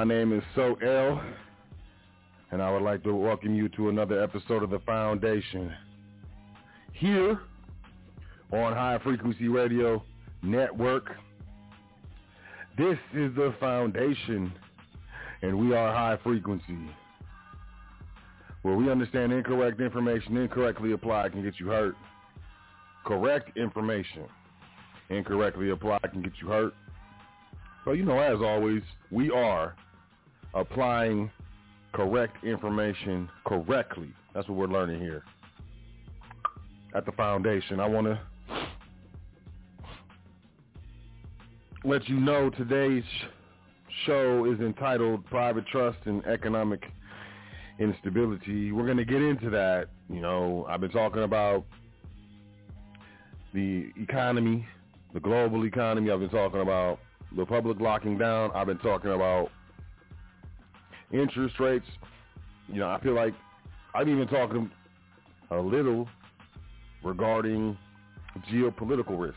My 0.00 0.04
name 0.04 0.32
is 0.32 0.42
Sot 0.54 0.82
El, 0.82 1.22
and 2.52 2.62
I 2.62 2.72
would 2.72 2.80
like 2.80 3.02
to 3.02 3.14
welcome 3.14 3.54
you 3.54 3.68
to 3.76 3.90
another 3.90 4.24
episode 4.24 4.62
of 4.62 4.70
The 4.70 4.78
Foundation. 4.78 5.70
Here 6.94 7.38
on 8.50 8.72
High 8.72 8.98
Frequency 9.04 9.48
Radio 9.48 10.02
Network. 10.42 11.10
This 12.78 12.96
is 13.12 13.34
The 13.34 13.54
Foundation, 13.60 14.50
and 15.42 15.58
we 15.58 15.74
are 15.74 15.92
High 15.92 16.16
Frequency, 16.22 16.78
where 18.62 18.76
we 18.76 18.90
understand 18.90 19.34
incorrect 19.34 19.82
information 19.82 20.38
incorrectly 20.38 20.92
applied 20.92 21.32
can 21.32 21.42
get 21.42 21.60
you 21.60 21.66
hurt. 21.66 21.94
Correct 23.04 23.54
information 23.54 24.24
incorrectly 25.10 25.68
applied 25.68 26.10
can 26.10 26.22
get 26.22 26.32
you 26.40 26.48
hurt. 26.48 26.72
So, 27.84 27.92
you 27.92 28.06
know, 28.06 28.18
as 28.18 28.40
always, 28.40 28.80
we 29.10 29.30
are 29.30 29.76
applying 30.54 31.30
correct 31.92 32.44
information 32.44 33.28
correctly. 33.46 34.12
That's 34.34 34.48
what 34.48 34.58
we're 34.58 34.66
learning 34.66 35.00
here 35.00 35.24
at 36.94 37.06
the 37.06 37.12
foundation. 37.12 37.80
I 37.80 37.86
want 37.86 38.06
to 38.06 38.20
let 41.84 42.08
you 42.08 42.20
know 42.20 42.50
today's 42.50 43.04
show 44.06 44.44
is 44.52 44.60
entitled 44.60 45.24
Private 45.26 45.66
Trust 45.66 45.98
and 46.04 46.24
Economic 46.26 46.82
Instability. 47.78 48.72
We're 48.72 48.84
going 48.84 48.98
to 48.98 49.04
get 49.04 49.22
into 49.22 49.50
that. 49.50 49.88
You 50.08 50.20
know, 50.20 50.66
I've 50.68 50.80
been 50.80 50.90
talking 50.90 51.22
about 51.22 51.64
the 53.54 53.90
economy, 53.96 54.66
the 55.14 55.20
global 55.20 55.64
economy. 55.64 56.10
I've 56.10 56.20
been 56.20 56.28
talking 56.28 56.60
about 56.60 56.98
the 57.36 57.46
public 57.46 57.80
locking 57.80 58.18
down. 58.18 58.50
I've 58.54 58.66
been 58.66 58.78
talking 58.78 59.12
about 59.12 59.50
interest 61.12 61.58
rates. 61.60 61.86
You 62.68 62.80
know, 62.80 62.88
I 62.88 63.00
feel 63.00 63.14
like 63.14 63.34
I'm 63.94 64.08
even 64.08 64.28
talking 64.28 64.70
a 65.50 65.56
little 65.56 66.08
regarding 67.02 67.76
geopolitical 68.52 69.18
risk. 69.18 69.36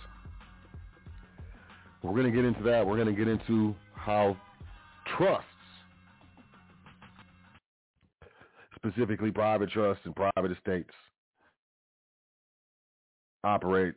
We're 2.04 2.12
going 2.12 2.26
to 2.26 2.32
get 2.32 2.46
into 2.46 2.64
that. 2.64 2.86
We're 2.86 2.98
going 2.98 3.08
to 3.08 3.14
get 3.14 3.28
into 3.28 3.74
how 3.96 4.36
trusts, 5.18 5.48
specifically 8.76 9.32
private 9.32 9.70
trusts 9.70 10.06
and 10.06 10.16
private 10.16 10.52
estates, 10.52 10.94
operate 13.44 13.94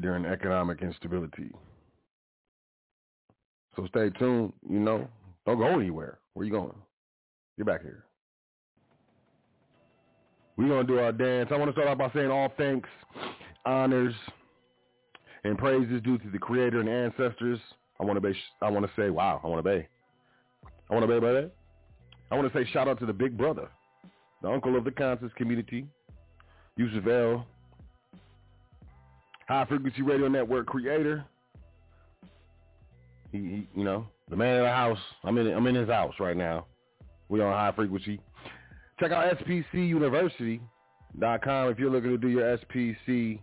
during 0.00 0.26
economic 0.26 0.82
instability. 0.82 1.50
So 3.76 3.86
stay 3.86 4.10
tuned. 4.18 4.52
You 4.68 4.80
know, 4.80 5.08
don't 5.46 5.58
go 5.58 5.68
anywhere. 5.68 6.18
Where 6.34 6.44
you 6.44 6.52
going? 6.52 6.74
Get 7.56 7.66
back 7.66 7.82
here. 7.82 8.04
We're 10.56 10.68
going 10.68 10.86
to 10.86 10.92
do 10.92 10.98
our 10.98 11.12
dance. 11.12 11.48
I 11.50 11.56
want 11.56 11.70
to 11.70 11.72
start 11.72 11.88
off 11.88 11.98
by 11.98 12.10
saying 12.12 12.30
all 12.30 12.52
thanks, 12.56 12.88
honors, 13.64 14.14
and 15.44 15.58
praises 15.58 16.00
due 16.02 16.18
to 16.18 16.30
the 16.30 16.38
creator 16.38 16.80
and 16.80 16.88
ancestors. 16.88 17.58
I 18.00 18.04
want 18.04 18.16
to 18.16 18.20
be, 18.20 18.36
I 18.60 18.70
want 18.70 18.86
to 18.86 18.92
say, 19.00 19.10
wow, 19.10 19.40
I 19.42 19.48
want 19.48 19.64
to 19.64 19.70
be. 19.70 19.86
I 20.90 20.94
want 20.94 21.08
to 21.08 21.20
be 21.20 21.20
by. 21.20 21.48
I 22.30 22.34
want 22.36 22.52
to 22.52 22.58
say 22.58 22.68
shout 22.70 22.88
out 22.88 22.98
to 23.00 23.06
the 23.06 23.12
big 23.12 23.36
brother, 23.36 23.68
the 24.42 24.50
uncle 24.50 24.76
of 24.76 24.84
the 24.84 24.90
conscious 24.90 25.30
community, 25.36 25.86
Yusuf 26.76 27.06
El, 27.06 27.46
High 29.48 29.64
Frequency 29.66 30.02
Radio 30.02 30.28
Network 30.28 30.66
creator. 30.66 31.24
He, 33.30 33.38
he, 33.38 33.68
you 33.74 33.84
know, 33.84 34.06
the 34.28 34.36
man 34.36 34.58
of 34.58 34.64
the 34.64 34.70
house. 34.70 34.98
I'm 35.24 35.38
in, 35.38 35.48
I'm 35.48 35.66
in 35.66 35.74
his 35.74 35.88
house 35.88 36.14
right 36.20 36.36
now. 36.36 36.66
We 37.32 37.40
on 37.40 37.50
High 37.50 37.72
Frequency. 37.74 38.20
Check 39.00 39.10
out 39.10 39.38
spcuniversity.com 39.38 41.70
if 41.70 41.78
you're 41.78 41.90
looking 41.90 42.10
to 42.10 42.18
do 42.18 42.28
your 42.28 42.58
SPC 42.58 43.40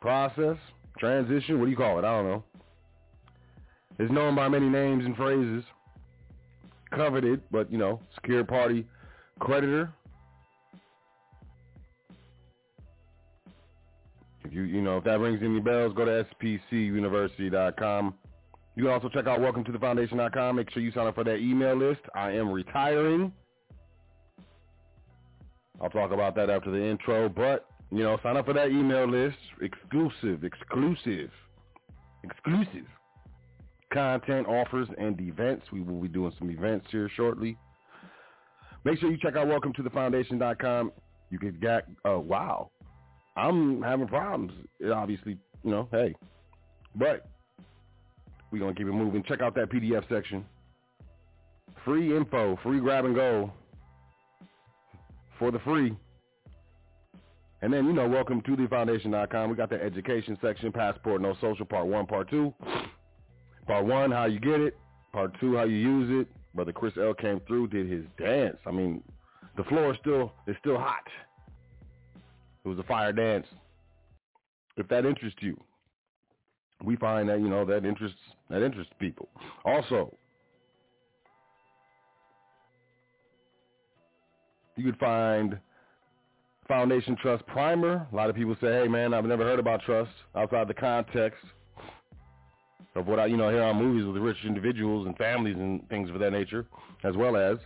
process, 0.00 0.56
transition, 0.96 1.58
what 1.58 1.64
do 1.64 1.72
you 1.72 1.76
call 1.76 1.98
it? 1.98 2.04
I 2.04 2.16
don't 2.16 2.28
know. 2.28 2.44
It's 3.98 4.12
known 4.12 4.36
by 4.36 4.48
many 4.48 4.68
names 4.68 5.04
and 5.04 5.16
phrases. 5.16 5.64
Coveted, 6.94 7.42
but, 7.50 7.72
you 7.72 7.78
know, 7.78 8.00
secured 8.14 8.46
party 8.46 8.86
creditor. 9.40 9.92
If 14.44 14.52
you, 14.52 14.62
you 14.62 14.80
know, 14.80 14.98
if 14.98 15.04
that 15.04 15.18
rings 15.18 15.40
any 15.42 15.58
bells, 15.58 15.92
go 15.92 16.04
to 16.04 16.24
spcuniversity.com. 16.40 18.14
You 18.76 18.84
can 18.84 18.92
also 18.92 19.08
check 19.08 19.26
out 19.26 19.40
welcome 19.40 19.64
to 19.64 19.72
the 19.72 19.78
foundation.com. 19.78 20.56
Make 20.56 20.70
sure 20.70 20.82
you 20.82 20.92
sign 20.92 21.06
up 21.06 21.14
for 21.14 21.24
that 21.24 21.38
email 21.38 21.74
list. 21.76 22.02
I 22.14 22.32
am 22.32 22.52
retiring. 22.52 23.32
I'll 25.80 25.90
talk 25.90 26.12
about 26.12 26.34
that 26.36 26.50
after 26.50 26.70
the 26.70 26.82
intro, 26.82 27.28
but 27.28 27.66
you 27.90 28.02
know, 28.02 28.18
sign 28.22 28.36
up 28.36 28.46
for 28.46 28.52
that 28.52 28.68
email 28.68 29.08
list. 29.08 29.38
Exclusive, 29.62 30.44
exclusive, 30.44 31.30
exclusive 32.22 32.86
content, 33.92 34.46
offers, 34.46 34.88
and 34.98 35.18
events. 35.20 35.64
We 35.72 35.80
will 35.80 36.00
be 36.00 36.08
doing 36.08 36.32
some 36.38 36.50
events 36.50 36.86
here 36.90 37.10
shortly. 37.16 37.56
Make 38.84 38.98
sure 38.98 39.10
you 39.10 39.16
check 39.16 39.36
out 39.36 39.48
welcome 39.48 39.72
to 39.74 39.82
the 39.82 39.90
foundation.com. 39.90 40.92
You 41.30 41.38
can 41.38 41.58
get, 41.60 41.88
uh, 42.08 42.18
wow, 42.18 42.70
I'm 43.36 43.82
having 43.82 44.06
problems. 44.06 44.52
It 44.80 44.90
obviously, 44.90 45.38
you 45.64 45.70
know, 45.70 45.88
hey, 45.90 46.14
but 46.94 47.26
we're 48.56 48.64
going 48.64 48.74
to 48.74 48.78
keep 48.78 48.88
it 48.88 48.92
moving. 48.92 49.22
Check 49.22 49.42
out 49.42 49.54
that 49.54 49.70
PDF 49.70 50.08
section. 50.08 50.44
Free 51.84 52.16
info, 52.16 52.58
free 52.62 52.80
grab 52.80 53.04
and 53.04 53.14
go 53.14 53.52
for 55.38 55.50
the 55.50 55.58
free. 55.60 55.94
And 57.62 57.72
then, 57.72 57.86
you 57.86 57.92
know, 57.92 58.08
welcome 58.08 58.40
to 58.42 58.56
the 58.56 58.66
foundation.com. 58.68 59.50
We 59.50 59.56
got 59.56 59.70
the 59.70 59.82
education 59.82 60.38
section, 60.40 60.72
passport, 60.72 61.20
no 61.20 61.34
social, 61.40 61.66
part 61.66 61.86
one, 61.86 62.06
part 62.06 62.30
two. 62.30 62.54
Part 63.66 63.84
one, 63.84 64.10
how 64.10 64.24
you 64.26 64.40
get 64.40 64.60
it. 64.60 64.76
Part 65.12 65.38
two, 65.40 65.56
how 65.56 65.64
you 65.64 65.76
use 65.76 66.22
it. 66.22 66.28
Brother 66.54 66.72
Chris 66.72 66.94
L 66.98 67.12
came 67.12 67.40
through, 67.46 67.68
did 67.68 67.90
his 67.90 68.04
dance. 68.18 68.56
I 68.66 68.70
mean, 68.70 69.02
the 69.56 69.64
floor 69.64 69.92
is 69.92 69.98
still 70.00 70.32
is 70.46 70.56
still 70.60 70.78
hot. 70.78 71.06
It 72.64 72.68
was 72.68 72.78
a 72.78 72.82
fire 72.84 73.12
dance. 73.12 73.46
If 74.76 74.88
that 74.88 75.04
interests 75.04 75.38
you, 75.42 75.58
we 76.84 76.96
find 76.96 77.28
that 77.28 77.40
you 77.40 77.48
know 77.48 77.64
that 77.64 77.84
interests 77.84 78.18
that 78.50 78.62
interests 78.62 78.92
people. 78.98 79.28
Also, 79.64 80.14
you 84.76 84.84
could 84.84 84.98
find 84.98 85.58
Foundation 86.68 87.16
Trust 87.16 87.46
Primer. 87.46 88.06
A 88.12 88.14
lot 88.14 88.30
of 88.30 88.36
people 88.36 88.56
say, 88.60 88.82
"Hey, 88.82 88.88
man, 88.88 89.14
I've 89.14 89.24
never 89.24 89.44
heard 89.44 89.58
about 89.58 89.82
trust 89.82 90.12
outside 90.34 90.68
the 90.68 90.74
context 90.74 91.44
of 92.96 93.06
what 93.06 93.20
I, 93.20 93.26
you 93.26 93.36
know, 93.36 93.50
hear 93.50 93.62
on 93.62 93.76
movies 93.76 94.06
with 94.06 94.16
rich 94.22 94.38
individuals 94.44 95.06
and 95.06 95.16
families 95.18 95.56
and 95.56 95.86
things 95.88 96.08
of 96.10 96.18
that 96.18 96.30
nature, 96.30 96.66
as 97.04 97.14
well 97.14 97.36
as, 97.36 97.58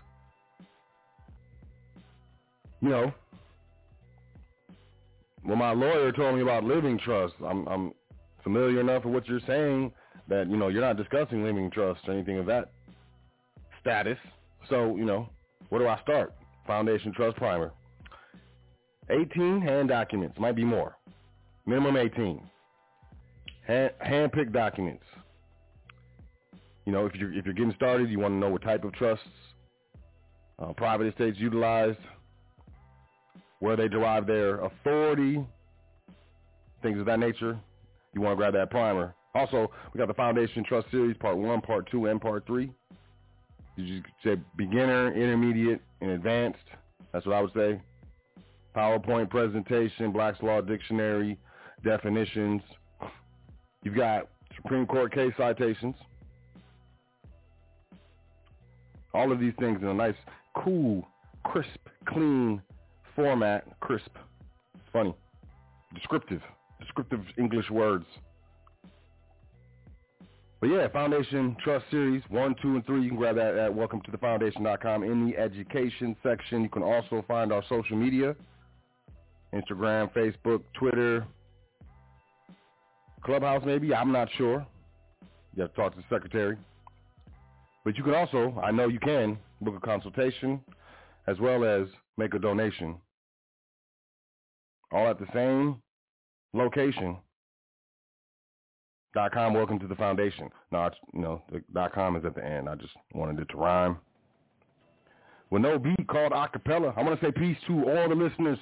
you 2.81 2.88
know, 2.88 3.12
when 5.42 5.57
my 5.57 5.73
lawyer 5.73 6.12
told 6.12 6.35
me 6.35 6.42
about 6.42 6.64
living 6.64 6.99
trust, 6.99 7.35
I'm, 7.46 7.66
I'm 7.68 7.92
familiar 8.42 8.81
enough 8.81 9.05
with 9.05 9.14
what 9.14 9.29
you're 9.29 9.40
saying 9.46 9.92
that, 10.29 10.48
you 10.48 10.57
know, 10.57 10.68
you're 10.68 10.81
not 10.83 10.96
discussing 10.96 11.44
living 11.44 11.70
trust 11.70 12.00
or 12.07 12.12
anything 12.12 12.38
of 12.38 12.46
that 12.46 12.72
status. 13.81 14.18
So, 14.68 14.96
you 14.96 15.05
know, 15.05 15.29
where 15.68 15.81
do 15.81 15.88
I 15.88 16.00
start? 16.03 16.35
Foundation 16.66 17.12
Trust 17.12 17.37
Primer. 17.37 17.72
18 19.11 19.61
hand 19.61 19.88
documents, 19.88 20.38
might 20.38 20.55
be 20.55 20.64
more. 20.64 20.96
Minimum 21.66 21.96
18. 21.96 22.42
Hand, 23.66 23.90
hand-picked 24.00 24.53
documents. 24.53 25.05
You 26.87 26.92
know, 26.92 27.07
if 27.07 27.14
you're, 27.14 27.33
if 27.33 27.44
you're 27.44 27.55
getting 27.55 27.74
started, 27.74 28.09
you 28.11 28.18
want 28.18 28.33
to 28.35 28.38
know 28.38 28.48
what 28.48 28.62
type 28.62 28.85
of 28.85 28.92
trusts, 28.92 29.24
uh, 30.59 30.72
private 30.72 31.09
estates 31.09 31.38
utilized, 31.38 31.98
where 33.61 33.76
they 33.76 33.88
derive 33.88 34.26
their 34.26 34.61
authority, 34.64 35.44
things 36.83 36.98
of 36.98 37.07
that 37.07 37.18
nature. 37.18 37.59
You 38.14 38.20
want 38.20 38.33
to 38.33 38.37
grab 38.37 38.55
that 38.55 38.70
primer. 38.70 39.14
Also, 39.35 39.70
we 39.92 39.99
got 39.99 40.09
the 40.09 40.14
Foundation 40.14 40.64
Trust 40.64 40.90
Series, 40.90 41.16
Part 41.18 41.37
1, 41.37 41.61
Part 41.61 41.90
2, 41.90 42.07
and 42.07 42.20
Part 42.20 42.46
3. 42.46 42.70
Did 43.77 43.87
you 43.87 44.03
say 44.25 44.37
beginner, 44.57 45.12
intermediate, 45.14 45.81
and 46.01 46.11
advanced? 46.11 46.59
That's 47.12 47.25
what 47.27 47.37
I 47.37 47.40
would 47.40 47.53
say. 47.55 47.81
PowerPoint 48.75 49.31
presentation, 49.31 50.12
Black's 50.12 50.42
Law 50.42 50.61
Dictionary, 50.61 51.38
definitions. 51.85 52.62
You've 53.83 53.96
got 53.96 54.29
Supreme 54.57 54.87
Court 54.87 55.12
case 55.12 55.33
citations. 55.37 55.94
All 59.14 59.33
of 59.33 59.40
these 59.40 59.55
things 59.59 59.81
in 59.83 59.88
a 59.88 59.94
nice, 59.94 60.14
cool, 60.55 61.07
crisp, 61.44 61.68
clean 62.07 62.62
format. 63.16 63.64
Crisp. 63.81 64.11
Funny. 64.92 65.14
Descriptive. 65.94 66.42
Descriptive 66.80 67.20
English 67.38 67.70
words. 67.70 68.06
But 70.60 70.68
yeah, 70.68 70.88
Foundation 70.88 71.56
Trust 71.64 71.86
Series 71.90 72.22
1, 72.28 72.56
2, 72.60 72.68
and 72.76 72.86
3, 72.86 73.02
you 73.02 73.08
can 73.08 73.16
grab 73.16 73.36
that 73.36 73.56
at 73.56 73.74
welcome 73.74 74.02
to 74.02 74.10
the 74.10 74.18
foundation.com 74.18 75.02
in 75.04 75.30
the 75.30 75.38
education 75.38 76.14
section. 76.22 76.62
You 76.62 76.68
can 76.68 76.82
also 76.82 77.24
find 77.26 77.50
our 77.50 77.62
social 77.68 77.96
media, 77.96 78.36
Instagram, 79.54 80.12
Facebook, 80.12 80.62
Twitter, 80.74 81.26
Clubhouse 83.22 83.62
maybe, 83.66 83.94
I'm 83.94 84.12
not 84.12 84.28
sure. 84.36 84.66
You 85.54 85.62
have 85.62 85.74
to 85.74 85.76
talk 85.76 85.94
to 85.94 85.98
the 85.98 86.14
secretary. 86.14 86.56
But 87.84 87.96
you 87.96 88.04
can 88.04 88.14
also, 88.14 88.58
I 88.62 88.70
know 88.70 88.88
you 88.88 89.00
can, 89.00 89.38
book 89.60 89.74
a 89.76 89.80
consultation 89.80 90.60
as 91.26 91.38
well 91.38 91.64
as 91.64 91.86
make 92.16 92.34
a 92.34 92.38
donation. 92.38 92.96
All 94.92 95.08
at 95.08 95.18
the 95.18 95.26
same 95.34 95.80
location. 96.52 97.16
Dot 99.12 99.32
com, 99.32 99.54
welcome 99.54 99.78
to 99.80 99.88
the 99.88 99.96
foundation. 99.96 100.48
No, 100.70 100.86
it's, 100.86 100.96
you 101.12 101.20
know, 101.20 101.42
the 101.50 101.62
dot 101.74 101.92
com 101.92 102.14
is 102.14 102.24
at 102.24 102.34
the 102.36 102.44
end. 102.44 102.68
I 102.68 102.76
just 102.76 102.92
wanted 103.12 103.40
it 103.40 103.48
to 103.50 103.56
rhyme. 103.56 103.98
With 105.50 105.62
no 105.62 105.80
beat 105.80 106.06
called 106.06 106.32
acapella, 106.32 106.96
I 106.96 107.02
want 107.02 107.18
to 107.18 107.26
say 107.26 107.32
peace 107.32 107.56
to 107.66 107.90
all 107.90 108.08
the 108.08 108.14
listeners 108.14 108.58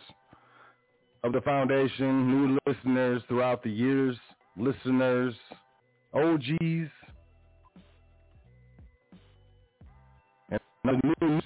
of 1.22 1.32
the 1.32 1.42
foundation, 1.42 2.30
new 2.30 2.58
listeners 2.66 3.20
throughout 3.28 3.62
the 3.62 3.70
years, 3.70 4.16
listeners, 4.56 5.34
OGs, 6.14 6.90
and 10.50 10.60
the 10.84 11.14
news. 11.20 11.42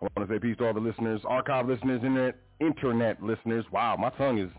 I 0.00 0.08
want 0.16 0.28
to 0.28 0.34
say 0.34 0.40
peace 0.40 0.56
to 0.56 0.66
all 0.66 0.74
the 0.74 0.80
listeners, 0.80 1.20
archive 1.24 1.68
listeners, 1.68 2.00
internet, 2.02 2.34
internet 2.58 3.22
listeners. 3.22 3.64
Wow, 3.70 3.96
my 3.96 4.10
tongue 4.10 4.38
is 4.38 4.50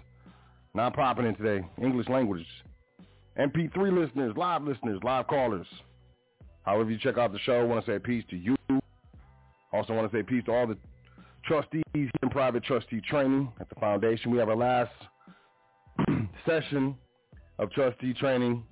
not 0.76 0.96
popping 0.96 1.26
in 1.26 1.36
today. 1.36 1.66
English 1.82 2.10
language. 2.10 2.46
MP3 3.40 3.76
listeners, 3.98 4.34
live 4.36 4.64
listeners, 4.64 5.00
live 5.04 5.28
callers. 5.28 5.68
However 6.64 6.90
you 6.90 6.98
check 6.98 7.18
out 7.18 7.32
the 7.32 7.40
show, 7.40 7.60
I 7.60 7.64
want 7.64 7.86
to 7.86 7.92
say 7.92 8.00
peace 8.00 8.24
to 8.30 8.38
you. 8.38 8.56
Also 9.72 9.94
want 9.94 10.12
to 10.12 10.18
say 10.18 10.24
peace 10.24 10.44
to 10.46 10.52
all 10.52 10.68
the 10.68 10.78
trustees 11.46 11.84
in 11.96 12.30
private 12.30 12.64
trustee 12.64 13.02
training 13.02 13.52
at 13.60 13.70
the 13.70 13.76
foundation. 13.76 14.32
We 14.32 14.38
have 14.40 14.50
our 14.50 14.56
last 14.56 14.92
session 16.46 16.96
of 17.60 17.72
trustee 17.72 18.14
training 18.14 18.64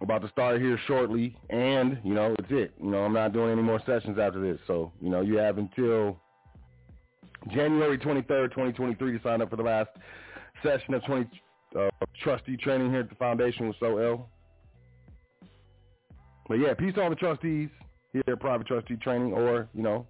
about 0.00 0.22
to 0.22 0.28
start 0.28 0.60
here 0.60 0.78
shortly. 0.86 1.36
And, 1.50 1.98
you 2.04 2.14
know, 2.14 2.34
it's 2.38 2.48
it. 2.50 2.72
You 2.82 2.90
know, 2.90 3.00
I'm 3.00 3.12
not 3.12 3.32
doing 3.32 3.50
any 3.50 3.62
more 3.62 3.80
sessions 3.84 4.18
after 4.18 4.40
this. 4.40 4.58
So, 4.66 4.92
you 5.00 5.10
know, 5.10 5.20
you 5.20 5.36
have 5.36 5.58
until 5.58 6.18
January 7.48 7.98
23rd, 7.98 8.50
2023 8.50 9.18
to 9.18 9.22
sign 9.22 9.42
up 9.42 9.50
for 9.50 9.56
the 9.56 9.62
last 9.62 9.90
session 10.62 10.94
of 10.94 11.04
20, 11.04 11.42
uh, 11.78 11.88
trustee 12.22 12.56
training 12.56 12.90
here 12.90 13.00
at 13.00 13.08
the 13.08 13.14
foundation 13.16 13.66
was 13.66 13.76
Sot 13.80 13.96
El. 13.96 14.28
But 16.48 16.54
yeah, 16.54 16.74
peace 16.74 16.94
to 16.94 17.02
all 17.02 17.10
the 17.10 17.16
trustees 17.16 17.68
here 18.12 18.22
at 18.26 18.40
private 18.40 18.66
trustee 18.66 18.96
training 18.96 19.32
or, 19.32 19.68
you 19.72 19.82
know, 19.82 20.06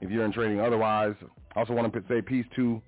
if 0.00 0.10
you're 0.10 0.24
in 0.24 0.32
training 0.32 0.60
otherwise. 0.60 1.14
I 1.56 1.60
also 1.60 1.72
want 1.72 1.92
to 1.92 2.04
say 2.08 2.22
peace 2.22 2.46
to 2.56 2.80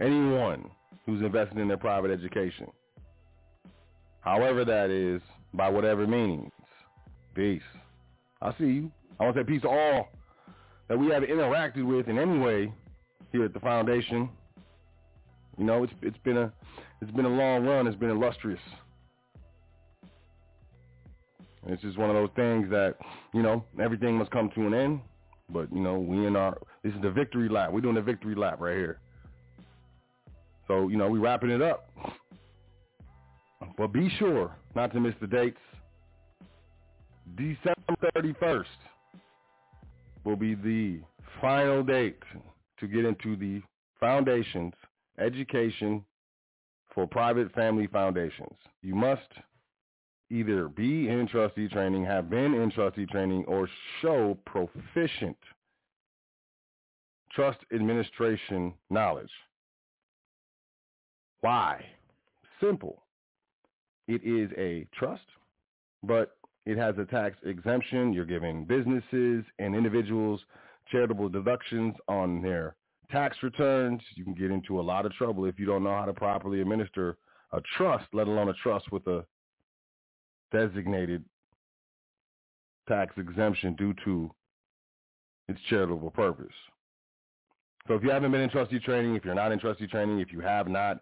anyone 0.00 0.68
who's 1.06 1.22
invested 1.22 1.58
in 1.58 1.68
their 1.68 1.78
private 1.78 2.10
education. 2.10 2.66
However 4.20 4.64
that 4.64 4.90
is, 4.90 5.22
by 5.54 5.68
whatever 5.68 6.06
means. 6.06 6.50
Peace. 7.34 7.62
I 8.40 8.52
see 8.58 8.64
you. 8.64 8.92
I 9.18 9.24
want 9.24 9.36
to 9.36 9.42
say 9.42 9.46
peace 9.46 9.62
to 9.62 9.68
all 9.68 10.08
that 10.88 10.98
we 10.98 11.08
have 11.08 11.22
interacted 11.22 11.84
with 11.84 12.08
in 12.08 12.18
any 12.18 12.38
way 12.38 12.72
here 13.32 13.44
at 13.44 13.54
the 13.54 13.60
foundation. 13.60 14.28
You 15.58 15.64
know, 15.64 15.82
it's 15.82 15.92
it's 16.02 16.18
been 16.18 16.36
a 16.36 16.52
it's 17.00 17.10
been 17.10 17.24
a 17.24 17.30
long 17.30 17.64
run. 17.64 17.86
It's 17.86 17.96
been 17.96 18.10
illustrious. 18.10 18.60
And 21.64 21.72
it's 21.72 21.82
just 21.82 21.98
one 21.98 22.10
of 22.10 22.16
those 22.16 22.30
things 22.36 22.70
that 22.70 22.96
you 23.32 23.42
know 23.42 23.64
everything 23.80 24.16
must 24.16 24.30
come 24.30 24.50
to 24.54 24.66
an 24.66 24.74
end. 24.74 25.00
But 25.50 25.72
you 25.72 25.80
know, 25.80 25.98
we 25.98 26.26
in 26.26 26.36
our 26.36 26.58
this 26.82 26.94
is 26.94 27.02
the 27.02 27.10
victory 27.10 27.48
lap. 27.48 27.72
We're 27.72 27.80
doing 27.80 27.94
the 27.94 28.02
victory 28.02 28.34
lap 28.34 28.60
right 28.60 28.76
here. 28.76 29.00
So 30.68 30.88
you 30.88 30.96
know, 30.96 31.08
we're 31.10 31.20
wrapping 31.20 31.50
it 31.50 31.62
up. 31.62 31.90
But 33.76 33.92
be 33.92 34.10
sure 34.18 34.54
not 34.74 34.92
to 34.92 35.00
miss 35.00 35.14
the 35.20 35.26
dates. 35.26 35.58
December 37.36 37.96
31st 38.16 38.64
will 40.24 40.36
be 40.36 40.54
the 40.54 41.00
final 41.40 41.82
date 41.82 42.18
to 42.82 42.88
get 42.88 43.04
into 43.04 43.36
the 43.36 43.62
foundations 43.98 44.74
education 45.18 46.04
for 46.92 47.06
private 47.06 47.52
family 47.54 47.86
foundations. 47.86 48.56
You 48.82 48.94
must 48.94 49.22
either 50.30 50.68
be 50.68 51.08
in 51.08 51.28
trustee 51.28 51.68
training, 51.68 52.04
have 52.04 52.28
been 52.28 52.54
in 52.54 52.70
trustee 52.72 53.06
training, 53.06 53.44
or 53.46 53.68
show 54.00 54.36
proficient 54.46 55.36
trust 57.30 57.58
administration 57.72 58.74
knowledge. 58.90 59.30
Why? 61.40 61.84
Simple. 62.60 63.02
It 64.08 64.22
is 64.24 64.50
a 64.58 64.86
trust, 64.92 65.22
but 66.02 66.36
it 66.66 66.76
has 66.76 66.96
a 66.98 67.04
tax 67.04 67.36
exemption. 67.44 68.12
You're 68.12 68.24
giving 68.24 68.64
businesses 68.64 69.44
and 69.60 69.74
individuals 69.74 70.40
charitable 70.92 71.28
deductions 71.28 71.94
on 72.06 72.40
their 72.42 72.76
tax 73.10 73.36
returns. 73.42 74.00
You 74.14 74.24
can 74.24 74.34
get 74.34 74.50
into 74.50 74.78
a 74.78 74.82
lot 74.82 75.06
of 75.06 75.12
trouble 75.14 75.46
if 75.46 75.58
you 75.58 75.66
don't 75.66 75.82
know 75.82 75.94
how 75.94 76.04
to 76.04 76.12
properly 76.12 76.60
administer 76.60 77.16
a 77.52 77.60
trust, 77.76 78.06
let 78.12 78.28
alone 78.28 78.48
a 78.48 78.54
trust 78.62 78.92
with 78.92 79.06
a 79.08 79.24
designated 80.52 81.24
tax 82.88 83.14
exemption 83.16 83.74
due 83.74 83.94
to 84.04 84.30
its 85.48 85.60
charitable 85.68 86.10
purpose. 86.10 86.52
So 87.88 87.94
if 87.94 88.02
you 88.02 88.10
haven't 88.10 88.30
been 88.30 88.42
in 88.42 88.50
trustee 88.50 88.78
training, 88.78 89.16
if 89.16 89.24
you're 89.24 89.34
not 89.34 89.50
in 89.50 89.58
trustee 89.58 89.88
training, 89.88 90.20
if 90.20 90.32
you 90.32 90.40
have 90.40 90.68
not 90.68 91.00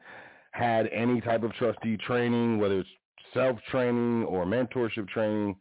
had 0.53 0.87
any 0.89 1.21
type 1.21 1.43
of 1.43 1.53
trustee 1.55 1.97
training, 1.99 2.59
whether 2.59 2.81
it's 2.81 2.89
self-training 3.35 4.25
or 4.25 4.45
mentorship 4.45 5.09
training, 5.09 5.57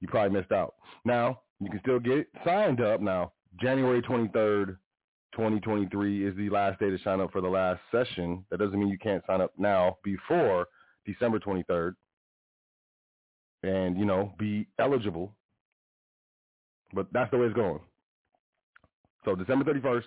you 0.00 0.08
probably 0.08 0.38
missed 0.38 0.52
out. 0.52 0.74
Now, 1.04 1.40
you 1.60 1.70
can 1.70 1.80
still 1.80 2.00
get 2.00 2.26
signed 2.44 2.80
up. 2.80 3.00
Now, 3.00 3.32
January 3.58 4.02
23rd, 4.02 4.76
2023 5.32 6.26
is 6.26 6.36
the 6.36 6.50
last 6.50 6.78
day 6.80 6.90
to 6.90 6.98
sign 7.02 7.20
up 7.20 7.32
for 7.32 7.40
the 7.40 7.48
last 7.48 7.80
session. 7.90 8.44
That 8.50 8.58
doesn't 8.58 8.78
mean 8.78 8.88
you 8.88 8.98
can't 8.98 9.24
sign 9.26 9.40
up 9.40 9.52
now 9.56 9.98
before 10.04 10.66
December 11.06 11.38
23rd 11.38 11.94
and, 13.62 13.98
you 13.98 14.04
know, 14.04 14.32
be 14.38 14.66
eligible. 14.78 15.34
But 16.92 17.06
that's 17.12 17.30
the 17.30 17.38
way 17.38 17.46
it's 17.46 17.54
going. 17.54 17.80
So 19.24 19.34
December 19.34 19.64
31st, 19.64 20.04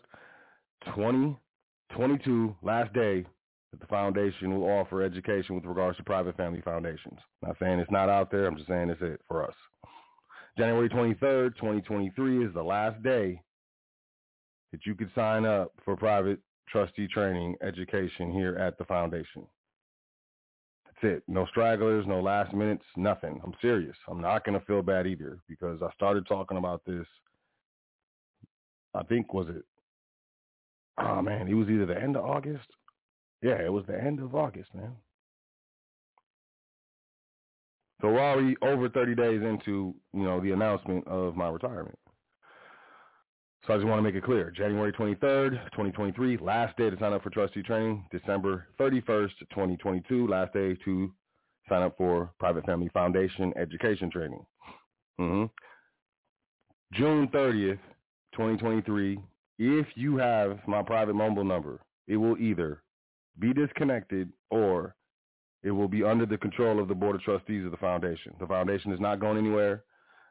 2022, 0.85 2.55
last 2.61 2.93
day 2.93 3.25
that 3.71 3.79
the 3.79 3.87
foundation 3.87 4.59
will 4.59 4.69
offer 4.69 5.01
education 5.01 5.55
with 5.55 5.65
regards 5.65 5.97
to 5.97 6.03
private 6.03 6.35
family 6.35 6.61
foundations. 6.61 7.19
Not 7.41 7.57
saying 7.59 7.79
it's 7.79 7.91
not 7.91 8.09
out 8.09 8.31
there. 8.31 8.45
I'm 8.45 8.57
just 8.57 8.67
saying 8.67 8.89
it's 8.89 9.01
it 9.01 9.21
for 9.27 9.47
us. 9.47 9.55
January 10.57 10.89
23rd, 10.89 11.55
2023 11.55 12.45
is 12.45 12.53
the 12.53 12.61
last 12.61 13.01
day 13.01 13.41
that 14.71 14.85
you 14.85 14.93
could 14.95 15.09
sign 15.15 15.45
up 15.45 15.71
for 15.83 15.95
private 15.95 16.39
trustee 16.69 17.07
training 17.07 17.55
education 17.61 18.31
here 18.31 18.55
at 18.55 18.77
the 18.77 18.85
foundation. 18.85 19.45
That's 20.85 21.15
it. 21.15 21.23
No 21.27 21.45
stragglers, 21.47 22.05
no 22.07 22.19
last 22.19 22.53
minutes, 22.53 22.83
nothing. 22.95 23.41
I'm 23.43 23.53
serious. 23.61 23.95
I'm 24.07 24.21
not 24.21 24.45
going 24.45 24.59
to 24.59 24.65
feel 24.65 24.81
bad 24.81 25.07
either 25.07 25.39
because 25.47 25.81
I 25.81 25.91
started 25.93 26.27
talking 26.27 26.57
about 26.57 26.83
this, 26.85 27.05
I 28.93 29.03
think, 29.03 29.33
was 29.33 29.47
it, 29.49 29.65
oh 30.99 31.21
man, 31.21 31.47
it 31.47 31.55
was 31.55 31.67
either 31.67 31.87
the 31.87 31.99
end 31.99 32.15
of 32.15 32.25
August. 32.25 32.67
Yeah, 33.41 33.59
it 33.59 33.71
was 33.73 33.85
the 33.87 33.99
end 33.99 34.19
of 34.19 34.35
August, 34.35 34.73
man. 34.73 34.93
So 38.03 38.09
we're 38.09 38.19
already 38.19 38.57
over 38.61 38.89
30 38.89 39.15
days 39.15 39.41
into, 39.41 39.95
you 40.13 40.23
know, 40.23 40.41
the 40.41 40.51
announcement 40.51 41.07
of 41.07 41.37
my 41.37 41.47
retirement. 41.47 41.97
So 43.65 43.73
I 43.73 43.77
just 43.77 43.87
want 43.87 43.99
to 43.99 44.01
make 44.01 44.15
it 44.15 44.25
clear. 44.25 44.51
January 44.51 44.91
23rd, 44.91 45.51
2023, 45.71 46.35
last 46.41 46.75
day 46.75 46.89
to 46.89 46.99
sign 46.99 47.13
up 47.13 47.23
for 47.23 47.29
trustee 47.29 47.63
training. 47.63 48.05
December 48.11 48.67
31st, 48.77 49.29
2022, 49.51 50.27
last 50.27 50.51
day 50.51 50.75
to 50.83 51.13
sign 51.69 51.81
up 51.81 51.95
for 51.97 52.29
Private 52.39 52.65
Family 52.65 52.89
Foundation 52.89 53.53
education 53.55 54.11
training. 54.11 54.45
Mm-hmm. 55.17 55.45
June 56.97 57.29
30th, 57.29 57.79
2023, 58.33 59.17
if 59.59 59.87
you 59.95 60.17
have 60.17 60.59
my 60.67 60.83
private 60.83 61.13
mobile 61.13 61.45
number, 61.45 61.79
it 62.09 62.17
will 62.17 62.37
either 62.37 62.83
be 63.39 63.53
disconnected 63.53 64.29
or 64.51 64.93
it 65.63 65.71
will 65.71 65.87
be 65.87 66.03
under 66.03 66.25
the 66.25 66.37
control 66.37 66.79
of 66.79 66.87
the 66.87 66.95
Board 66.95 67.15
of 67.15 67.21
Trustees 67.21 67.65
of 67.65 67.71
the 67.71 67.77
foundation. 67.77 68.33
The 68.39 68.47
foundation 68.47 68.91
is 68.91 68.99
not 68.99 69.19
going 69.19 69.37
anywhere. 69.37 69.83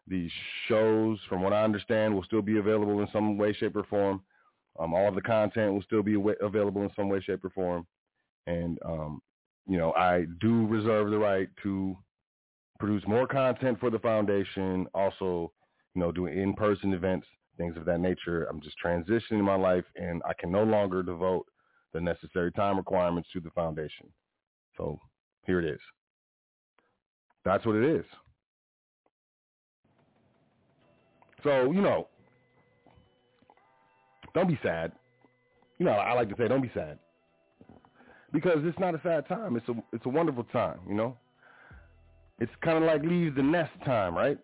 The 0.09 0.29
shows, 0.69 1.19
from 1.29 1.43
what 1.43 1.53
I 1.53 1.63
understand, 1.63 2.15
will 2.15 2.25
still 2.25 2.43
be 2.43 2.59
available 2.59 3.01
in 3.01 3.09
some 3.13 3.39
way, 3.39 3.53
shape, 3.53 3.77
or 3.77 3.85
form. 3.85 4.23
Um, 4.79 4.95
all 4.95 5.09
of 5.09 5.15
the 5.15 5.23
content 5.23 5.73
will 5.73 5.83
still 5.83 6.03
be 6.03 6.17
available 6.41 6.83
in 6.83 6.91
some 6.97 7.09
way, 7.09 7.21
shape, 7.21 7.45
or 7.45 7.51
form. 7.51 7.87
And 8.47 8.79
um, 8.85 9.23
you 9.67 9.79
know, 9.79 9.93
I 9.95 10.27
do 10.41 10.67
reserve 10.67 11.11
the 11.11 11.19
right 11.19 11.49
to 11.63 11.97
produce 12.79 13.05
more 13.07 13.27
content 13.27 13.79
for 13.79 13.91
the 13.91 13.99
foundation. 14.01 14.87
Also, 14.93 15.53
you 15.95 16.01
know, 16.01 16.11
doing 16.11 16.37
in-person 16.39 16.93
events, 16.93 17.27
things 17.57 17.77
of 17.77 17.85
that 17.85 18.01
nature. 18.01 18.45
I'm 18.51 18.61
just 18.61 18.77
transitioning 18.85 19.45
my 19.45 19.55
life, 19.55 19.85
and 19.97 20.21
I 20.29 20.33
can 20.35 20.51
no 20.51 20.65
longer 20.65 21.03
devote 21.03 21.47
the 21.93 22.01
necessary 22.01 22.51
time 22.53 22.77
requirements 22.77 23.29
to 23.33 23.41
the 23.41 23.51
foundation. 23.51 24.09
So 24.77 24.99
here 25.47 25.59
it 25.59 25.65
is. 25.65 25.81
That's 27.45 27.65
what 27.67 27.77
it 27.77 27.85
is. 27.85 28.05
So, 31.43 31.73
you 31.73 31.81
know, 31.81 32.07
don't 34.35 34.49
be 34.49 34.59
sad. 34.63 34.93
You 35.79 35.87
know, 35.87 35.93
I 35.93 36.13
like 36.13 36.29
to 36.29 36.37
say 36.37 36.47
don't 36.49 36.63
be 36.63 36.71
sad. 36.75 36.99
Because 38.33 38.59
it's 38.63 38.79
not 38.79 38.95
a 38.95 39.01
sad 39.03 39.27
time. 39.29 39.57
It's 39.57 39.69
a 39.69 39.75
it's 39.93 40.07
a 40.07 40.09
wonderful 40.09 40.45
time, 40.45 40.79
you 40.89 40.95
know? 40.95 41.17
It's 42.39 42.53
kind 42.63 42.79
of 42.79 42.85
like 42.85 43.03
leave 43.03 43.35
the 43.35 43.43
nest 43.43 43.73
time, 43.85 44.15
right? 44.15 44.39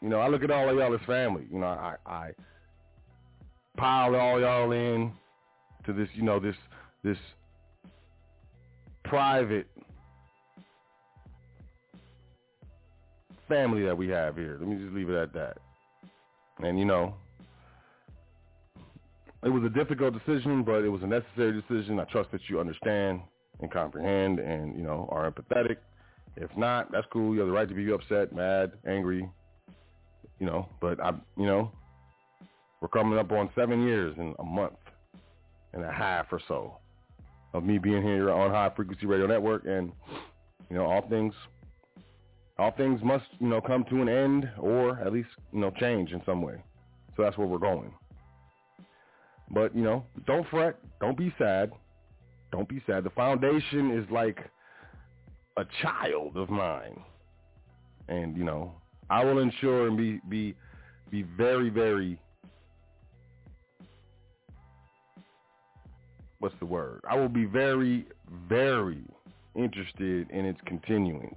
You 0.00 0.08
know, 0.08 0.20
I 0.20 0.28
look 0.28 0.42
at 0.42 0.50
all 0.50 0.68
of 0.68 0.76
y'all 0.76 0.94
as 0.94 1.00
family. 1.06 1.46
You 1.50 1.58
know, 1.58 1.66
I 1.66 1.96
I 2.06 2.30
pile 3.76 4.14
all 4.14 4.40
y'all 4.40 4.70
in 4.72 5.12
to 5.84 5.92
this, 5.92 6.08
you 6.14 6.22
know, 6.22 6.38
this 6.38 6.56
this 7.02 7.18
private 9.04 9.66
family 13.48 13.84
that 13.84 13.96
we 13.96 14.08
have 14.08 14.36
here. 14.36 14.56
Let 14.58 14.68
me 14.68 14.76
just 14.76 14.94
leave 14.94 15.10
it 15.10 15.16
at 15.16 15.32
that. 15.34 15.58
And 16.58 16.78
you 16.78 16.84
know, 16.84 17.14
it 19.42 19.48
was 19.48 19.62
a 19.64 19.68
difficult 19.68 20.14
decision, 20.14 20.64
but 20.64 20.82
it 20.82 20.88
was 20.88 21.02
a 21.02 21.06
necessary 21.06 21.60
decision. 21.60 22.00
I 22.00 22.04
trust 22.04 22.32
that 22.32 22.40
you 22.48 22.58
understand 22.58 23.20
and 23.60 23.70
comprehend 23.70 24.38
and, 24.38 24.76
you 24.76 24.82
know, 24.82 25.08
are 25.10 25.30
empathetic. 25.30 25.76
If 26.36 26.50
not, 26.56 26.90
that's 26.92 27.06
cool. 27.12 27.32
You 27.32 27.40
have 27.40 27.48
the 27.48 27.54
right 27.54 27.68
to 27.68 27.74
be 27.74 27.90
upset, 27.92 28.34
mad, 28.34 28.72
angry, 28.86 29.28
you 30.38 30.46
know, 30.46 30.68
but 30.80 31.00
I, 31.00 31.10
you 31.36 31.46
know, 31.46 31.70
we're 32.80 32.88
coming 32.88 33.18
up 33.18 33.32
on 33.32 33.48
seven 33.54 33.86
years 33.86 34.14
in 34.18 34.34
a 34.38 34.44
month 34.44 34.74
and 35.72 35.84
a 35.84 35.92
half 35.92 36.26
or 36.32 36.40
so 36.48 36.78
of 37.54 37.64
me 37.64 37.78
being 37.78 38.02
here 38.02 38.30
on 38.30 38.50
High 38.50 38.70
Frequency 38.74 39.06
Radio 39.06 39.26
Network 39.26 39.64
and, 39.66 39.92
you 40.68 40.76
know, 40.76 40.84
all 40.84 41.08
things 41.08 41.32
all 42.58 42.70
things 42.72 43.00
must, 43.02 43.26
you 43.38 43.48
know, 43.48 43.60
come 43.60 43.84
to 43.90 44.02
an 44.02 44.08
end 44.08 44.48
or 44.58 44.98
at 44.98 45.12
least, 45.12 45.28
you 45.52 45.60
know, 45.60 45.70
change 45.78 46.12
in 46.12 46.22
some 46.24 46.40
way. 46.40 46.62
So 47.16 47.22
that's 47.22 47.36
where 47.36 47.46
we're 47.46 47.58
going. 47.58 47.92
But, 49.50 49.74
you 49.76 49.82
know, 49.82 50.04
don't 50.26 50.48
fret. 50.48 50.78
Don't 51.00 51.16
be 51.16 51.32
sad. 51.38 51.72
Don't 52.52 52.68
be 52.68 52.82
sad. 52.86 53.04
The 53.04 53.10
foundation 53.10 53.90
is 53.92 54.10
like 54.10 54.38
a 55.56 55.64
child 55.82 56.36
of 56.36 56.50
mine. 56.50 57.02
And, 58.08 58.36
you 58.36 58.44
know, 58.44 58.72
I 59.10 59.24
will 59.24 59.38
ensure 59.38 59.88
and 59.88 59.96
be 59.96 60.20
be 60.28 60.54
be 61.10 61.22
very, 61.36 61.70
very 61.70 62.18
what's 66.38 66.54
the 66.58 66.66
word? 66.66 67.00
I 67.08 67.16
will 67.16 67.28
be 67.28 67.44
very, 67.44 68.06
very 68.48 69.04
interested 69.54 70.30
in 70.30 70.44
its 70.44 70.60
continuance. 70.66 71.34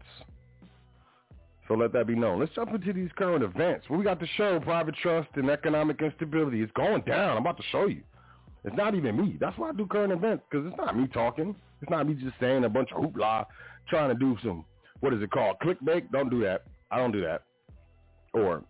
So 1.69 1.75
let 1.75 1.93
that 1.93 2.07
be 2.07 2.15
known. 2.15 2.39
Let's 2.39 2.51
jump 2.53 2.73
into 2.73 2.91
these 2.91 3.11
current 3.15 3.43
events. 3.43 3.87
We 3.91 4.03
got 4.03 4.19
the 4.19 4.27
show, 4.35 4.59
private 4.59 4.95
trust 4.95 5.29
and 5.35 5.49
economic 5.51 6.01
instability. 6.01 6.63
It's 6.63 6.71
going 6.73 7.03
down. 7.03 7.37
I'm 7.37 7.43
about 7.43 7.57
to 7.57 7.63
show 7.71 7.85
you. 7.85 8.01
It's 8.63 8.75
not 8.75 8.95
even 8.95 9.15
me. 9.15 9.37
That's 9.39 9.55
why 9.57 9.69
I 9.69 9.73
do 9.73 9.85
current 9.85 10.11
events, 10.11 10.43
because 10.49 10.65
it's 10.67 10.75
not 10.77 10.97
me 10.97 11.07
talking. 11.07 11.55
It's 11.81 11.89
not 11.91 12.07
me 12.07 12.15
just 12.15 12.33
saying 12.39 12.63
a 12.63 12.69
bunch 12.69 12.89
of 12.91 13.03
hoopla, 13.03 13.45
trying 13.87 14.09
to 14.09 14.15
do 14.15 14.35
some, 14.43 14.65
what 14.99 15.13
is 15.13 15.21
it 15.21 15.29
called, 15.29 15.57
clickbait? 15.63 16.11
Don't 16.11 16.29
do 16.29 16.41
that. 16.41 16.63
I 16.89 16.97
don't 16.97 17.11
do 17.11 17.21
that. 17.21 17.43
Or 18.33 18.63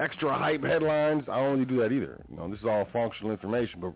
extra 0.00 0.36
hype 0.36 0.64
headlines. 0.64 1.22
I 1.30 1.36
don't 1.36 1.52
really 1.52 1.64
do 1.64 1.80
that 1.80 1.92
either. 1.92 2.20
You 2.28 2.36
know, 2.36 2.50
this 2.50 2.58
is 2.58 2.66
all 2.66 2.88
functional 2.92 3.30
information. 3.30 3.80
But 3.80 3.92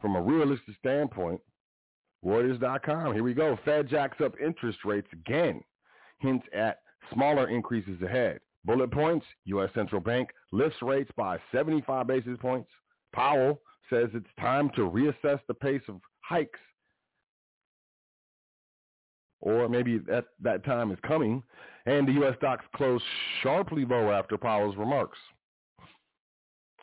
from 0.00 0.16
a 0.16 0.20
realistic 0.20 0.74
standpoint, 0.80 1.40
Reuters.com, 2.26 3.14
here 3.14 3.22
we 3.22 3.32
go. 3.32 3.56
Fed 3.64 3.88
jacks 3.88 4.20
up 4.20 4.34
interest 4.44 4.80
rates 4.84 5.08
again. 5.12 5.62
Hints 6.18 6.44
at 6.52 6.80
Smaller 7.12 7.48
increases 7.48 8.00
ahead. 8.02 8.40
Bullet 8.64 8.90
points, 8.90 9.24
U.S. 9.46 9.70
Central 9.74 10.00
Bank 10.00 10.30
lifts 10.52 10.82
rates 10.82 11.10
by 11.16 11.38
75 11.52 12.06
basis 12.06 12.36
points. 12.40 12.68
Powell 13.14 13.60
says 13.88 14.08
it's 14.12 14.26
time 14.38 14.70
to 14.76 14.82
reassess 14.82 15.40
the 15.48 15.54
pace 15.54 15.82
of 15.88 16.00
hikes. 16.20 16.60
Or 19.40 19.68
maybe 19.68 19.98
that, 19.98 20.26
that 20.42 20.64
time 20.64 20.90
is 20.90 20.98
coming. 21.06 21.42
And 21.86 22.06
the 22.06 22.12
U.S. 22.12 22.34
stocks 22.36 22.66
closed 22.74 23.04
sharply 23.42 23.84
lower 23.84 24.12
after 24.12 24.36
Powell's 24.36 24.76
remarks. 24.76 25.18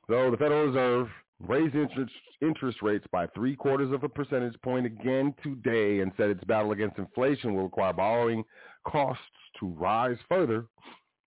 Though 0.08 0.32
the 0.32 0.38
Federal 0.38 0.68
Reserve 0.68 1.10
raised 1.40 1.76
interest, 1.76 2.14
interest 2.42 2.82
rates 2.82 3.06
by 3.12 3.28
three 3.28 3.56
quarters 3.56 3.92
of 3.92 4.04
a 4.04 4.10
percentage 4.10 4.60
point 4.62 4.86
again 4.86 5.34
today 5.44 6.00
and 6.00 6.12
said 6.16 6.30
its 6.30 6.44
battle 6.46 6.72
against 6.72 6.98
inflation 6.98 7.54
will 7.54 7.64
require 7.64 7.94
borrowing 7.94 8.44
costs 8.88 9.24
to 9.60 9.68
rise 9.68 10.18
further, 10.30 10.66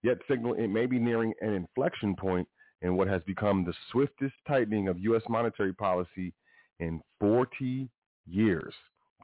yet 0.02 0.18
signal 0.28 0.54
it 0.54 0.68
may 0.68 0.86
be 0.86 0.98
nearing 0.98 1.32
an 1.40 1.54
inflection 1.54 2.14
point 2.16 2.46
in 2.82 2.96
what 2.96 3.08
has 3.08 3.22
become 3.24 3.64
the 3.64 3.74
swiftest 3.90 4.34
tightening 4.46 4.88
of 4.88 4.98
U.S. 5.00 5.22
monetary 5.28 5.72
policy 5.72 6.32
in 6.80 7.00
40 7.20 7.88
years. 8.26 8.74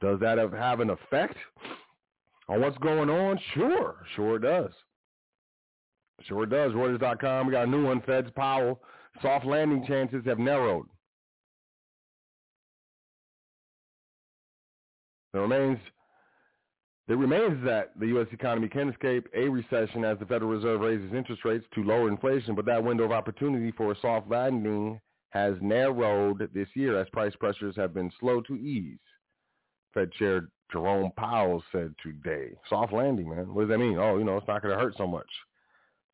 Does 0.01 0.19
that 0.19 0.37
have 0.37 0.79
an 0.79 0.89
effect 0.89 1.37
on 2.49 2.61
what's 2.61 2.77
going 2.79 3.09
on? 3.09 3.39
Sure, 3.53 3.95
sure 4.15 4.35
it 4.35 4.41
does. 4.41 4.71
Sure 6.23 6.43
it 6.43 6.49
does. 6.49 6.73
Reuters.com, 6.73 7.47
we 7.47 7.53
got 7.53 7.67
a 7.67 7.71
new 7.71 7.85
one. 7.85 8.01
Feds 8.01 8.29
Powell, 8.35 8.81
soft 9.21 9.45
landing 9.45 9.85
chances 9.87 10.23
have 10.25 10.39
narrowed. 10.39 10.85
There 15.33 15.41
remains 15.41 15.79
it 17.07 17.13
remains 17.13 17.63
that 17.65 17.91
the 17.99 18.07
U.S. 18.07 18.27
economy 18.31 18.67
can 18.67 18.89
escape 18.89 19.27
a 19.35 19.47
recession 19.47 20.03
as 20.03 20.17
the 20.17 20.25
Federal 20.25 20.51
Reserve 20.51 20.81
raises 20.81 21.13
interest 21.13 21.45
rates 21.45 21.65
to 21.75 21.83
lower 21.83 22.09
inflation, 22.09 22.55
but 22.55 22.65
that 22.65 22.83
window 22.83 23.03
of 23.03 23.11
opportunity 23.11 23.71
for 23.71 23.91
a 23.91 23.99
soft 24.01 24.29
landing 24.29 24.99
has 25.29 25.53
narrowed 25.61 26.49
this 26.53 26.69
year 26.73 26.99
as 26.99 27.07
price 27.09 27.33
pressures 27.39 27.75
have 27.75 27.93
been 27.93 28.11
slow 28.19 28.41
to 28.41 28.55
ease. 28.55 28.97
Fed 29.93 30.11
Chair 30.13 30.49
Jerome 30.71 31.11
Powell 31.17 31.63
said 31.71 31.93
today. 32.01 32.49
Soft 32.69 32.91
landing, 32.91 33.29
man. 33.29 33.53
What 33.53 33.61
does 33.61 33.69
that 33.69 33.77
mean? 33.77 33.97
Oh, 33.99 34.17
you 34.17 34.23
know, 34.23 34.37
it's 34.37 34.47
not 34.47 34.61
going 34.61 34.75
to 34.75 34.81
hurt 34.81 34.95
so 34.97 35.05
much. 35.05 35.29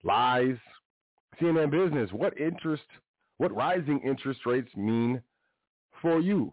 Lies. 0.04 0.58
CNN 1.40 1.72
Business. 1.72 2.10
What 2.12 2.38
interest, 2.38 2.84
what 3.38 3.56
rising 3.56 4.02
interest 4.06 4.42
rates 4.46 4.70
mean 4.76 5.22
for 6.02 6.20
you? 6.20 6.52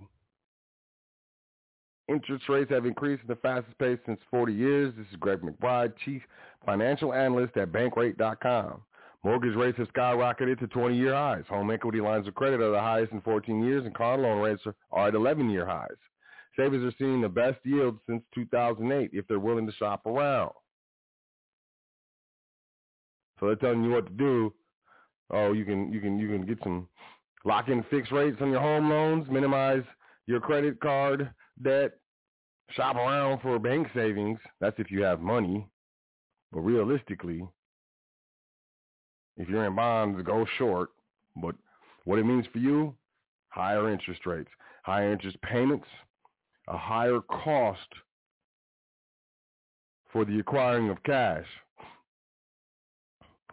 Interest 2.08 2.48
rates 2.48 2.70
have 2.70 2.86
increased 2.86 3.22
at 3.22 3.28
the 3.28 3.36
fastest 3.36 3.78
pace 3.78 3.98
since 4.06 4.18
40 4.30 4.54
years. 4.54 4.94
This 4.96 5.06
is 5.10 5.16
Greg 5.16 5.42
McBride, 5.42 5.92
Chief 6.04 6.22
Financial 6.64 7.12
Analyst 7.12 7.56
at 7.58 7.70
Bankrate.com. 7.70 8.80
Mortgage 9.24 9.54
rates 9.56 9.76
have 9.76 9.92
skyrocketed 9.92 10.58
to 10.60 10.68
20-year 10.68 11.12
highs. 11.12 11.44
Home 11.50 11.70
equity 11.70 12.00
lines 12.00 12.26
of 12.26 12.34
credit 12.34 12.62
are 12.62 12.70
the 12.70 12.80
highest 12.80 13.12
in 13.12 13.20
14 13.20 13.62
years, 13.62 13.84
and 13.84 13.94
car 13.94 14.16
loan 14.16 14.40
rates 14.40 14.62
are 14.90 15.08
at 15.08 15.14
11-year 15.14 15.66
highs. 15.66 15.88
Savers 16.56 16.82
are 16.82 16.96
seeing 16.98 17.20
the 17.20 17.28
best 17.28 17.58
yields 17.62 17.98
since 18.08 18.22
2008 18.34 19.10
if 19.12 19.26
they're 19.28 19.38
willing 19.38 19.66
to 19.66 19.72
shop 19.72 20.06
around. 20.06 20.52
So 23.38 23.46
they're 23.46 23.56
telling 23.56 23.84
you 23.84 23.90
what 23.90 24.06
to 24.06 24.12
do. 24.12 24.54
Oh, 25.30 25.52
you 25.52 25.64
can 25.64 25.92
you 25.92 26.00
can 26.00 26.18
you 26.18 26.26
can 26.26 26.44
get 26.46 26.58
some 26.64 26.88
lock-in 27.44 27.84
fixed 27.90 28.10
rates 28.10 28.38
on 28.40 28.50
your 28.50 28.60
home 28.60 28.90
loans, 28.90 29.28
minimize 29.30 29.84
your 30.26 30.40
credit 30.40 30.80
card 30.80 31.30
debt, 31.62 31.98
shop 32.70 32.96
around 32.96 33.40
for 33.40 33.58
bank 33.58 33.88
savings. 33.94 34.38
That's 34.60 34.78
if 34.78 34.90
you 34.90 35.02
have 35.02 35.20
money. 35.20 35.66
But 36.52 36.60
realistically, 36.60 37.46
if 39.36 39.48
you're 39.48 39.66
in 39.66 39.76
bonds, 39.76 40.22
go 40.24 40.46
short. 40.56 40.90
But 41.36 41.54
what 42.04 42.18
it 42.18 42.24
means 42.24 42.46
for 42.52 42.58
you, 42.58 42.94
higher 43.50 43.90
interest 43.90 44.26
rates, 44.26 44.50
higher 44.82 45.12
interest 45.12 45.40
payments, 45.42 45.86
a 46.68 46.76
higher 46.76 47.20
cost 47.20 47.88
for 50.12 50.24
the 50.24 50.38
acquiring 50.38 50.90
of 50.90 51.02
cash. 51.04 51.46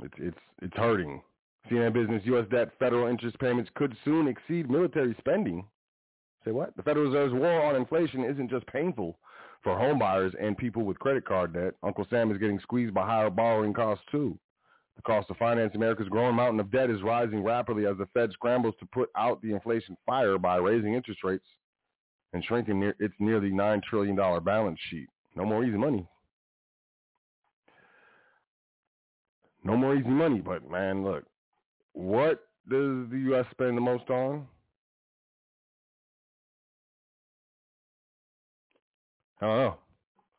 It's 0.02 0.14
it's 0.18 0.38
it's 0.62 0.76
hurting. 0.76 1.22
CNN 1.70 1.94
Business 1.94 2.22
U.S. 2.26 2.46
debt 2.52 2.70
federal 2.80 3.08
interest 3.08 3.40
payments 3.40 3.72
could 3.76 3.96
soon 4.06 4.28
exceed 4.28 4.70
military 4.70 5.16
spending. 5.20 5.66
Say 6.46 6.52
what? 6.52 6.76
The 6.78 6.84
Federal 6.84 7.08
Reserve's 7.08 7.34
war 7.34 7.64
on 7.64 7.76
inflation 7.76 8.24
isn't 8.24 8.52
just 8.52 8.68
painful 8.68 9.18
for 9.64 9.76
homebuyers 9.76 10.34
and 10.40 10.56
people 10.56 10.84
with 10.84 11.00
credit 11.00 11.26
card 11.26 11.54
debt. 11.54 11.74
Uncle 11.82 12.06
Sam 12.10 12.32
is 12.32 12.38
getting 12.38 12.60
squeezed 12.60 12.94
by 12.94 13.06
higher 13.06 13.32
borrowing 13.32 13.74
costs 13.74 14.06
too. 14.12 14.38
The 14.96 15.02
cost 15.02 15.30
of 15.32 15.38
financing 15.38 15.78
America's 15.78 16.08
growing 16.08 16.36
mountain 16.36 16.60
of 16.60 16.72
debt 16.72 16.92
is 16.92 17.02
rising 17.02 17.44
rapidly 17.44 17.88
as 17.88 17.98
the 17.98 18.08
Fed 18.14 18.32
scrambles 18.32 18.76
to 18.80 18.86
put 18.86 19.10
out 19.18 19.42
the 19.42 19.54
inflation 19.54 19.98
fire 20.06 20.38
by 20.38 20.58
raising 20.58 20.94
interest 20.94 21.24
rates 21.24 21.48
and 22.34 22.46
shrinking 22.46 22.80
near, 22.80 22.96
its 23.00 23.14
nearly 23.20 23.50
$9 23.50 23.82
trillion 23.84 24.16
balance 24.44 24.80
sheet. 24.90 25.10
No 25.36 25.46
more 25.46 25.66
easy 25.66 25.78
money. 25.78 26.08
No 29.64 29.76
more 29.76 29.96
easy 29.96 30.10
money, 30.10 30.42
but 30.42 30.70
man, 30.70 31.04
look, 31.04 31.26
what 31.94 32.48
does 32.70 33.10
the 33.10 33.22
U.S. 33.30 33.46
spend 33.52 33.76
the 33.76 33.82
most 33.82 34.10
on? 34.12 34.48
I 39.42 39.46
don't 39.46 39.58
know. 39.58 39.76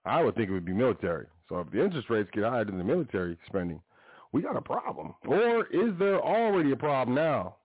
I 0.04 0.22
would 0.22 0.34
think 0.36 0.50
it 0.50 0.52
would 0.52 0.64
be 0.64 0.72
military. 0.72 1.26
So 1.48 1.60
if 1.60 1.70
the 1.70 1.84
interest 1.84 2.10
rates 2.10 2.30
get 2.32 2.44
higher 2.44 2.64
than 2.64 2.78
the 2.78 2.84
military 2.84 3.36
spending, 3.46 3.80
we 4.32 4.42
got 4.42 4.56
a 4.56 4.60
problem. 4.60 5.14
Or 5.26 5.66
is 5.66 5.92
there 5.98 6.20
already 6.20 6.72
a 6.72 6.76
problem 6.76 7.14
now? 7.14 7.56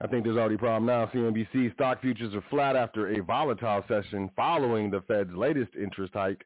I 0.00 0.06
think 0.06 0.24
there's 0.24 0.36
already 0.36 0.56
a 0.56 0.58
problem 0.58 0.86
now. 0.86 1.06
CNBC 1.06 1.72
stock 1.74 2.02
futures 2.02 2.34
are 2.34 2.44
flat 2.50 2.76
after 2.76 3.14
a 3.14 3.22
volatile 3.22 3.84
session 3.88 4.30
following 4.36 4.90
the 4.90 5.00
Fed's 5.02 5.34
latest 5.34 5.70
interest 5.80 6.12
hike. 6.14 6.44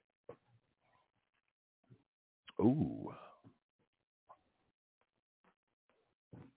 Ooh. 2.61 3.13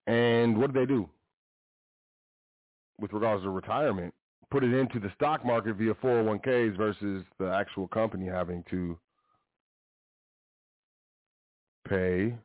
And 0.07 0.57
what 0.57 0.73
do 0.73 0.79
they 0.79 0.85
do 0.85 1.09
with 2.99 3.13
regards 3.13 3.43
to 3.43 3.49
retirement? 3.49 4.13
Put 4.51 4.63
it 4.63 4.73
into 4.73 4.99
the 4.99 5.11
stock 5.15 5.45
market 5.45 5.77
via 5.77 5.93
401ks 5.95 6.77
versus 6.77 7.23
the 7.39 7.51
actual 7.51 7.87
company 7.87 8.27
having 8.27 8.63
to 8.69 8.97
pay. 11.87 12.35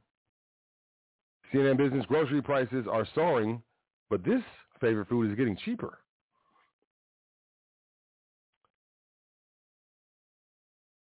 CNN 1.52 1.76
Business 1.76 2.06
grocery 2.06 2.42
prices 2.42 2.86
are 2.90 3.06
soaring 3.14 3.62
but 4.08 4.24
this 4.24 4.42
favorite 4.80 5.08
food 5.08 5.30
is 5.30 5.36
getting 5.36 5.56
cheaper. 5.64 5.98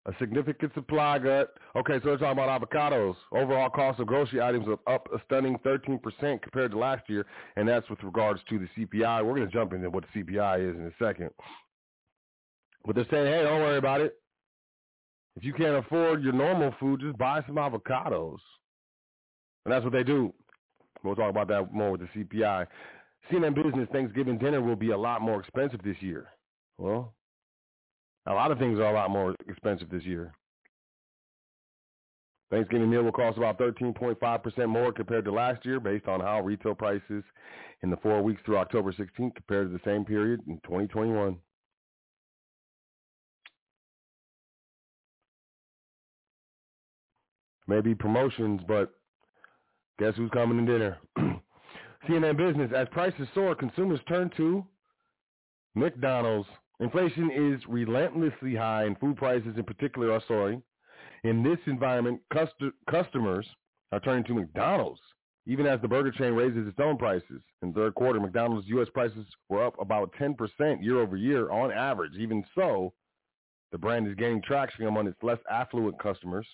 A 0.10 0.14
significant 0.18 0.74
supply 0.74 1.20
gut. 1.20 1.54
Okay, 1.76 2.00
so 2.02 2.10
we're 2.10 2.18
talking 2.18 2.32
about 2.32 2.62
avocados. 2.62 3.16
Overall 3.32 3.70
cost 3.70 4.00
of 4.00 4.08
grocery 4.08 4.42
items 4.42 4.66
are 4.68 4.80
up 4.92 5.08
a 5.14 5.22
stunning 5.26 5.60
13% 5.60 6.02
compared 6.42 6.72
to 6.72 6.80
last 6.80 7.08
year, 7.08 7.28
and 7.58 7.70
that's 7.70 7.88
with 7.92 8.02
regards 8.02 8.42
to 8.50 8.58
the 8.58 8.68
CPI. 8.76 9.24
We're 9.24 9.36
going 9.36 9.48
to 9.48 9.54
jump 9.54 9.72
into 9.72 9.88
what 9.92 10.06
the 10.12 10.24
CPI 10.24 10.68
is 10.68 10.76
in 10.76 10.88
a 10.88 11.06
second. 11.06 11.30
But 12.86 12.96
they're 12.96 13.06
saying, 13.12 13.28
hey, 13.28 13.44
don't 13.44 13.62
worry 13.62 13.78
about 13.78 14.02
it. 14.02 14.20
If 15.36 15.44
you 15.44 15.54
can't 15.54 15.86
afford 15.86 16.24
your 16.24 16.34
normal 16.34 16.74
food, 16.80 17.02
just 17.02 17.18
buy 17.20 17.44
some 17.46 17.58
avocados. 17.58 18.40
And 19.66 19.72
that's 19.72 19.84
what 19.84 19.94
they 19.94 20.04
do. 20.04 20.34
We'll 21.04 21.16
talk 21.16 21.30
about 21.30 21.50
that 21.50 21.72
more 21.72 21.92
with 21.92 22.02
the 22.02 22.08
CPI. 22.08 22.66
CNN 23.32 23.54
Business 23.54 23.88
Thanksgiving 23.92 24.40
dinner 24.40 24.60
will 24.60 24.76
be 24.76 24.90
a 24.90 24.98
lot 24.98 25.22
more 25.22 25.40
expensive 25.40 25.84
this 25.84 25.98
year. 26.02 26.30
Well, 26.80 27.14
a 28.30 28.34
lot 28.34 28.52
of 28.52 28.60
things 28.60 28.80
are 28.80 28.92
a 28.92 28.94
lot 28.94 29.10
more 29.10 29.36
expensive 29.48 29.90
this 29.90 30.04
year. 30.04 30.34
Thanksgiving 32.52 32.90
meal 32.90 33.04
will 33.04 33.12
cost 33.12 33.38
about 33.38 33.60
13.5% 33.60 34.70
more 34.70 34.92
compared 34.92 35.26
to 35.26 35.32
last 35.32 35.66
year 35.66 35.80
based 35.80 36.08
on 36.08 36.20
how 36.20 36.42
retail 36.42 36.74
prices 36.74 37.24
in 37.84 37.90
the 37.90 37.98
four 37.98 38.24
weeks 38.24 38.42
through 38.46 38.58
October 38.58 38.92
16th 38.92 39.36
compared 39.36 39.70
to 39.70 39.78
the 39.78 39.82
same 39.86 40.06
period 40.06 40.42
in 40.48 40.56
2021. 40.64 41.38
Maybe 47.68 47.94
promotions, 47.94 48.62
but 48.68 48.96
guess 50.00 50.16
who's 50.16 50.32
coming 50.32 50.66
to 50.66 50.72
dinner? 50.72 50.98
CNN 52.10 52.36
Business, 52.36 52.72
as 52.76 52.88
prices 52.92 53.28
soar, 53.36 53.54
consumers 53.54 54.00
turn 54.08 54.32
to 54.38 54.66
McDonald's. 55.76 56.50
Inflation 56.80 57.30
is 57.32 57.62
relentlessly 57.68 58.56
high, 58.56 58.84
and 58.84 58.98
food 59.00 59.18
prices 59.18 59.56
in 59.58 59.64
particular 59.64 60.12
are 60.12 60.24
soaring. 60.28 60.64
In 61.24 61.44
this 61.44 61.60
environment, 61.66 62.22
cust- 62.32 62.54
customers 62.90 63.46
are 63.92 64.00
turning 64.00 64.24
to 64.26 64.34
McDonald's, 64.34 65.02
even 65.46 65.66
as 65.66 65.82
the 65.82 65.88
burger 65.88 66.12
chain 66.12 66.34
raises 66.34 66.68
its 66.68 66.80
own 66.80 66.98
prices. 66.98 67.42
In 67.62 67.74
third 67.74 67.96
quarter, 67.96 68.20
McDonald's 68.20 68.68
U.S. 68.68 68.88
prices 68.94 69.26
were 69.50 69.66
up 69.66 69.80
about 69.82 70.14
10% 70.14 70.38
year 70.82 71.00
over 71.00 71.18
year 71.18 71.52
on 71.52 71.72
average. 71.72 72.16
Even 72.16 72.46
so, 72.56 72.94
the 73.72 73.78
brand 73.78 74.08
is 74.08 74.16
gaining 74.16 74.42
traction 74.42 74.86
among 74.88 75.08
its 75.08 75.22
less 75.22 75.40
affluent 75.52 76.00
customers, 76.02 76.48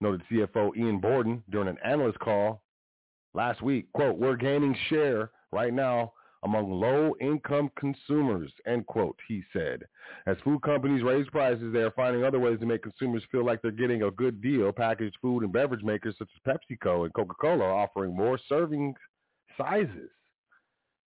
noted 0.00 0.22
CFO 0.30 0.74
Ian 0.76 1.00
Borden 1.00 1.42
during 1.50 1.68
an 1.68 1.78
analyst 1.84 2.18
call 2.20 2.62
last 3.36 3.62
week, 3.62 3.92
quote, 3.92 4.16
we're 4.16 4.36
gaining 4.36 4.74
share 4.88 5.30
right 5.52 5.72
now 5.72 6.12
among 6.44 6.70
low-income 6.70 7.70
consumers, 7.78 8.50
end 8.66 8.86
quote, 8.86 9.18
he 9.28 9.42
said. 9.52 9.82
As 10.26 10.36
food 10.44 10.62
companies 10.62 11.02
raise 11.02 11.28
prices, 11.30 11.72
they 11.72 11.80
are 11.80 11.90
finding 11.92 12.24
other 12.24 12.38
ways 12.38 12.60
to 12.60 12.66
make 12.66 12.82
consumers 12.82 13.22
feel 13.30 13.44
like 13.44 13.62
they're 13.62 13.70
getting 13.70 14.02
a 14.02 14.10
good 14.10 14.40
deal. 14.40 14.70
Packaged 14.72 15.16
food 15.20 15.42
and 15.42 15.52
beverage 15.52 15.82
makers 15.82 16.14
such 16.18 16.28
as 16.34 16.54
PepsiCo 16.54 17.04
and 17.04 17.14
Coca-Cola 17.14 17.64
are 17.64 17.72
offering 17.72 18.14
more 18.14 18.38
serving 18.48 18.94
sizes, 19.56 20.10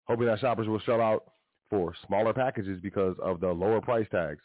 hoping 0.07 0.27
that 0.27 0.39
shoppers 0.39 0.67
will 0.67 0.79
shell 0.79 1.01
out 1.01 1.23
for 1.69 1.93
smaller 2.07 2.33
packages 2.33 2.79
because 2.81 3.15
of 3.21 3.39
the 3.39 3.47
lower 3.47 3.81
price 3.81 4.07
tags. 4.11 4.43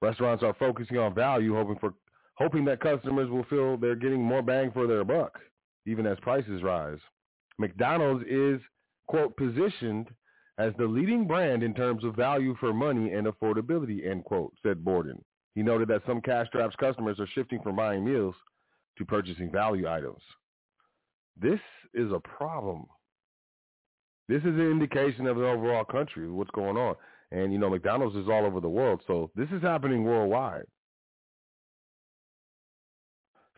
Restaurants 0.00 0.42
are 0.42 0.54
focusing 0.58 0.98
on 0.98 1.14
value, 1.14 1.54
hoping 1.54 1.78
for 1.78 1.94
hoping 2.34 2.64
that 2.64 2.80
customers 2.80 3.30
will 3.30 3.44
feel 3.44 3.76
they're 3.76 3.94
getting 3.94 4.20
more 4.20 4.42
bang 4.42 4.72
for 4.72 4.86
their 4.86 5.04
buck 5.04 5.38
even 5.86 6.06
as 6.06 6.18
prices 6.20 6.62
rise. 6.62 6.98
McDonald's 7.58 8.24
is, 8.28 8.60
quote, 9.08 9.36
positioned 9.36 10.08
as 10.58 10.72
the 10.78 10.84
leading 10.84 11.26
brand 11.26 11.62
in 11.62 11.74
terms 11.74 12.04
of 12.04 12.14
value 12.14 12.54
for 12.60 12.72
money 12.72 13.12
and 13.12 13.26
affordability, 13.26 14.08
end 14.08 14.24
quote, 14.24 14.52
said 14.62 14.84
Borden. 14.84 15.22
He 15.54 15.62
noted 15.62 15.88
that 15.88 16.02
some 16.06 16.20
cash-strapped 16.20 16.76
customers 16.78 17.18
are 17.20 17.26
shifting 17.34 17.60
from 17.62 17.76
buying 17.76 18.04
meals 18.04 18.34
to 18.98 19.04
purchasing 19.04 19.50
value 19.50 19.88
items. 19.88 20.22
This 21.40 21.60
is 21.94 22.10
a 22.12 22.20
problem. 22.20 22.86
This 24.28 24.40
is 24.40 24.54
an 24.54 24.70
indication 24.70 25.26
of 25.26 25.36
the 25.36 25.46
overall 25.46 25.84
country, 25.84 26.30
what's 26.30 26.50
going 26.52 26.76
on. 26.76 26.94
And, 27.32 27.52
you 27.52 27.58
know, 27.58 27.70
McDonald's 27.70 28.16
is 28.16 28.28
all 28.28 28.44
over 28.44 28.60
the 28.60 28.68
world, 28.68 29.02
so 29.06 29.30
this 29.34 29.48
is 29.50 29.62
happening 29.62 30.04
worldwide. 30.04 30.64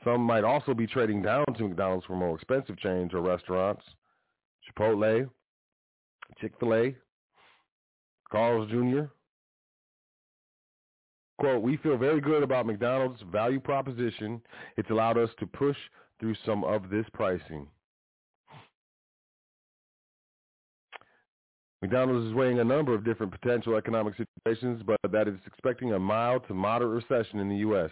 Some 0.04 0.20
might 0.20 0.44
also 0.44 0.74
be 0.74 0.86
trading 0.86 1.22
down 1.22 1.44
to 1.56 1.68
McDonald's 1.68 2.06
for 2.06 2.14
more 2.14 2.34
expensive 2.36 2.78
chains 2.78 3.12
or 3.14 3.20
restaurants. 3.20 3.82
Chipotle, 4.66 5.28
Chick-fil-A, 6.40 6.96
Carl's 8.30 8.70
Jr. 8.70 9.04
Quote, 11.38 11.62
we 11.62 11.76
feel 11.78 11.96
very 11.96 12.20
good 12.20 12.42
about 12.42 12.66
McDonald's 12.66 13.20
value 13.30 13.60
proposition. 13.60 14.40
It's 14.76 14.90
allowed 14.90 15.18
us 15.18 15.30
to 15.40 15.46
push 15.46 15.76
through 16.20 16.34
some 16.46 16.64
of 16.64 16.90
this 16.90 17.06
pricing. 17.12 17.66
McDonald's 21.82 22.28
is 22.28 22.34
weighing 22.34 22.60
a 22.60 22.64
number 22.64 22.94
of 22.94 23.04
different 23.04 23.32
potential 23.38 23.76
economic 23.76 24.14
situations, 24.16 24.82
but 24.86 24.96
that 25.10 25.28
is 25.28 25.34
expecting 25.46 25.92
a 25.92 25.98
mild 25.98 26.46
to 26.48 26.54
moderate 26.54 27.04
recession 27.04 27.40
in 27.40 27.48
the 27.48 27.56
U.S 27.56 27.90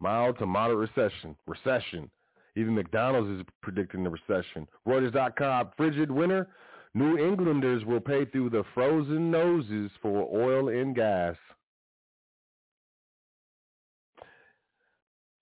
mild 0.00 0.38
to 0.38 0.46
moderate 0.46 0.90
recession. 0.90 1.36
Recession. 1.46 2.10
Even 2.56 2.74
McDonald's 2.74 3.40
is 3.40 3.46
predicting 3.62 4.02
the 4.02 4.10
recession. 4.10 4.66
Reuters.com, 4.88 5.70
frigid 5.76 6.10
winter. 6.10 6.48
New 6.94 7.18
Englanders 7.18 7.84
will 7.84 8.00
pay 8.00 8.24
through 8.24 8.50
the 8.50 8.64
frozen 8.72 9.30
noses 9.30 9.90
for 10.00 10.26
oil 10.32 10.70
and 10.70 10.94
gas. 10.94 11.36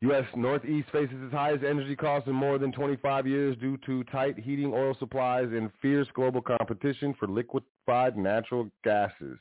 U.S. 0.00 0.24
Northeast 0.36 0.88
faces 0.92 1.16
its 1.22 1.32
highest 1.32 1.64
energy 1.64 1.96
costs 1.96 2.28
in 2.28 2.34
more 2.34 2.58
than 2.58 2.72
25 2.72 3.26
years 3.26 3.56
due 3.56 3.78
to 3.86 4.04
tight 4.04 4.38
heating 4.38 4.72
oil 4.74 4.94
supplies 4.98 5.48
and 5.50 5.70
fierce 5.80 6.08
global 6.14 6.42
competition 6.42 7.14
for 7.18 7.26
liquefied 7.26 8.16
natural 8.16 8.68
gases. 8.82 9.38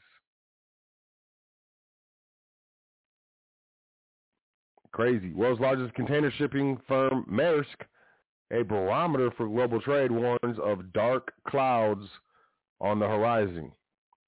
Crazy. 4.94 5.34
World's 5.34 5.60
largest 5.60 5.96
container 5.96 6.32
shipping 6.38 6.80
firm, 6.88 7.26
Maersk, 7.30 7.66
a 8.52 8.62
barometer 8.62 9.32
for 9.36 9.48
global 9.48 9.82
trade, 9.82 10.12
warns 10.12 10.60
of 10.64 10.94
dark 10.94 11.34
clouds 11.48 12.06
on 12.80 13.00
the 13.00 13.08
horizon. 13.08 13.72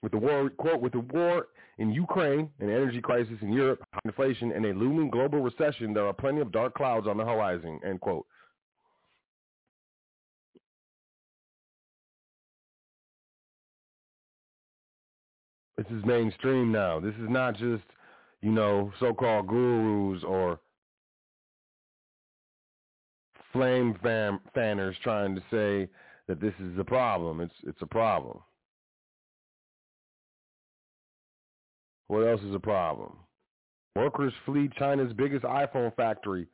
With 0.02 0.12
the 0.12 0.18
war, 0.18 0.50
quote, 0.50 0.82
with 0.82 0.94
the 0.94 1.02
war 1.02 1.48
in 1.78 1.92
Ukraine, 1.92 2.50
an 2.60 2.70
energy 2.70 3.00
crisis 3.00 3.38
in 3.42 3.54
Europe, 3.54 3.84
inflation, 4.06 4.52
and 4.52 4.66
a 4.66 4.74
looming 4.74 5.12
global 5.12 5.40
recession, 5.40 5.94
there 5.94 6.08
are 6.08 6.14
plenty 6.14 6.42
of 6.42 6.52
dark 6.52 6.74
clouds 6.74 7.08
on 7.08 7.18
the 7.18 7.26
horizon, 7.26 7.80
end 7.86 8.02
quote. 8.02 8.26
This 15.78 15.88
is 15.92 16.06
mainstream 16.06 16.72
now. 16.72 17.00
This 17.00 17.16
is 17.16 17.30
not 17.30 17.56
just 17.56 17.84
you 18.46 18.52
know, 18.52 18.94
so-called 19.00 19.48
gurus 19.48 20.24
or 20.24 20.60
flame 23.52 23.98
fan, 24.04 24.40
fanners 24.54 24.96
trying 25.02 25.34
to 25.34 25.42
say 25.50 25.90
that 26.28 26.40
this 26.40 26.54
is 26.60 26.78
a 26.78 26.84
problem. 26.84 27.42
It's 27.42 27.56
it's 27.64 27.82
a 27.82 27.88
problem. 27.88 28.38
What 32.08 32.20
else 32.20 32.42
is 32.42 32.54
a 32.54 32.60
problem? 32.60 33.14
Workers 33.96 34.34
flee 34.46 34.70
China's 34.78 35.12
biggest 35.14 35.44
iPhone 35.44 35.96
factory. 35.96 36.46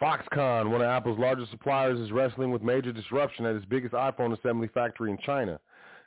Foxconn, 0.00 0.70
one 0.70 0.80
of 0.80 0.86
Apple's 0.86 1.18
largest 1.18 1.50
suppliers, 1.50 1.98
is 1.98 2.12
wrestling 2.12 2.52
with 2.52 2.62
major 2.62 2.92
disruption 2.92 3.46
at 3.46 3.56
its 3.56 3.64
biggest 3.64 3.94
iPhone 3.94 4.38
assembly 4.38 4.68
factory 4.72 5.10
in 5.10 5.18
China 5.26 5.58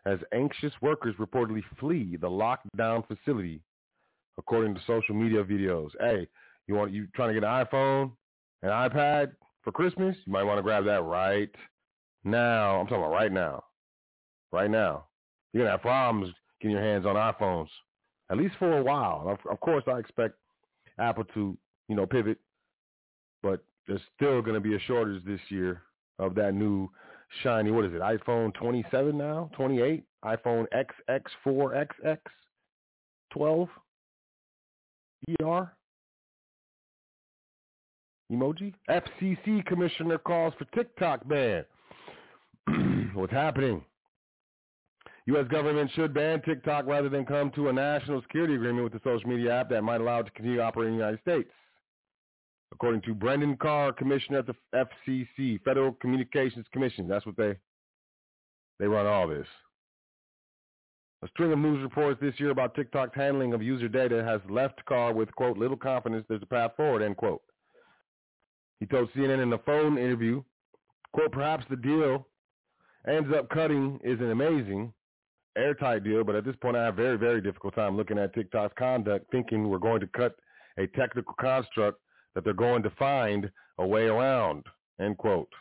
as 0.05 0.19
anxious 0.33 0.73
workers 0.81 1.15
reportedly 1.19 1.63
flee 1.79 2.17
the 2.19 2.29
lockdown 2.29 3.05
facility, 3.07 3.61
according 4.37 4.75
to 4.75 4.81
social 4.87 5.15
media 5.15 5.43
videos. 5.43 5.89
Hey, 5.99 6.27
you 6.67 6.75
want 6.75 6.91
you 6.91 7.07
trying 7.15 7.33
to 7.33 7.39
get 7.39 7.47
an 7.47 7.65
iPhone, 7.65 8.11
an 8.63 8.69
iPad 8.69 9.31
for 9.63 9.71
Christmas? 9.71 10.15
You 10.25 10.33
might 10.33 10.43
want 10.43 10.59
to 10.59 10.63
grab 10.63 10.85
that 10.85 11.03
right 11.03 11.49
now. 12.23 12.79
I'm 12.79 12.87
talking 12.87 13.03
about 13.03 13.11
right 13.11 13.31
now. 13.31 13.63
Right 14.51 14.69
now. 14.69 15.05
You're 15.51 15.63
gonna 15.63 15.71
have 15.71 15.81
problems 15.81 16.33
getting 16.61 16.75
your 16.77 16.85
hands 16.85 17.05
on 17.05 17.15
iPhones, 17.15 17.67
at 18.29 18.37
least 18.37 18.55
for 18.59 18.77
a 18.77 18.83
while. 18.83 19.27
Of, 19.27 19.39
of 19.51 19.59
course, 19.59 19.83
I 19.87 19.99
expect 19.99 20.35
Apple 20.99 21.25
to, 21.33 21.57
you 21.87 21.95
know, 21.95 22.05
pivot, 22.05 22.37
but 23.41 23.63
there's 23.87 24.01
still 24.15 24.41
to 24.55 24.59
be 24.59 24.75
a 24.75 24.79
shortage 24.79 25.23
this 25.25 25.39
year 25.49 25.81
of 26.19 26.35
that 26.35 26.53
new 26.53 26.89
shiny, 27.43 27.71
what 27.71 27.85
is 27.85 27.93
it, 27.93 28.01
iPhone 28.01 28.53
27 28.53 29.17
now, 29.17 29.49
28, 29.55 30.03
iPhone 30.25 30.65
XX4, 31.09 31.87
XX, 32.05 32.17
12, 33.31 33.69
ER, 35.41 35.71
emoji. 38.31 38.73
FCC 38.89 39.65
commissioner 39.65 40.17
calls 40.17 40.53
for 40.57 40.65
TikTok 40.75 41.27
ban. 41.27 41.63
What's 43.13 43.33
happening? 43.33 43.83
U.S. 45.27 45.45
government 45.49 45.91
should 45.93 46.13
ban 46.13 46.41
TikTok 46.41 46.85
rather 46.85 47.09
than 47.09 47.25
come 47.25 47.51
to 47.51 47.67
a 47.67 47.73
national 47.73 48.21
security 48.21 48.55
agreement 48.55 48.85
with 48.85 48.93
the 48.93 49.01
social 49.03 49.29
media 49.29 49.59
app 49.59 49.69
that 49.69 49.81
might 49.81 49.99
allow 49.99 50.19
it 50.19 50.25
to 50.25 50.31
continue 50.31 50.61
operating 50.61 50.93
in 50.93 50.99
the 50.99 51.05
United 51.05 51.21
States. 51.21 51.49
According 52.71 53.01
to 53.03 53.13
Brendan 53.13 53.57
Carr, 53.57 53.93
commissioner 53.93 54.39
at 54.39 54.47
the 54.47 54.55
FCC, 54.75 55.61
Federal 55.63 55.93
Communications 55.93 56.65
Commission, 56.71 57.07
that's 57.07 57.25
what 57.25 57.37
they 57.37 57.55
they 58.79 58.87
run 58.87 59.07
all 59.07 59.27
this. 59.27 59.47
A 61.23 61.27
string 61.29 61.51
of 61.51 61.57
news 61.57 61.81
reports 61.81 62.21
this 62.21 62.39
year 62.39 62.51
about 62.51 62.75
TikTok's 62.75 63.15
handling 63.15 63.53
of 63.53 63.63
user 63.63 63.87
data 63.87 64.23
has 64.23 64.39
left 64.49 64.85
Carr 64.85 65.13
with, 65.13 65.33
quote, 65.35 65.57
little 65.57 65.77
confidence 65.77 66.25
there's 66.29 66.43
a 66.43 66.47
path 66.47 66.73
forward, 66.77 67.01
end 67.01 67.17
quote. 67.17 67.41
He 68.79 68.85
told 68.85 69.11
CNN 69.13 69.41
in 69.41 69.51
a 69.51 69.57
phone 69.59 69.97
interview, 69.97 70.43
quote, 71.13 71.31
perhaps 71.31 71.65
the 71.71 71.75
deal 71.75 72.27
ends 73.07 73.33
up 73.33 73.49
cutting 73.49 73.99
is 74.03 74.19
an 74.19 74.29
amazing, 74.29 74.93
airtight 75.57 76.03
deal, 76.03 76.23
but 76.23 76.35
at 76.35 76.45
this 76.45 76.55
point 76.57 76.77
I 76.77 76.85
have 76.85 76.99
a 76.99 77.01
very, 77.01 77.17
very 77.17 77.41
difficult 77.41 77.73
time 77.73 77.97
looking 77.97 78.19
at 78.19 78.35
TikTok's 78.35 78.75
conduct, 78.77 79.31
thinking 79.31 79.67
we're 79.69 79.79
going 79.79 80.01
to 80.01 80.07
cut 80.07 80.35
a 80.77 80.85
technical 80.85 81.33
construct 81.39 81.99
that 82.37 82.43
they're 82.43 82.53
going 82.53 82.83
to 82.83 82.91
find 82.91 83.49
a 83.79 83.87
way 83.87 84.03
around, 84.03 84.63
end 85.01 85.17
quote. 85.17 85.51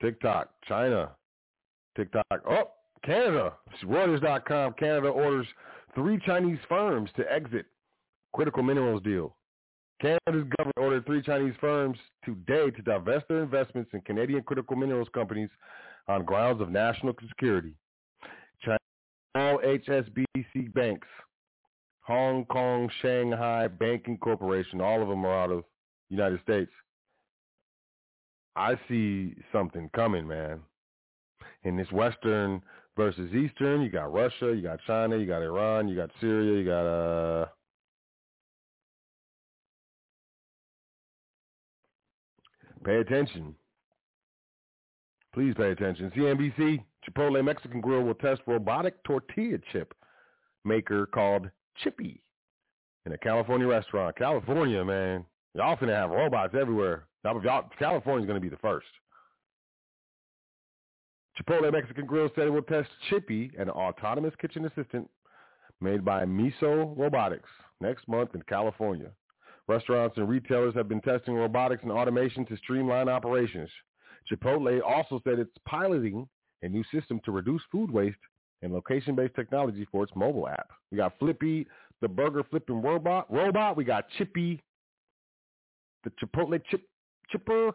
TikTok, 0.00 0.50
China, 0.68 1.10
TikTok, 1.96 2.24
oh, 2.48 2.70
Canada, 3.04 3.54
Reuters.com, 3.82 4.74
Canada 4.74 5.08
orders 5.08 5.48
three 5.96 6.16
Chinese 6.24 6.60
firms 6.68 7.10
to 7.16 7.24
exit 7.28 7.66
critical 8.32 8.62
minerals 8.62 9.02
deal. 9.02 9.34
Canada's 10.00 10.48
government 10.56 10.76
ordered 10.76 11.06
three 11.06 11.22
Chinese 11.22 11.54
firms 11.60 11.98
today 12.24 12.70
to 12.70 12.82
divest 12.82 13.26
their 13.26 13.42
investments 13.42 13.90
in 13.94 14.00
Canadian 14.02 14.44
critical 14.44 14.76
minerals 14.76 15.08
companies 15.12 15.50
on 16.06 16.24
grounds 16.24 16.60
of 16.60 16.70
national 16.70 17.14
security. 17.28 17.74
China, 18.64 18.78
all 19.34 19.58
HSBC 19.58 20.72
banks, 20.72 21.08
Hong 22.10 22.44
Kong, 22.46 22.90
Shanghai 23.02 23.68
Banking 23.68 24.18
Corporation, 24.18 24.80
all 24.80 25.00
of 25.00 25.06
them 25.06 25.24
are 25.24 25.44
out 25.44 25.52
of 25.52 25.62
United 26.08 26.40
States. 26.42 26.72
I 28.56 28.74
see 28.88 29.36
something 29.52 29.88
coming, 29.94 30.26
man. 30.26 30.58
In 31.62 31.76
this 31.76 31.90
Western 31.92 32.62
versus 32.96 33.32
Eastern, 33.32 33.82
you 33.82 33.90
got 33.90 34.12
Russia, 34.12 34.52
you 34.52 34.60
got 34.60 34.80
China, 34.88 35.18
you 35.18 35.24
got 35.24 35.40
Iran, 35.40 35.86
you 35.86 35.94
got 35.94 36.10
Syria, 36.20 36.58
you 36.58 36.64
got 36.64 36.84
uh 36.84 37.46
Pay 42.84 42.96
attention. 42.96 43.54
Please 45.32 45.54
pay 45.56 45.70
attention. 45.70 46.10
CNBC, 46.16 46.82
Chipotle 47.08 47.44
Mexican 47.44 47.80
Grill 47.80 48.02
will 48.02 48.14
test 48.14 48.40
robotic 48.48 49.00
tortilla 49.04 49.58
chip 49.70 49.94
maker 50.64 51.06
called 51.06 51.48
Chippy 51.82 52.22
in 53.06 53.12
a 53.12 53.18
California 53.18 53.66
restaurant. 53.66 54.16
California, 54.16 54.84
man. 54.84 55.24
Y'all 55.54 55.76
finna 55.76 55.94
have 55.94 56.10
robots 56.10 56.54
everywhere. 56.58 57.06
California's 57.24 58.26
going 58.26 58.36
to 58.36 58.40
be 58.40 58.48
the 58.48 58.56
first. 58.58 58.86
Chipotle 61.38 61.72
Mexican 61.72 62.06
Grill 62.06 62.30
said 62.34 62.46
it 62.46 62.50
will 62.50 62.62
test 62.62 62.88
Chippy, 63.08 63.50
an 63.58 63.70
autonomous 63.70 64.34
kitchen 64.40 64.66
assistant 64.66 65.08
made 65.80 66.04
by 66.04 66.24
Miso 66.24 66.96
Robotics, 66.96 67.48
next 67.80 68.06
month 68.08 68.34
in 68.34 68.42
California. 68.42 69.10
Restaurants 69.66 70.16
and 70.18 70.28
retailers 70.28 70.74
have 70.74 70.88
been 70.88 71.00
testing 71.00 71.34
robotics 71.34 71.82
and 71.82 71.92
automation 71.92 72.44
to 72.46 72.56
streamline 72.58 73.08
operations. 73.08 73.70
Chipotle 74.30 74.80
also 74.86 75.20
said 75.24 75.38
it's 75.38 75.56
piloting 75.66 76.28
a 76.62 76.68
new 76.68 76.84
system 76.92 77.20
to 77.24 77.32
reduce 77.32 77.62
food 77.72 77.90
waste 77.90 78.18
and 78.62 78.72
location-based 78.72 79.34
technology 79.34 79.86
for 79.90 80.04
its 80.04 80.12
mobile 80.14 80.48
app. 80.48 80.68
We 80.90 80.98
got 80.98 81.18
Flippy, 81.18 81.66
the 82.00 82.08
burger 82.08 82.42
flipping 82.50 82.82
robot. 82.82 83.32
Robot. 83.32 83.76
We 83.76 83.84
got 83.84 84.08
Chippy, 84.16 84.62
the 86.04 86.10
Chipotle 86.22 86.60
chip 86.70 86.82
chipper. 87.30 87.72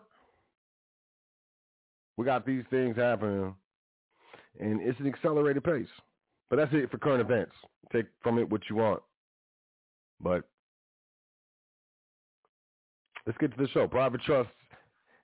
We 2.18 2.26
got 2.26 2.46
these 2.46 2.64
things 2.70 2.96
happening, 2.96 3.54
and 4.60 4.82
it's 4.82 5.00
an 5.00 5.08
accelerated 5.08 5.64
pace. 5.64 5.88
But 6.50 6.58
that's 6.58 6.72
it 6.74 6.90
for 6.90 6.98
current 6.98 7.22
events. 7.22 7.54
Take 7.92 8.06
from 8.24 8.40
it 8.40 8.50
what 8.50 8.62
you 8.70 8.78
want. 8.78 9.02
But 10.22 10.44
let's 13.26 13.38
get 13.38 13.56
to 13.56 13.62
the 13.62 13.70
show. 13.70 13.88
Private 13.88 14.22
trust 14.22 14.50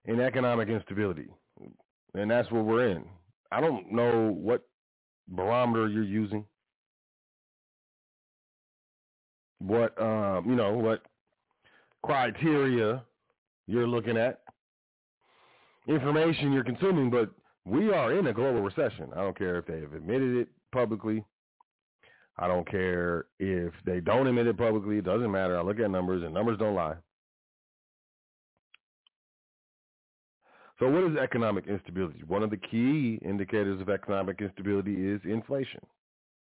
and 0.06 0.20
economic 0.20 0.68
instability, 0.70 1.28
and 2.14 2.30
that's 2.30 2.52
what 2.52 2.66
we're 2.66 2.90
in. 2.90 3.06
I 3.52 3.62
don't 3.62 3.92
know 3.92 4.32
what 4.32 4.68
barometer 5.32 5.88
you're 5.88 6.04
using, 6.04 6.46
what 9.60 10.00
um, 10.02 10.50
you 10.50 10.56
know, 10.56 10.74
what 10.74 11.04
criteria 12.04 13.04
you're 13.68 13.88
looking 13.88 14.18
at, 14.18 14.42
information 15.88 16.52
you're 16.52 16.64
consuming, 16.64 17.10
but 17.10 17.32
we 17.66 17.92
are 17.92 18.18
in 18.18 18.28
a 18.28 18.34
global 18.34 18.62
recession. 18.62 19.10
I 19.14 19.22
don't 19.22 19.38
care 19.38 19.58
if 19.58 19.66
they 19.66 19.80
have 19.82 19.94
admitted 19.94 20.38
it 20.38 20.48
publicly. 20.72 21.24
I 22.38 22.48
don't 22.48 22.70
care 22.70 23.26
if 23.40 23.74
they 23.86 24.00
don't 24.00 24.26
admit 24.26 24.48
it 24.48 24.58
publicly. 24.58 24.98
It 24.98 25.06
doesn't 25.06 25.32
matter. 25.32 25.58
I 25.58 25.62
look 25.62 25.80
at 25.80 25.92
numbers, 25.92 26.24
and 26.24 26.34
numbers 26.34 26.58
don't 26.58 26.76
lie. 26.76 26.96
So 30.82 30.90
what 30.90 31.04
is 31.04 31.16
economic 31.16 31.68
instability? 31.68 32.24
One 32.26 32.42
of 32.42 32.50
the 32.50 32.58
key 32.58 33.20
indicators 33.24 33.80
of 33.80 33.90
economic 33.90 34.42
instability 34.42 34.96
is 34.96 35.22
inflation. 35.26 35.80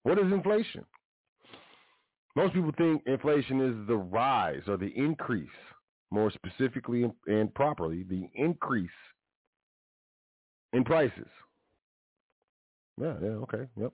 What 0.03 0.19
is 0.19 0.25
inflation? 0.25 0.85
Most 2.35 2.53
people 2.53 2.73
think 2.77 3.05
inflation 3.07 3.61
is 3.61 3.87
the 3.87 3.97
rise 3.97 4.63
or 4.67 4.77
the 4.77 4.93
increase, 4.97 5.47
more 6.11 6.33
specifically 6.33 7.09
and 7.29 7.55
properly, 7.55 8.03
the 8.03 8.29
increase 8.35 8.91
in 10.73 10.83
prices. 10.83 11.29
Yeah, 13.01 13.15
yeah, 13.23 13.29
okay, 13.29 13.69
yep. 13.77 13.93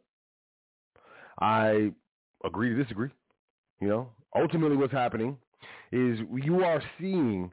I 1.39 1.93
agree 2.47 2.71
to 2.71 2.83
disagree. 2.83 3.11
You 3.83 3.89
know, 3.89 4.09
ultimately 4.35 4.79
what's 4.79 4.93
happening 4.93 5.37
is 5.93 6.19
you 6.35 6.65
are 6.65 6.83
seeing 6.99 7.53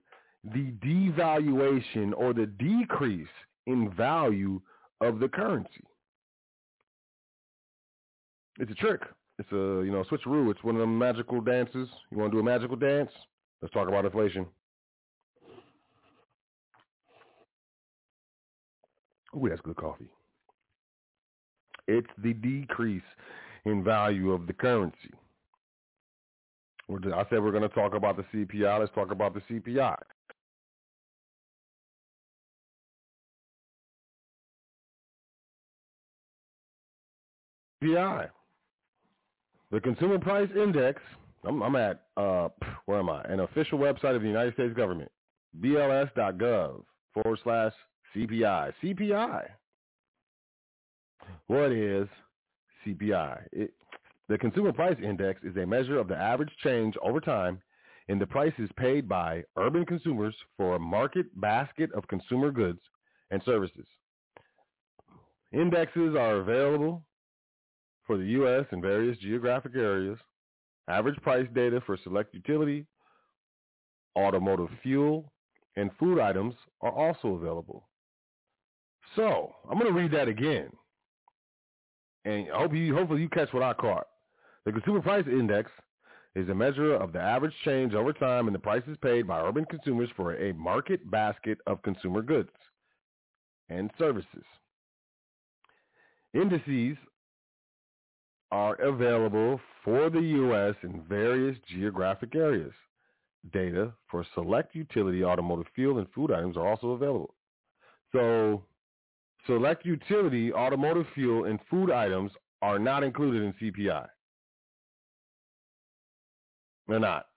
the 0.53 0.71
devaluation 0.85 2.13
or 2.15 2.33
the 2.33 2.45
decrease 2.45 3.27
in 3.65 3.91
value 3.95 4.61
of 5.01 5.19
the 5.19 5.27
currency. 5.27 5.83
It's 8.59 8.71
a 8.71 8.75
trick. 8.75 9.01
It's 9.39 9.51
a 9.51 9.83
you 9.85 9.91
know 9.91 10.03
switcheroo. 10.09 10.49
It's 10.49 10.63
one 10.63 10.75
of 10.75 10.81
the 10.81 10.87
magical 10.87 11.41
dances. 11.41 11.87
You 12.11 12.17
want 12.17 12.31
to 12.31 12.37
do 12.37 12.39
a 12.39 12.43
magical 12.43 12.75
dance? 12.75 13.11
Let's 13.61 13.73
talk 13.73 13.87
about 13.87 14.05
inflation. 14.05 14.47
Ooh, 19.35 19.47
that's 19.49 19.61
good 19.61 19.75
coffee. 19.75 20.09
It's 21.87 22.07
the 22.23 22.33
decrease 22.33 23.03
in 23.65 23.83
value 23.83 24.31
of 24.31 24.47
the 24.47 24.53
currency. 24.53 25.11
I 26.89 27.25
said 27.29 27.43
we're 27.43 27.51
going 27.51 27.63
to 27.63 27.69
talk 27.69 27.93
about 27.93 28.15
the 28.17 28.23
CPI. 28.33 28.79
Let's 28.79 28.93
talk 28.95 29.11
about 29.11 29.33
the 29.33 29.41
CPI. 29.41 29.97
CPI. 37.82 38.30
The 39.71 39.82
Consumer 39.82 40.19
Price 40.19 40.49
Index, 40.55 41.01
I'm, 41.45 41.61
I'm 41.61 41.75
at, 41.75 42.03
uh, 42.15 42.49
where 42.86 42.99
am 42.99 43.09
I? 43.09 43.21
An 43.23 43.41
official 43.41 43.78
website 43.78 44.15
of 44.15 44.21
the 44.21 44.28
United 44.28 44.53
States 44.53 44.73
government, 44.73 45.11
bls.gov 45.61 46.84
forward 47.13 47.39
slash 47.43 47.73
CPI. 48.15 48.73
CPI. 48.82 49.47
What 51.47 51.71
is 51.71 52.07
CPI? 52.86 53.41
It, 53.51 53.73
the 54.30 54.38
Consumer 54.38 54.73
Price 54.73 54.97
Index 55.03 55.41
is 55.43 55.55
a 55.57 55.65
measure 55.65 55.99
of 55.99 56.07
the 56.07 56.17
average 56.17 56.51
change 56.63 56.95
over 57.01 57.19
time 57.19 57.61
in 58.07 58.19
the 58.19 58.25
prices 58.25 58.69
paid 58.78 59.07
by 59.07 59.43
urban 59.57 59.86
consumers 59.86 60.36
for 60.55 60.75
a 60.75 60.80
market 60.80 61.25
basket 61.39 61.91
of 61.93 62.07
consumer 62.07 62.51
goods 62.51 62.80
and 63.32 63.41
services. 63.43 63.86
Indexes 65.51 66.15
are 66.15 66.38
available 66.38 67.03
for 68.08 68.18
the 68.18 68.26
U.S. 68.26 68.66
and 68.72 68.82
various 68.82 69.18
geographic 69.20 69.74
areas. 69.76 70.18
Average 70.88 71.22
price 71.22 71.47
data 71.53 71.82
for 71.86 71.97
select 72.03 72.34
utility, 72.34 72.86
automotive 74.18 74.70
fuel, 74.82 75.32
and 75.76 75.91
food 75.99 76.20
items 76.20 76.55
are 76.82 76.91
also 76.91 77.36
available. 77.36 77.88
So 79.16 79.53
I'm 79.70 79.78
going 79.78 79.93
to 79.93 79.99
read 79.99 80.12
that 80.12 80.28
again, 80.30 80.70
and 82.26 82.47
I 82.51 82.58
hope 82.58 82.74
you, 82.74 82.95
hopefully 82.95 83.22
you 83.22 83.30
catch 83.30 83.53
what 83.53 83.64
I 83.64 83.74
caught. 83.74 84.08
The 84.66 84.72
Consumer 84.72 85.01
Price 85.01 85.26
Index 85.28 85.70
is 86.36 86.49
a 86.49 86.55
measure 86.55 86.93
of 86.95 87.14
the 87.14 87.20
average 87.20 87.53
change 87.66 87.93
over 87.93 88.14
time 88.14 88.47
in 88.47 88.53
the 88.53 88.60
prices 88.60 88.97
paid 89.01 89.28
by 89.28 89.41
urban 89.41 89.66
consumers 89.66 90.10
for 90.16 90.36
a 90.36 90.53
market 90.53 91.10
basket 91.10 91.58
of 91.68 91.82
consumer 91.82 92.22
goods 92.22 92.51
and 93.70 93.89
services. 93.97 94.43
Indices 96.34 96.97
are 98.51 98.75
available 98.75 99.59
for 99.83 100.09
the 100.09 100.21
U.S. 100.21 100.75
in 100.83 101.01
various 101.07 101.57
geographic 101.67 102.35
areas. 102.35 102.73
Data 103.53 103.93
for 104.09 104.25
select 104.33 104.75
utility, 104.75 105.23
automotive 105.23 105.67
fuel, 105.73 105.99
and 105.99 106.07
food 106.13 106.31
items 106.31 106.57
are 106.57 106.67
also 106.67 106.91
available. 106.91 107.33
So 108.11 108.63
select 109.45 109.85
utility, 109.85 110.51
automotive 110.53 111.05
fuel, 111.13 111.45
and 111.45 111.59
food 111.69 111.91
items 111.91 112.31
are 112.61 112.79
not 112.79 113.03
included 113.03 113.43
in 113.43 113.53
CPI. 113.53 114.07
They're 116.87 116.99
not. 116.99 117.27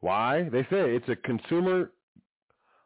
Why? 0.00 0.48
They 0.50 0.62
say 0.62 0.94
it's 0.94 1.08
a 1.08 1.16
consumer, 1.16 1.90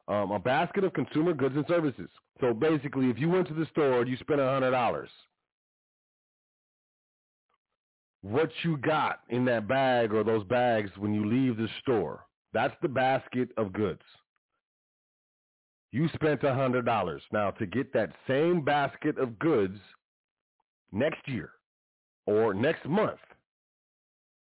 um, 0.09 0.31
a 0.31 0.39
basket 0.39 0.85
of 0.85 0.93
consumer 0.95 1.35
goods 1.35 1.57
and 1.57 1.67
services. 1.67 2.09
So 2.41 2.55
basically, 2.55 3.11
if 3.11 3.19
you 3.19 3.29
went 3.29 3.49
to 3.49 3.55
the 3.55 3.67
store 3.67 4.01
and 4.01 4.09
you 4.09 4.17
spent 4.17 4.41
a 4.41 4.49
hundred 4.49 4.71
dollars, 4.71 5.11
what 8.23 8.51
you 8.63 8.77
got 8.79 9.21
in 9.29 9.45
that 9.45 9.69
bag 9.69 10.13
or 10.13 10.25
those 10.25 10.45
bags 10.45 10.91
when 10.97 11.13
you 11.13 11.27
leave 11.27 11.57
the 11.57 11.69
store, 11.81 12.25
that's 12.53 12.75
the 12.81 12.89
basket 12.89 13.51
of 13.57 13.73
goods. 13.73 14.03
You 15.91 16.09
spent 16.15 16.43
a 16.43 16.55
hundred 16.55 16.87
dollars. 16.87 17.23
Now 17.33 17.51
to 17.53 17.67
get 17.67 17.93
that 17.93 18.13
same 18.27 18.65
basket 18.65 19.19
of 19.19 19.39
goods 19.39 19.79
next 20.91 21.29
year 21.29 21.51
or 22.27 22.55
next 22.55 22.87
month, 22.87 23.21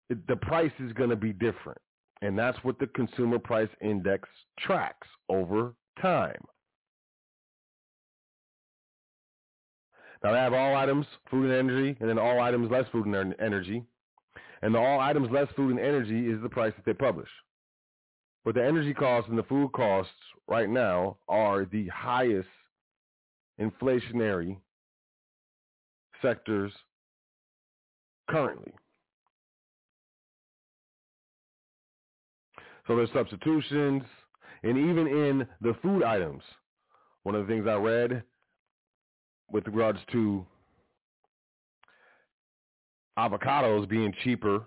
the 0.08 0.36
price 0.36 0.72
is 0.80 0.92
going 0.92 1.10
to 1.10 1.16
be 1.16 1.32
different. 1.32 1.78
And 2.22 2.38
that's 2.38 2.58
what 2.62 2.78
the 2.78 2.86
consumer 2.88 3.38
price 3.38 3.68
index 3.80 4.28
tracks 4.58 5.06
over 5.28 5.74
time. 6.00 6.42
Now 10.26 10.32
they 10.32 10.38
have 10.38 10.54
all 10.54 10.74
items, 10.74 11.06
food 11.30 11.48
and 11.48 11.70
energy, 11.70 11.96
and 12.00 12.08
then 12.08 12.18
all 12.18 12.40
items 12.40 12.68
less 12.68 12.84
food 12.90 13.06
and 13.06 13.32
energy. 13.38 13.84
And 14.60 14.74
the 14.74 14.78
all 14.80 14.98
items 14.98 15.30
less 15.30 15.46
food 15.54 15.70
and 15.70 15.78
energy 15.78 16.28
is 16.28 16.42
the 16.42 16.48
price 16.48 16.72
that 16.74 16.84
they 16.84 16.94
publish. 16.94 17.28
But 18.44 18.56
the 18.56 18.64
energy 18.64 18.92
costs 18.92 19.30
and 19.30 19.38
the 19.38 19.44
food 19.44 19.70
costs 19.72 20.10
right 20.48 20.68
now 20.68 21.18
are 21.28 21.64
the 21.64 21.86
highest 21.94 22.48
inflationary 23.60 24.56
sectors 26.20 26.72
currently. 28.28 28.72
So 32.88 32.96
there's 32.96 33.12
substitutions, 33.12 34.02
and 34.64 34.76
even 34.76 35.06
in 35.06 35.46
the 35.60 35.76
food 35.82 36.02
items, 36.02 36.42
one 37.22 37.36
of 37.36 37.46
the 37.46 37.52
things 37.54 37.68
I 37.68 37.74
read 37.74 38.24
with 39.50 39.66
regards 39.66 39.98
to 40.12 40.44
avocados 43.18 43.88
being 43.88 44.12
cheaper, 44.22 44.64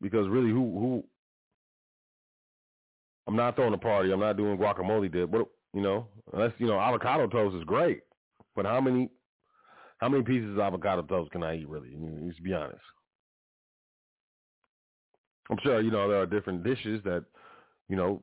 because 0.00 0.28
really, 0.28 0.50
who 0.50 0.78
who? 0.78 1.04
I'm 3.26 3.36
not 3.36 3.54
throwing 3.54 3.74
a 3.74 3.78
party. 3.78 4.12
I'm 4.12 4.20
not 4.20 4.36
doing 4.36 4.56
guacamole 4.56 5.12
dip. 5.12 5.30
What 5.30 5.48
you 5.74 5.82
know? 5.82 6.06
Unless 6.32 6.52
you 6.58 6.66
know, 6.66 6.78
avocado 6.78 7.26
toast 7.26 7.56
is 7.56 7.64
great, 7.64 8.00
but 8.56 8.64
how 8.64 8.80
many 8.80 9.10
how 9.98 10.08
many 10.08 10.22
pieces 10.22 10.50
of 10.52 10.58
avocado 10.58 11.02
toast 11.02 11.30
can 11.30 11.42
I 11.42 11.56
eat? 11.56 11.68
Really, 11.68 11.90
I 11.94 11.98
mean, 11.98 12.22
let's 12.26 12.40
be 12.40 12.54
honest. 12.54 12.80
I'm 15.50 15.58
sure 15.62 15.80
you 15.80 15.90
know 15.90 16.08
there 16.08 16.20
are 16.20 16.26
different 16.26 16.64
dishes 16.64 17.02
that 17.04 17.24
you 17.88 17.96
know 17.96 18.22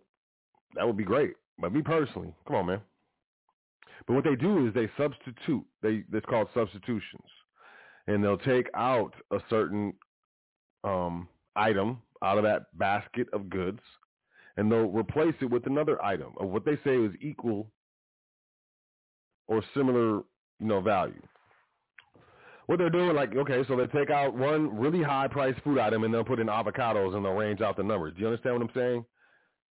that 0.76 0.86
would 0.86 0.98
be 0.98 1.04
great. 1.04 1.34
But 1.60 1.74
me 1.74 1.82
personally, 1.82 2.34
come 2.48 2.56
on, 2.56 2.66
man. 2.68 2.82
But 4.08 4.14
what 4.14 4.24
they 4.24 4.36
do 4.36 4.68
is 4.68 4.74
they 4.74 4.89
substitute. 4.97 5.66
They 5.82 6.03
it's 6.12 6.26
called 6.28 6.47
substitutions, 6.53 7.30
and 8.08 8.24
they'll 8.24 8.38
take 8.38 8.68
out 8.74 9.14
a 9.32 9.39
certain 9.49 9.93
um, 10.84 11.28
item 11.55 12.01
out 12.24 12.38
of 12.38 12.43
that 12.45 12.78
basket 12.78 13.28
of 13.34 13.49
goods, 13.49 13.82
and 14.55 14.72
they'll 14.72 14.89
replace 14.89 15.36
it 15.41 15.49
with 15.49 15.68
another 15.68 16.03
item 16.03 16.34
of 16.39 16.49
what 16.49 16.66
they 16.66 16.78
say 16.84 16.95
is 16.95 17.12
equal 17.22 17.70
or 19.47 19.64
similar, 19.74 20.18
you 20.60 20.68
know, 20.68 20.82
value 20.82 21.22
what 22.68 22.80
they're 22.80 22.89
doing, 22.89 23.16
like, 23.16 23.34
okay, 23.36 23.64
so 23.68 23.76
they 23.78 23.88
take 23.88 24.10
out 24.10 24.36
one 24.36 24.78
really 24.78 25.01
high 25.01 25.28
priced 25.30 25.60
food 25.62 25.80
item 25.80 26.03
and 26.03 26.14
they'll 26.14 26.24
put 26.24 26.39
in 26.39 26.47
avocados 26.47 27.16
and 27.16 27.26
they'll 27.26 27.34
range 27.34 27.62
out 27.62 27.78
the 27.78 27.84
numbers. 27.84 28.14
Do 28.14 28.22
you 28.22 28.28
understand 28.28 28.55
what 28.55 28.62
I'm 28.62 28.76
saying? 28.76 29.05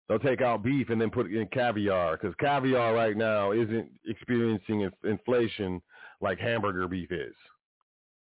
They'll 0.07 0.19
take 0.19 0.41
out 0.41 0.63
beef 0.63 0.89
and 0.89 0.99
then 0.99 1.09
put 1.09 1.31
in 1.31 1.47
caviar 1.47 2.17
because 2.17 2.35
caviar 2.39 2.93
right 2.93 3.15
now 3.15 3.51
isn't 3.51 3.89
experiencing 4.05 4.89
inflation 5.03 5.81
like 6.21 6.39
hamburger 6.39 6.87
beef 6.87 7.11
is. 7.11 7.33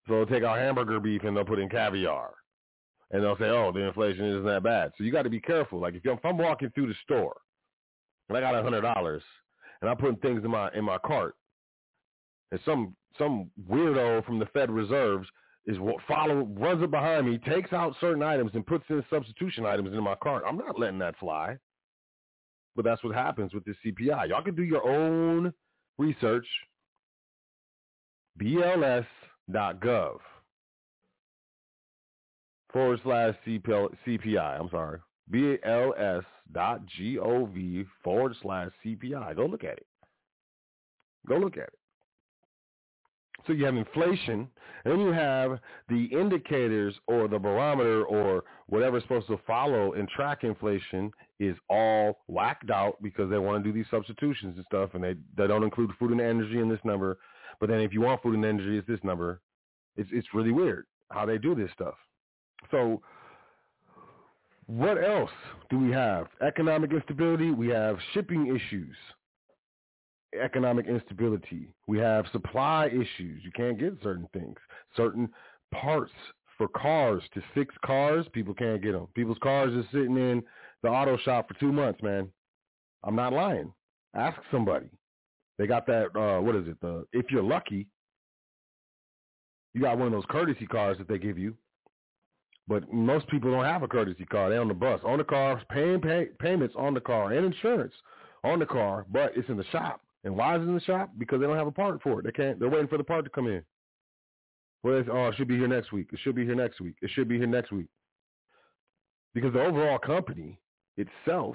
So 0.06 0.14
they'll 0.14 0.26
take 0.26 0.42
out 0.42 0.58
hamburger 0.58 1.00
beef 1.00 1.24
and 1.24 1.36
they'll 1.36 1.44
put 1.44 1.58
in 1.58 1.68
caviar. 1.68 2.32
And 3.10 3.22
they'll 3.22 3.36
say, 3.36 3.50
oh, 3.50 3.70
the 3.72 3.80
inflation 3.80 4.26
isn't 4.26 4.46
that 4.46 4.62
bad. 4.62 4.92
So 4.96 5.04
you 5.04 5.12
got 5.12 5.22
to 5.22 5.30
be 5.30 5.40
careful. 5.40 5.78
Like 5.78 5.94
if, 5.94 6.04
if 6.04 6.24
I'm 6.24 6.38
walking 6.38 6.70
through 6.70 6.88
the 6.88 6.94
store 7.04 7.36
and 8.28 8.36
I 8.36 8.40
got 8.40 8.54
a 8.54 8.62
hundred 8.62 8.80
dollars 8.80 9.22
and 9.80 9.90
I'm 9.90 9.96
putting 9.96 10.16
things 10.16 10.44
in 10.44 10.50
my 10.50 10.70
in 10.74 10.84
my 10.84 10.98
cart, 10.98 11.34
and 12.50 12.60
some 12.64 12.96
some 13.18 13.50
weirdo 13.70 14.24
from 14.24 14.38
the 14.38 14.46
Fed 14.46 14.70
Reserves 14.70 15.28
is 15.66 15.78
what 15.78 15.96
follow 16.06 16.48
runs 16.58 16.82
up 16.82 16.90
behind 16.90 17.28
me, 17.28 17.38
takes 17.38 17.72
out 17.72 17.94
certain 18.00 18.22
items 18.22 18.52
and 18.54 18.66
puts 18.66 18.84
in 18.88 19.04
substitution 19.10 19.66
items 19.66 19.92
in 19.92 20.02
my 20.02 20.14
cart. 20.16 20.44
I'm 20.46 20.56
not 20.56 20.78
letting 20.78 20.98
that 21.00 21.18
fly. 21.18 21.56
But 22.76 22.84
that's 22.84 23.02
what 23.02 23.14
happens 23.14 23.54
with 23.54 23.64
the 23.64 23.74
CPI. 23.84 24.28
Y'all 24.28 24.42
can 24.42 24.54
do 24.54 24.62
your 24.62 24.86
own 24.86 25.52
research. 25.98 26.46
BLS.gov 28.40 30.18
forward 32.70 33.00
slash 33.02 33.34
CPI. 33.46 34.60
I'm 34.60 34.68
sorry. 34.68 34.98
BLS.gov 35.32 36.26
forward 38.04 38.36
slash 38.42 38.70
CPI. 38.84 39.34
Go 39.34 39.46
look 39.46 39.64
at 39.64 39.78
it. 39.78 39.86
Go 41.26 41.38
look 41.38 41.56
at 41.56 41.64
it. 41.64 41.78
So 43.46 43.52
you 43.52 43.64
have 43.64 43.76
inflation, 43.76 44.48
and 44.84 44.92
then 44.92 45.00
you 45.00 45.12
have 45.12 45.60
the 45.88 46.06
indicators 46.06 46.94
or 47.06 47.28
the 47.28 47.38
barometer 47.38 48.04
or 48.04 48.44
whatever 48.66 48.96
is 48.96 49.04
supposed 49.04 49.28
to 49.28 49.38
follow 49.46 49.92
and 49.92 50.08
track 50.08 50.42
inflation 50.42 51.12
is 51.38 51.56
all 51.70 52.18
whacked 52.26 52.70
out 52.70 53.00
because 53.02 53.30
they 53.30 53.38
want 53.38 53.62
to 53.62 53.70
do 53.70 53.76
these 53.76 53.90
substitutions 53.90 54.56
and 54.56 54.64
stuff, 54.66 54.90
and 54.94 55.04
they, 55.04 55.14
they 55.36 55.46
don't 55.46 55.62
include 55.62 55.90
food 55.98 56.10
and 56.10 56.20
energy 56.20 56.58
in 56.58 56.68
this 56.68 56.80
number. 56.84 57.18
But 57.60 57.68
then 57.68 57.80
if 57.80 57.92
you 57.92 58.00
want 58.00 58.22
food 58.22 58.34
and 58.34 58.44
energy, 58.44 58.78
it's 58.78 58.88
this 58.88 59.00
number. 59.02 59.40
It's 59.96 60.10
it's 60.12 60.28
really 60.34 60.52
weird 60.52 60.86
how 61.10 61.24
they 61.24 61.38
do 61.38 61.54
this 61.54 61.70
stuff. 61.72 61.94
So 62.70 63.00
what 64.66 65.02
else 65.02 65.30
do 65.70 65.78
we 65.78 65.92
have? 65.92 66.26
Economic 66.46 66.92
instability. 66.92 67.50
We 67.50 67.68
have 67.68 67.96
shipping 68.12 68.48
issues 68.48 68.96
economic 70.40 70.86
instability. 70.86 71.68
We 71.86 71.98
have 71.98 72.26
supply 72.32 72.86
issues. 72.86 73.42
You 73.44 73.50
can't 73.54 73.78
get 73.78 73.94
certain 74.02 74.28
things. 74.32 74.56
Certain 74.96 75.28
parts 75.72 76.12
for 76.56 76.68
cars 76.68 77.22
to 77.34 77.42
fix 77.54 77.74
cars, 77.84 78.26
people 78.32 78.54
can't 78.54 78.82
get 78.82 78.92
them. 78.92 79.08
People's 79.14 79.38
cars 79.42 79.72
are 79.74 79.86
sitting 79.92 80.16
in 80.16 80.42
the 80.82 80.88
auto 80.88 81.16
shop 81.18 81.48
for 81.48 81.54
two 81.60 81.72
months, 81.72 82.02
man. 82.02 82.28
I'm 83.04 83.16
not 83.16 83.32
lying. 83.32 83.72
Ask 84.14 84.38
somebody. 84.50 84.86
They 85.58 85.66
got 85.66 85.86
that. 85.86 86.16
Uh, 86.16 86.40
what 86.40 86.56
is 86.56 86.66
it? 86.68 86.80
The 86.80 87.06
if 87.12 87.26
you're 87.30 87.42
lucky, 87.42 87.86
you 89.74 89.80
got 89.82 89.98
one 89.98 90.08
of 90.08 90.12
those 90.12 90.24
courtesy 90.28 90.66
cars 90.66 90.98
that 90.98 91.08
they 91.08 91.18
give 91.18 91.38
you. 91.38 91.54
But 92.68 92.92
most 92.92 93.28
people 93.28 93.50
don't 93.50 93.64
have 93.64 93.82
a 93.82 93.88
courtesy 93.88 94.24
car. 94.24 94.50
They're 94.50 94.60
on 94.60 94.68
the 94.68 94.74
bus, 94.74 95.00
on 95.04 95.18
the 95.18 95.24
car, 95.24 95.62
paying 95.70 96.00
pay, 96.00 96.28
payments 96.40 96.74
on 96.76 96.94
the 96.94 97.00
car 97.00 97.32
and 97.32 97.46
insurance 97.46 97.94
on 98.42 98.58
the 98.58 98.66
car, 98.66 99.06
but 99.10 99.32
it's 99.36 99.48
in 99.48 99.56
the 99.56 99.64
shop. 99.70 100.00
And 100.26 100.36
why 100.36 100.56
is 100.56 100.62
it 100.62 100.64
in 100.64 100.74
the 100.74 100.80
shop? 100.80 101.12
Because 101.16 101.40
they 101.40 101.46
don't 101.46 101.56
have 101.56 101.68
a 101.68 101.72
part 101.72 102.02
for 102.02 102.18
it. 102.18 102.24
They 102.24 102.32
can't. 102.32 102.58
They're 102.58 102.68
waiting 102.68 102.88
for 102.88 102.98
the 102.98 103.04
part 103.04 103.24
to 103.24 103.30
come 103.30 103.46
in. 103.46 103.62
Well, 104.82 105.00
oh, 105.12 105.28
it 105.28 105.36
should 105.36 105.46
be 105.46 105.56
here 105.56 105.68
next 105.68 105.92
week. 105.92 106.08
It 106.12 106.18
should 106.22 106.34
be 106.34 106.44
here 106.44 106.56
next 106.56 106.80
week. 106.80 106.96
It 107.00 107.10
should 107.14 107.28
be 107.28 107.38
here 107.38 107.46
next 107.46 107.70
week. 107.70 107.86
Because 109.34 109.52
the 109.52 109.62
overall 109.62 109.98
company 109.98 110.58
itself, 110.96 111.54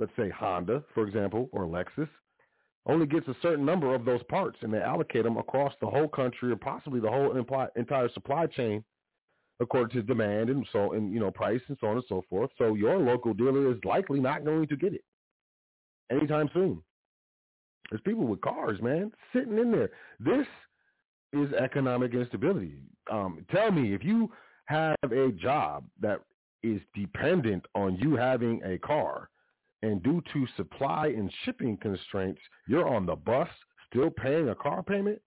let's 0.00 0.10
say 0.16 0.30
Honda, 0.30 0.82
for 0.94 1.06
example, 1.06 1.48
or 1.52 1.66
Lexus, 1.66 2.08
only 2.86 3.06
gets 3.06 3.28
a 3.28 3.36
certain 3.40 3.64
number 3.64 3.94
of 3.94 4.04
those 4.04 4.22
parts, 4.24 4.58
and 4.62 4.74
they 4.74 4.82
allocate 4.82 5.22
them 5.22 5.36
across 5.36 5.72
the 5.80 5.86
whole 5.86 6.08
country 6.08 6.50
or 6.50 6.56
possibly 6.56 6.98
the 6.98 7.08
whole 7.08 7.36
entire 7.76 8.08
supply 8.08 8.46
chain 8.46 8.82
according 9.60 9.94
to 9.96 10.02
demand 10.02 10.50
and 10.50 10.66
so 10.72 10.92
and 10.92 11.12
you 11.12 11.20
know 11.20 11.30
price 11.30 11.60
and 11.68 11.78
so 11.80 11.86
on 11.86 11.98
and 11.98 12.04
so 12.08 12.24
forth. 12.28 12.50
So 12.58 12.74
your 12.74 12.98
local 12.98 13.32
dealer 13.32 13.70
is 13.70 13.78
likely 13.84 14.18
not 14.18 14.44
going 14.44 14.66
to 14.66 14.76
get 14.76 14.92
it 14.92 15.04
anytime 16.10 16.50
soon. 16.52 16.82
There's 17.92 18.00
people 18.00 18.26
with 18.26 18.40
cars, 18.40 18.80
man, 18.80 19.12
sitting 19.34 19.58
in 19.58 19.70
there. 19.70 19.90
This 20.18 20.46
is 21.34 21.52
economic 21.52 22.14
instability. 22.14 22.78
Um, 23.10 23.44
tell 23.54 23.70
me 23.70 23.92
if 23.92 24.02
you 24.02 24.32
have 24.64 24.96
a 25.10 25.28
job 25.32 25.84
that 26.00 26.20
is 26.62 26.80
dependent 26.94 27.66
on 27.74 27.96
you 27.96 28.14
having 28.16 28.62
a 28.64 28.78
car 28.78 29.28
and 29.82 30.02
due 30.02 30.22
to 30.32 30.46
supply 30.56 31.08
and 31.08 31.30
shipping 31.44 31.76
constraints, 31.76 32.40
you're 32.66 32.88
on 32.88 33.04
the 33.04 33.14
bus 33.14 33.48
still 33.90 34.08
paying 34.08 34.48
a 34.48 34.54
car 34.54 34.82
payment, 34.82 35.20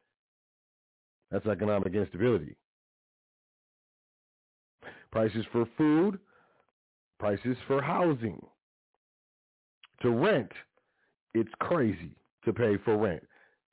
that's 1.30 1.46
economic 1.46 1.94
instability. 1.94 2.56
Prices 5.12 5.46
for 5.52 5.68
food, 5.78 6.18
prices 7.20 7.58
for 7.68 7.80
housing. 7.80 8.44
To 10.02 10.10
rent, 10.10 10.52
it's 11.36 11.52
crazy 11.60 12.16
to 12.46 12.54
pay 12.54 12.78
for 12.84 12.98
rent. 12.98 13.24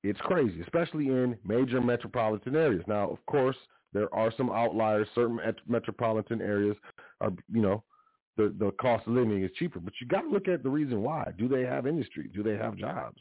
It's 0.03 0.21
crazy, 0.21 0.61
especially 0.63 1.09
in 1.09 1.39
major 1.45 1.81
metropolitan 1.81 2.57
areas. 2.57 2.83
Now, 2.89 3.09
of 3.11 3.25
course, 3.27 3.57
there 3.93 4.13
are 4.15 4.33
some 4.37 4.51
outliers. 4.51 5.07
Certain 5.15 5.39
metropolitan 5.69 6.41
areas 6.41 6.77
are, 7.21 7.31
you 7.53 7.63
know, 7.63 7.85
the, 8.37 8.55
the 8.59 8.73
cost 8.81 9.07
of 9.07 9.13
living 9.13 9.45
is 9.45 9.51
cheaper. 9.59 9.79
But 9.79 9.93
you 10.01 10.07
got 10.07 10.23
to 10.23 10.29
look 10.29 10.49
at 10.49 10.63
the 10.63 10.71
reason 10.71 11.03
why. 11.03 11.31
Do 11.39 11.49
they 11.49 11.63
have 11.63 11.87
industry? 11.87 12.31
Do 12.35 12.43
they 12.43 12.57
have 12.57 12.77
jobs? 12.77 13.21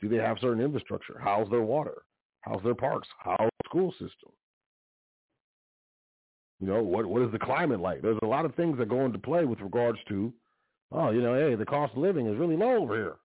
Do 0.00 0.08
they 0.08 0.16
have 0.16 0.38
certain 0.40 0.62
infrastructure? 0.62 1.20
How's 1.22 1.50
their 1.50 1.62
water? 1.62 2.02
How's 2.40 2.62
their 2.62 2.74
parks? 2.74 3.08
How's 3.18 3.38
the 3.38 3.68
school 3.68 3.92
system? 3.92 4.30
You 6.60 6.68
know, 6.68 6.82
what 6.82 7.06
what 7.06 7.22
is 7.22 7.32
the 7.32 7.38
climate 7.38 7.80
like? 7.80 8.00
There's 8.00 8.18
a 8.22 8.26
lot 8.26 8.44
of 8.44 8.54
things 8.54 8.78
that 8.78 8.88
go 8.88 9.04
into 9.04 9.18
play 9.18 9.44
with 9.44 9.60
regards 9.60 9.98
to, 10.08 10.32
oh, 10.92 11.10
you 11.10 11.20
know, 11.20 11.34
hey, 11.34 11.56
the 11.56 11.66
cost 11.66 11.92
of 11.92 11.98
living 11.98 12.26
is 12.26 12.38
really 12.38 12.56
low 12.56 12.76
over 12.76 12.94
here. 12.94 13.16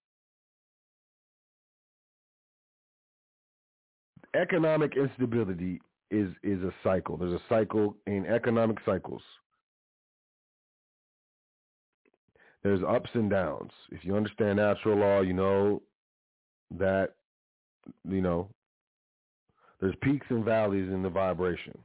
Economic 4.35 4.95
instability 4.95 5.81
is 6.11 6.29
is 6.43 6.61
a 6.63 6.73
cycle. 6.83 7.17
There's 7.17 7.33
a 7.33 7.41
cycle 7.49 7.95
in 8.07 8.25
economic 8.25 8.77
cycles. 8.85 9.21
There's 12.63 12.81
ups 12.87 13.09
and 13.13 13.29
downs. 13.29 13.71
If 13.91 14.03
you 14.03 14.15
understand 14.15 14.57
natural 14.57 14.97
law, 14.97 15.21
you 15.21 15.33
know 15.33 15.81
that 16.77 17.15
you 18.07 18.21
know 18.21 18.49
there's 19.79 19.95
peaks 20.01 20.27
and 20.29 20.43
valleys 20.43 20.89
in 20.89 21.01
the 21.01 21.09
vibration. 21.09 21.77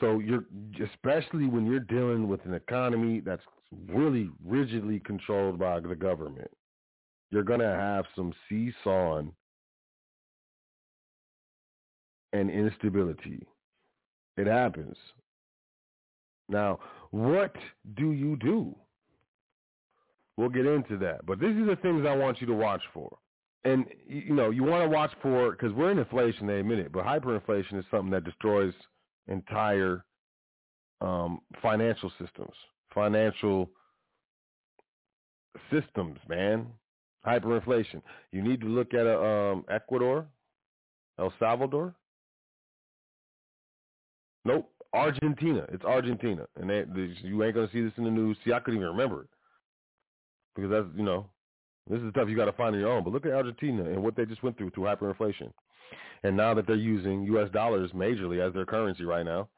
So 0.00 0.18
you're 0.18 0.44
especially 0.82 1.46
when 1.46 1.66
you're 1.66 1.80
dealing 1.80 2.26
with 2.26 2.44
an 2.44 2.54
economy 2.54 3.20
that's 3.20 3.44
really 3.88 4.30
rigidly 4.44 5.00
controlled 5.00 5.58
by 5.58 5.80
the 5.80 5.94
government, 5.94 6.50
you're 7.30 7.44
gonna 7.44 7.76
have 7.76 8.06
some 8.16 8.32
seesawing 8.48 9.32
and 12.32 12.50
instability. 12.50 13.46
It 14.36 14.46
happens. 14.46 14.96
Now, 16.48 16.80
what 17.10 17.54
do 17.96 18.12
you 18.12 18.36
do? 18.36 18.74
We'll 20.36 20.48
get 20.48 20.66
into 20.66 20.96
that. 20.98 21.26
But 21.26 21.40
these 21.40 21.56
are 21.56 21.66
the 21.66 21.76
things 21.76 22.06
I 22.06 22.16
want 22.16 22.40
you 22.40 22.46
to 22.46 22.54
watch 22.54 22.82
for. 22.94 23.18
And, 23.64 23.86
you 24.08 24.34
know, 24.34 24.50
you 24.50 24.64
want 24.64 24.82
to 24.82 24.88
watch 24.88 25.12
for, 25.20 25.52
because 25.52 25.72
we're 25.72 25.92
in 25.92 25.98
inflation, 25.98 26.46
they 26.46 26.58
admit 26.58 26.80
it, 26.80 26.90
but 26.90 27.04
hyperinflation 27.04 27.78
is 27.78 27.84
something 27.90 28.10
that 28.10 28.24
destroys 28.24 28.74
entire 29.28 30.04
um, 31.00 31.40
financial 31.60 32.10
systems, 32.18 32.54
financial 32.92 33.70
systems, 35.70 36.18
man. 36.28 36.66
Hyperinflation. 37.24 38.02
You 38.32 38.42
need 38.42 38.60
to 38.62 38.66
look 38.66 38.94
at 38.94 39.06
a, 39.06 39.22
um, 39.22 39.64
Ecuador, 39.70 40.26
El 41.20 41.32
Salvador, 41.38 41.94
Nope, 44.44 44.70
Argentina. 44.92 45.64
It's 45.72 45.84
Argentina, 45.84 46.46
and 46.60 46.68
they, 46.68 46.84
they, 46.94 47.14
you 47.22 47.42
ain't 47.44 47.54
gonna 47.54 47.70
see 47.72 47.82
this 47.82 47.92
in 47.96 48.04
the 48.04 48.10
news. 48.10 48.36
See, 48.44 48.52
I 48.52 48.60
couldn't 48.60 48.80
even 48.80 48.88
remember 48.88 49.22
it 49.22 49.28
because 50.54 50.70
that's 50.70 50.86
you 50.96 51.04
know 51.04 51.26
this 51.88 52.00
is 52.00 52.10
stuff 52.10 52.28
you 52.28 52.36
got 52.36 52.46
to 52.46 52.52
find 52.52 52.74
on 52.74 52.80
your 52.80 52.90
own. 52.90 53.04
But 53.04 53.12
look 53.12 53.26
at 53.26 53.32
Argentina 53.32 53.84
and 53.84 54.02
what 54.02 54.16
they 54.16 54.24
just 54.24 54.42
went 54.42 54.56
through 54.56 54.70
through 54.70 54.84
hyperinflation, 54.84 55.52
and 56.22 56.36
now 56.36 56.54
that 56.54 56.66
they're 56.66 56.76
using 56.76 57.24
U.S. 57.24 57.50
dollars 57.50 57.90
majorly 57.92 58.46
as 58.46 58.52
their 58.54 58.66
currency 58.66 59.04
right 59.04 59.24
now, 59.24 59.48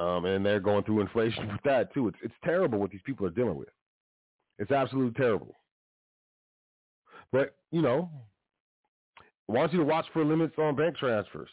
um, 0.00 0.24
and 0.24 0.44
they're 0.44 0.60
going 0.60 0.84
through 0.84 1.00
inflation 1.00 1.48
with 1.52 1.62
that 1.64 1.92
too. 1.94 2.08
It's 2.08 2.18
it's 2.22 2.34
terrible 2.44 2.78
what 2.78 2.90
these 2.90 3.00
people 3.04 3.26
are 3.26 3.30
dealing 3.30 3.56
with. 3.56 3.68
It's 4.58 4.70
absolutely 4.70 5.14
terrible. 5.14 5.54
But 7.32 7.56
you 7.70 7.82
know, 7.82 8.10
I 9.48 9.52
want 9.52 9.72
you 9.72 9.78
to 9.78 9.84
watch 9.84 10.06
for 10.12 10.24
limits 10.24 10.54
on 10.58 10.76
bank 10.76 10.96
transfers. 10.96 11.50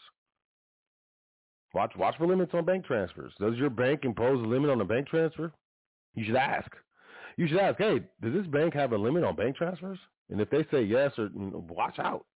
Watch 1.74 1.92
watch 1.96 2.16
for 2.18 2.26
limits 2.26 2.52
on 2.54 2.64
bank 2.64 2.84
transfers. 2.84 3.32
Does 3.40 3.56
your 3.56 3.70
bank 3.70 4.00
impose 4.04 4.42
a 4.42 4.46
limit 4.46 4.70
on 4.70 4.80
a 4.80 4.84
bank 4.84 5.08
transfer? 5.08 5.52
You 6.14 6.24
should 6.24 6.36
ask. 6.36 6.70
You 7.36 7.48
should 7.48 7.58
ask, 7.58 7.78
hey, 7.78 8.00
does 8.22 8.34
this 8.34 8.46
bank 8.46 8.74
have 8.74 8.92
a 8.92 8.98
limit 8.98 9.24
on 9.24 9.36
bank 9.36 9.56
transfers? 9.56 9.98
And 10.30 10.40
if 10.40 10.50
they 10.50 10.66
say 10.70 10.82
yes, 10.82 11.12
or 11.16 11.30
watch 11.34 11.98
out. 11.98 12.26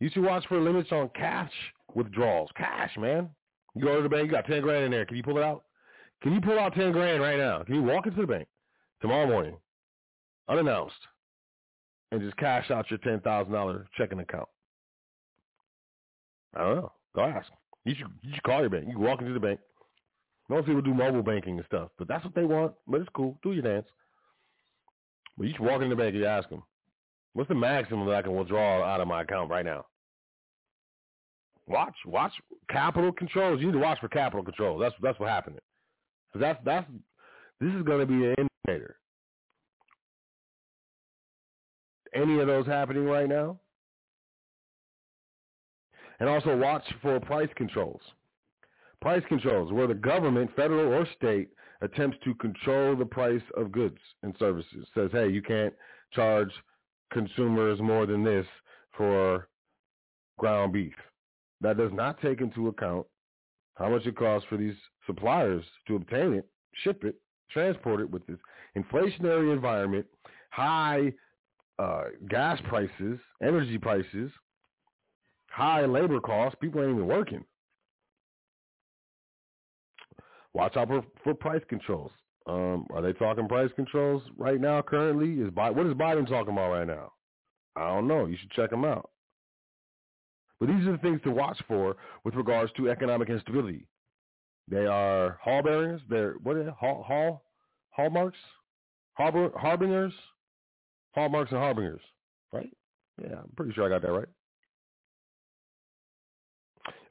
You 0.00 0.10
should 0.10 0.24
watch 0.24 0.44
for 0.48 0.60
limits 0.60 0.92
on 0.92 1.08
cash 1.14 1.52
withdrawals. 1.94 2.50
Cash, 2.56 2.90
man. 2.98 3.30
You 3.74 3.82
go 3.82 3.96
to 3.96 4.02
the 4.02 4.08
bank, 4.08 4.26
you 4.26 4.32
got 4.32 4.46
ten 4.46 4.60
grand 4.60 4.84
in 4.84 4.90
there. 4.90 5.06
Can 5.06 5.16
you 5.16 5.22
pull 5.22 5.38
it 5.38 5.42
out? 5.42 5.64
Can 6.22 6.34
you 6.34 6.40
pull 6.40 6.58
out 6.58 6.74
ten 6.74 6.92
grand 6.92 7.22
right 7.22 7.38
now? 7.38 7.62
Can 7.62 7.74
you 7.74 7.82
walk 7.82 8.06
into 8.06 8.20
the 8.20 8.26
bank 8.26 8.48
tomorrow 9.00 9.26
morning, 9.26 9.56
unannounced, 10.48 10.94
and 12.12 12.20
just 12.20 12.36
cash 12.36 12.70
out 12.70 12.90
your 12.90 12.98
ten 12.98 13.20
thousand 13.20 13.52
dollar 13.52 13.86
checking 13.96 14.20
account? 14.20 14.48
I 16.54 16.60
don't 16.60 16.76
know. 16.76 16.92
Go 17.14 17.22
ask. 17.24 17.48
You 17.84 17.94
should 17.94 18.08
you 18.22 18.32
should 18.34 18.42
call 18.42 18.60
your 18.60 18.70
bank. 18.70 18.86
You 18.88 18.98
walk 18.98 19.20
into 19.20 19.34
the 19.34 19.40
bank. 19.40 19.60
Most 20.48 20.66
people 20.66 20.82
do 20.82 20.94
mobile 20.94 21.22
banking 21.22 21.56
and 21.56 21.66
stuff, 21.66 21.90
but 21.98 22.08
that's 22.08 22.24
what 22.24 22.34
they 22.34 22.44
want. 22.44 22.72
But 22.86 23.00
it's 23.00 23.10
cool. 23.14 23.38
Do 23.42 23.52
your 23.52 23.62
dance. 23.62 23.86
But 25.36 25.46
you 25.46 25.52
should 25.52 25.64
walk 25.64 25.82
in 25.82 25.88
the 25.88 25.96
bank 25.96 26.10
and 26.10 26.18
you 26.18 26.26
ask 26.26 26.48
them, 26.48 26.62
what's 27.32 27.48
the 27.48 27.54
maximum 27.54 28.06
that 28.06 28.14
I 28.14 28.22
can 28.22 28.36
withdraw 28.36 28.84
out 28.84 29.00
of 29.00 29.08
my 29.08 29.22
account 29.22 29.50
right 29.50 29.64
now? 29.64 29.86
Watch, 31.66 31.94
watch 32.04 32.32
capital 32.70 33.10
controls. 33.10 33.60
You 33.60 33.66
need 33.66 33.72
to 33.72 33.78
watch 33.78 33.98
for 33.98 34.08
capital 34.08 34.44
controls. 34.44 34.80
That's 34.80 34.94
that's 35.02 35.18
what 35.18 35.30
happened. 35.30 35.58
That's 36.34 36.58
that's 36.64 36.86
this 37.60 37.72
is 37.72 37.82
going 37.82 38.00
to 38.00 38.06
be 38.06 38.26
an 38.26 38.34
indicator. 38.66 38.96
Any 42.14 42.38
of 42.38 42.46
those 42.46 42.66
happening 42.66 43.04
right 43.06 43.28
now? 43.28 43.58
And 46.20 46.28
also 46.28 46.56
watch 46.56 46.84
for 47.02 47.18
price 47.20 47.48
controls. 47.56 48.00
Price 49.00 49.22
controls, 49.28 49.72
where 49.72 49.86
the 49.86 49.94
government, 49.94 50.50
federal 50.56 50.92
or 50.92 51.06
state, 51.16 51.50
attempts 51.82 52.16
to 52.24 52.34
control 52.34 52.96
the 52.96 53.04
price 53.04 53.42
of 53.56 53.72
goods 53.72 53.98
and 54.22 54.34
services. 54.38 54.86
Says, 54.94 55.10
hey, 55.12 55.28
you 55.28 55.42
can't 55.42 55.74
charge 56.12 56.50
consumers 57.12 57.80
more 57.80 58.06
than 58.06 58.24
this 58.24 58.46
for 58.96 59.48
ground 60.38 60.72
beef. 60.72 60.94
That 61.60 61.76
does 61.76 61.92
not 61.92 62.20
take 62.20 62.40
into 62.40 62.68
account 62.68 63.06
how 63.74 63.88
much 63.88 64.06
it 64.06 64.16
costs 64.16 64.48
for 64.48 64.56
these 64.56 64.74
suppliers 65.06 65.64
to 65.88 65.96
obtain 65.96 66.34
it, 66.34 66.46
ship 66.82 67.04
it, 67.04 67.16
transport 67.50 68.00
it 68.00 68.10
with 68.10 68.26
this 68.26 68.38
inflationary 68.76 69.52
environment, 69.52 70.06
high 70.50 71.12
uh, 71.78 72.04
gas 72.28 72.58
prices, 72.68 73.18
energy 73.42 73.78
prices, 73.78 74.30
high 75.54 75.84
labor 75.86 76.20
costs, 76.20 76.58
people 76.60 76.82
ain't 76.82 76.90
even 76.90 77.06
working. 77.06 77.44
Watch 80.52 80.76
out 80.76 80.88
for, 80.88 81.02
for 81.22 81.34
price 81.34 81.62
controls. 81.68 82.10
Um, 82.46 82.86
are 82.90 83.00
they 83.00 83.12
talking 83.12 83.48
price 83.48 83.70
controls 83.74 84.22
right 84.36 84.60
now? 84.60 84.82
Currently, 84.82 85.42
is 85.42 85.50
what 85.54 85.86
is 85.86 85.94
Biden 85.94 86.28
talking 86.28 86.52
about 86.52 86.72
right 86.72 86.86
now? 86.86 87.12
I 87.76 87.88
don't 87.88 88.06
know. 88.06 88.26
You 88.26 88.36
should 88.36 88.50
check 88.50 88.70
them 88.70 88.84
out. 88.84 89.10
But 90.60 90.68
these 90.68 90.86
are 90.86 90.92
the 90.92 90.98
things 90.98 91.20
to 91.24 91.30
watch 91.30 91.58
for 91.66 91.96
with 92.24 92.34
regards 92.34 92.72
to 92.76 92.90
economic 92.90 93.28
instability. 93.30 93.86
They 94.70 94.86
are 94.86 95.38
hallbearers. 95.44 96.00
They're 96.08 96.34
what 96.42 96.56
are 96.56 96.64
they? 96.64 96.70
Hall, 96.70 97.02
hall 97.06 97.44
hallmarks, 97.90 98.38
harbor, 99.14 99.50
harbingers, 99.56 100.12
hallmarks 101.14 101.52
and 101.52 101.60
harbingers, 101.60 102.00
right? 102.52 102.70
Yeah, 103.22 103.36
I'm 103.38 103.50
pretty 103.56 103.72
sure 103.72 103.84
I 103.84 103.88
got 103.88 104.02
that 104.02 104.12
right. 104.12 104.28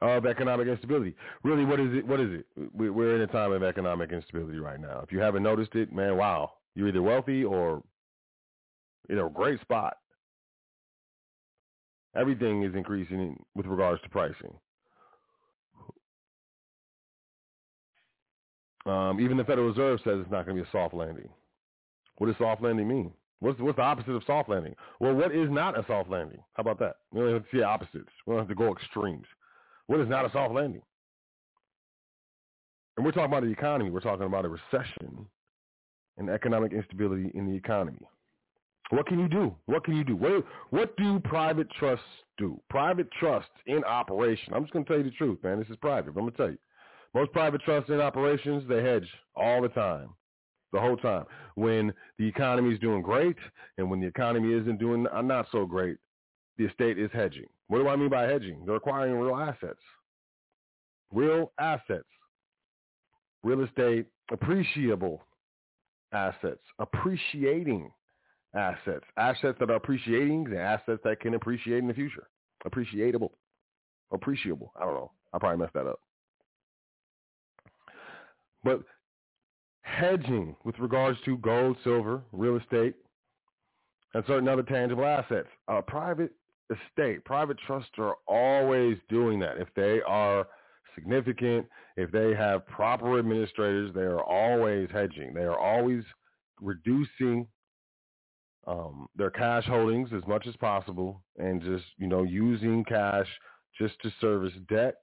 Of 0.04 0.26
economic 0.26 0.68
instability. 0.68 1.16
Really, 1.44 1.64
what 1.64 1.80
is 1.80 1.94
it? 1.94 2.06
What 2.06 2.20
is 2.20 2.42
it? 2.42 2.46
We're 2.74 3.16
in 3.16 3.22
a 3.22 3.28
time 3.28 3.54
of 3.54 3.64
economic 3.64 4.12
instability 4.12 4.60
right 4.60 4.78
now. 4.78 5.00
If 5.02 5.14
you 5.14 5.20
haven't 5.20 5.44
noticed 5.44 5.76
it, 5.76 5.94
man, 5.94 6.18
wow, 6.18 6.52
you're 6.76 6.90
either 6.90 7.02
wealthy 7.02 7.46
or 7.46 7.82
in 9.08 9.18
a 9.18 9.30
great 9.30 9.62
spot. 9.62 9.96
Everything 12.18 12.64
is 12.64 12.76
increasing 12.76 13.42
with 13.56 13.66
regards 13.66 14.02
to 14.02 14.10
pricing. 14.10 14.54
Um, 18.86 19.22
even 19.22 19.38
the 19.38 19.46
Federal 19.46 19.70
Reserve 19.70 20.02
says 20.04 20.16
it's 20.20 20.30
not 20.30 20.46
going 20.46 20.58
to 20.58 20.64
be 20.64 20.68
a 20.68 20.72
soft 20.74 20.94
landing. 20.94 21.30
What 22.18 22.28
does 22.28 22.36
soft 22.38 22.62
landing 22.62 22.90
mean? 22.90 23.14
What's, 23.40 23.58
what's 23.62 23.78
the 23.78 23.84
opposite 23.84 24.12
of 24.12 24.24
soft 24.28 24.50
landing? 24.50 24.76
Well, 25.00 25.14
what 25.14 25.34
is 25.34 25.50
not 25.50 25.80
a 25.80 25.86
soft 25.88 26.10
landing? 26.10 26.40
How 26.56 26.62
about 26.62 26.80
that? 26.80 26.98
We 27.14 27.22
don't 27.22 27.34
have 27.34 27.50
to 27.50 27.58
see 27.58 27.64
opposites. 27.64 28.12
We 28.26 28.34
don't 28.34 28.40
have 28.40 28.50
to 28.50 28.56
go 28.56 28.74
extremes. 28.74 29.28
What 29.88 30.00
is 30.00 30.10
not 30.10 30.26
a 30.26 30.32
soft 30.32 30.54
landing? 30.54 30.82
And 32.96 33.06
we're 33.06 33.12
talking 33.12 33.26
about 33.26 33.44
the 33.44 33.50
economy. 33.50 33.90
We're 33.90 34.00
talking 34.00 34.26
about 34.26 34.46
a 34.46 34.50
recession 34.50 35.28
and 36.18 36.30
economic 36.30 36.74
instability 36.74 37.32
in 37.34 37.48
the 37.48 37.56
economy. 37.56 38.08
What 38.92 39.08
can 39.08 39.18
you 39.20 39.28
do? 39.28 39.56
What 39.66 39.84
can 39.84 39.96
you 39.96 40.04
do? 40.04 40.16
What, 40.16 40.46
what 40.70 40.96
do 40.98 41.20
private 41.20 41.68
trusts 41.80 42.06
do? 42.38 42.60
Private 42.70 43.10
trusts 43.20 43.50
in 43.66 43.84
operation. 43.84 44.54
I'm 44.54 44.64
just 44.64 44.74
going 44.74 44.86
to 44.86 44.90
tell 44.90 45.00
you 45.00 45.10
the 45.10 45.18
truth, 45.18 45.40
man. 45.44 45.58
This 45.58 45.70
is 45.70 45.78
private. 45.78 46.10
I'm 46.10 46.14
going 46.14 46.32
to 46.32 46.38
tell 46.38 46.52
you. 46.52 46.58
Most 47.16 47.32
private 47.32 47.62
trusts 47.62 47.90
in 47.90 48.00
operations, 48.02 48.64
they 48.68 48.84
hedge 48.84 49.08
all 49.36 49.62
the 49.62 49.70
time, 49.70 50.10
the 50.72 50.80
whole 50.80 50.98
time. 50.98 51.26
When 51.56 51.94
the 52.18 52.28
economy 52.28 52.74
is 52.74 52.80
doing 52.80 53.02
great 53.02 53.38
and 53.78 53.90
when 53.90 54.00
the 54.00 54.08
economy 54.08 54.54
isn't 54.54 54.80
doing 54.80 55.08
uh, 55.08 55.22
not 55.22 55.48
so 55.52 55.66
great, 55.66 55.98
the 56.58 56.66
estate 56.66 57.00
is 57.00 57.10
hedging. 57.14 57.48
What 57.68 57.80
do 57.80 57.88
I 57.88 57.96
mean 57.96 58.10
by 58.10 58.24
hedging? 58.24 58.64
They're 58.66 58.76
acquiring 58.76 59.16
real 59.16 59.36
assets. 59.36 59.80
Real 61.12 61.52
assets. 61.60 62.08
Real 63.44 63.62
estate, 63.64 64.08
appreciable 64.32 65.22
assets, 66.14 66.62
appreciating 66.80 67.92
assets, 68.56 69.06
assets 69.18 69.58
that 69.60 69.70
are 69.70 69.76
appreciating, 69.76 70.46
the 70.46 70.60
assets 70.60 71.02
that 71.04 71.20
can 71.20 71.34
appreciate 71.34 71.80
in 71.80 71.88
the 71.88 71.94
future. 71.94 72.28
Appreciatable. 72.66 73.32
Appreciable. 74.12 74.72
I 74.78 74.86
don't 74.86 74.94
know. 74.94 75.12
I 75.34 75.40
probably 75.40 75.58
messed 75.58 75.74
that 75.74 75.88
up. 75.88 76.00
But 78.64 78.84
hedging 79.82 80.56
with 80.64 80.80
regards 80.80 81.20
to 81.26 81.38
gold, 81.38 81.76
silver, 81.84 82.22
real 82.32 82.58
estate, 82.58 82.96
and 84.14 84.24
certain 84.28 84.48
other 84.48 84.64
tangible 84.64 85.06
assets. 85.06 85.50
A 85.68 85.82
private 85.82 86.32
estate, 86.70 87.24
private 87.26 87.58
trusts 87.66 87.92
are 87.98 88.16
always 88.28 88.98
doing 89.10 89.40
that. 89.40 89.58
If 89.58 89.68
they 89.76 90.02
are 90.08 90.48
significant, 90.96 91.68
if 91.98 92.12
they 92.12 92.34
have 92.36 92.66
proper 92.68 93.20
administrators, 93.20 93.94
they 93.94 94.02
are 94.02 94.24
always 94.24 94.90
hedging. 94.92 95.34
They 95.34 95.44
are 95.44 95.58
always 95.58 96.04
reducing 96.62 97.48
um, 98.66 99.08
their 99.16 99.30
cash 99.30 99.66
holdings 99.66 100.10
as 100.16 100.26
much 100.28 100.48
as 100.48 100.56
possible 100.58 101.22
and 101.38 101.62
just, 101.62 101.86
you 101.98 102.08
know, 102.08 102.24
using 102.24 102.84
cash 102.86 103.28
just 103.80 104.00
to 104.02 104.12
service 104.22 104.54
debt 104.70 104.96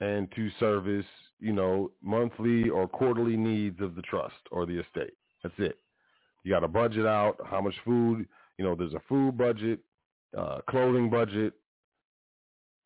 and 0.00 0.30
to 0.34 0.50
service, 0.58 1.06
you 1.38 1.52
know, 1.52 1.90
monthly 2.02 2.68
or 2.68 2.88
quarterly 2.88 3.36
needs 3.36 3.80
of 3.80 3.94
the 3.94 4.02
trust 4.02 4.34
or 4.50 4.66
the 4.66 4.80
estate. 4.80 5.14
That's 5.42 5.54
it. 5.58 5.78
You 6.42 6.52
got 6.52 6.60
to 6.60 6.68
budget 6.68 7.06
out 7.06 7.36
how 7.48 7.60
much 7.60 7.74
food, 7.84 8.26
you 8.58 8.64
know, 8.64 8.74
there's 8.74 8.94
a 8.94 9.02
food 9.08 9.36
budget, 9.36 9.80
uh, 10.36 10.58
clothing 10.68 11.10
budget. 11.10 11.54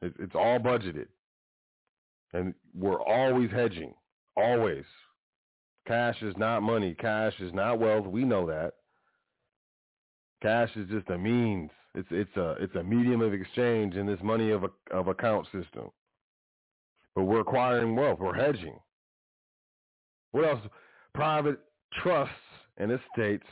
It, 0.03 0.14
it's 0.18 0.34
all 0.34 0.59
budgeted. 0.59 1.07
And 2.32 2.55
we're 2.74 3.03
always 3.03 3.51
hedging, 3.51 3.94
always. 4.36 4.84
Cash 5.86 6.22
is 6.22 6.34
not 6.36 6.62
money. 6.62 6.94
Cash 6.94 7.34
is 7.40 7.53
not 7.53 7.80
wealth. 7.80 8.07
We 8.07 8.24
know 8.24 8.46
that. 8.46 8.74
Cash 10.42 10.70
is 10.76 10.88
just 10.88 11.09
a 11.11 11.18
means. 11.18 11.70
It's 11.94 12.09
it's 12.11 12.36
a 12.36 12.55
it's 12.61 12.74
a 12.76 12.84
medium 12.84 13.20
of 13.20 13.34
exchange 13.34 13.96
in 13.96 14.07
this 14.07 14.20
money 14.22 14.53
of 14.53 14.62
a 14.64 14.70
of 14.92 15.09
account 15.09 15.46
system. 15.46 15.90
But 17.16 17.24
we're 17.24 17.40
acquiring 17.40 17.96
wealth. 17.96 18.20
We're 18.20 18.34
hedging. 18.34 18.78
What 20.30 20.44
else? 20.44 20.61
Private 21.12 21.59
trusts 22.01 22.34
and 22.76 22.92
estates 22.92 23.46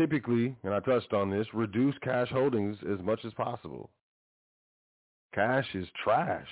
typically, 0.00 0.56
and 0.64 0.72
I 0.72 0.80
touched 0.80 1.12
on 1.12 1.30
this, 1.30 1.46
reduce 1.52 1.94
cash 2.02 2.28
holdings 2.30 2.78
as 2.90 2.98
much 3.04 3.20
as 3.26 3.34
possible. 3.34 3.90
Cash 5.34 5.66
is 5.74 5.86
trash. 6.02 6.48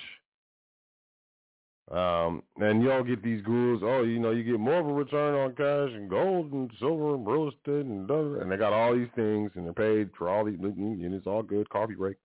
Um, 1.91 2.43
and 2.57 2.83
y'all 2.83 3.03
get 3.03 3.23
these 3.23 3.41
gurus, 3.41 3.81
oh, 3.83 4.03
you 4.03 4.19
know, 4.19 4.29
you 4.29 4.43
get 4.43 4.59
more 4.59 4.79
of 4.79 4.85
a 4.85 4.93
return 4.93 5.33
on 5.33 5.55
cash 5.55 5.95
and 5.95 6.07
gold 6.07 6.51
and 6.51 6.69
silver 6.77 7.15
and 7.15 7.25
real 7.25 7.49
estate 7.49 7.85
and 7.85 8.07
and 8.07 8.51
they 8.51 8.57
got 8.57 8.71
all 8.71 8.93
these 8.93 9.07
things 9.15 9.49
and 9.55 9.65
they're 9.65 9.73
paid 9.73 10.11
for 10.15 10.29
all 10.29 10.45
these 10.45 10.59
and 10.59 11.13
it's 11.15 11.25
all 11.25 11.41
good. 11.41 11.67
Coffee 11.71 11.95
break. 11.95 12.17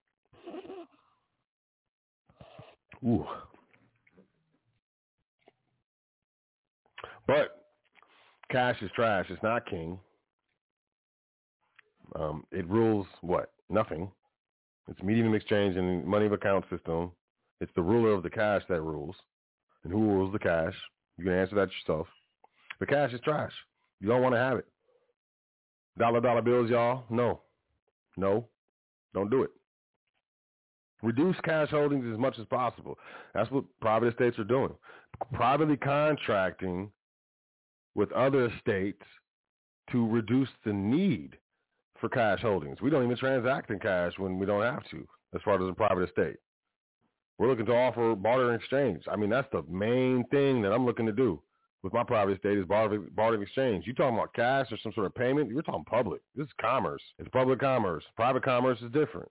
Ooh. 3.06 3.24
But 7.26 7.64
cash 8.50 8.76
is 8.82 8.90
trash. 8.94 9.24
It's 9.30 9.42
not 9.42 9.64
king. 9.64 9.98
Um, 12.14 12.44
it 12.52 12.68
rules 12.68 13.06
what? 13.20 13.50
Nothing. 13.68 14.10
It's 14.88 15.02
medium 15.02 15.28
of 15.28 15.34
exchange 15.34 15.76
and 15.76 16.04
money 16.04 16.26
of 16.26 16.32
account 16.32 16.64
system. 16.70 17.10
It's 17.60 17.72
the 17.74 17.82
ruler 17.82 18.12
of 18.12 18.22
the 18.22 18.30
cash 18.30 18.62
that 18.68 18.82
rules. 18.82 19.16
And 19.82 19.92
who 19.92 20.00
rules 20.00 20.32
the 20.32 20.38
cash? 20.38 20.74
You 21.16 21.24
can 21.24 21.32
answer 21.32 21.54
that 21.56 21.68
yourself. 21.80 22.06
The 22.80 22.86
cash 22.86 23.12
is 23.12 23.20
trash. 23.20 23.52
You 24.00 24.08
don't 24.08 24.22
want 24.22 24.34
to 24.34 24.40
have 24.40 24.58
it. 24.58 24.66
Dollar 25.98 26.20
dollar 26.20 26.42
bills, 26.42 26.70
y'all? 26.70 27.04
No. 27.08 27.40
No. 28.16 28.46
Don't 29.14 29.30
do 29.30 29.42
it. 29.42 29.50
Reduce 31.02 31.36
cash 31.44 31.68
holdings 31.70 32.06
as 32.10 32.18
much 32.18 32.38
as 32.38 32.46
possible. 32.46 32.98
That's 33.34 33.50
what 33.50 33.64
private 33.80 34.08
estates 34.08 34.38
are 34.38 34.44
doing. 34.44 34.74
Privately 35.34 35.76
contracting 35.76 36.90
with 37.94 38.10
other 38.12 38.46
estates 38.46 39.02
to 39.92 40.08
reduce 40.08 40.48
the 40.64 40.72
need 40.72 41.36
for 42.00 42.08
cash 42.08 42.40
holdings. 42.40 42.80
We 42.80 42.90
don't 42.90 43.04
even 43.04 43.16
transact 43.16 43.70
in 43.70 43.78
cash 43.78 44.12
when 44.18 44.38
we 44.38 44.46
don't 44.46 44.62
have 44.62 44.88
to 44.90 45.06
as 45.34 45.40
far 45.44 45.62
as 45.62 45.68
a 45.68 45.72
private 45.72 46.08
estate. 46.08 46.36
We're 47.38 47.48
looking 47.48 47.66
to 47.66 47.74
offer 47.74 48.14
barter 48.14 48.50
and 48.50 48.60
exchange. 48.60 49.04
I 49.10 49.16
mean, 49.16 49.30
that's 49.30 49.48
the 49.52 49.62
main 49.68 50.24
thing 50.30 50.62
that 50.62 50.72
I'm 50.72 50.86
looking 50.86 51.06
to 51.06 51.12
do 51.12 51.42
with 51.82 51.92
my 51.92 52.04
private 52.04 52.36
estate 52.36 52.58
is 52.58 52.64
barter, 52.64 52.98
barter 52.98 53.34
and 53.34 53.42
exchange. 53.42 53.86
You 53.86 53.92
talking 53.92 54.16
about 54.16 54.32
cash 54.34 54.66
or 54.70 54.78
some 54.82 54.92
sort 54.92 55.06
of 55.06 55.14
payment? 55.14 55.50
You're 55.50 55.62
talking 55.62 55.84
public. 55.84 56.22
This 56.34 56.46
is 56.46 56.52
commerce. 56.60 57.02
It's 57.18 57.28
public 57.28 57.60
commerce. 57.60 58.04
Private 58.16 58.44
commerce 58.44 58.78
is 58.80 58.90
different. 58.92 59.30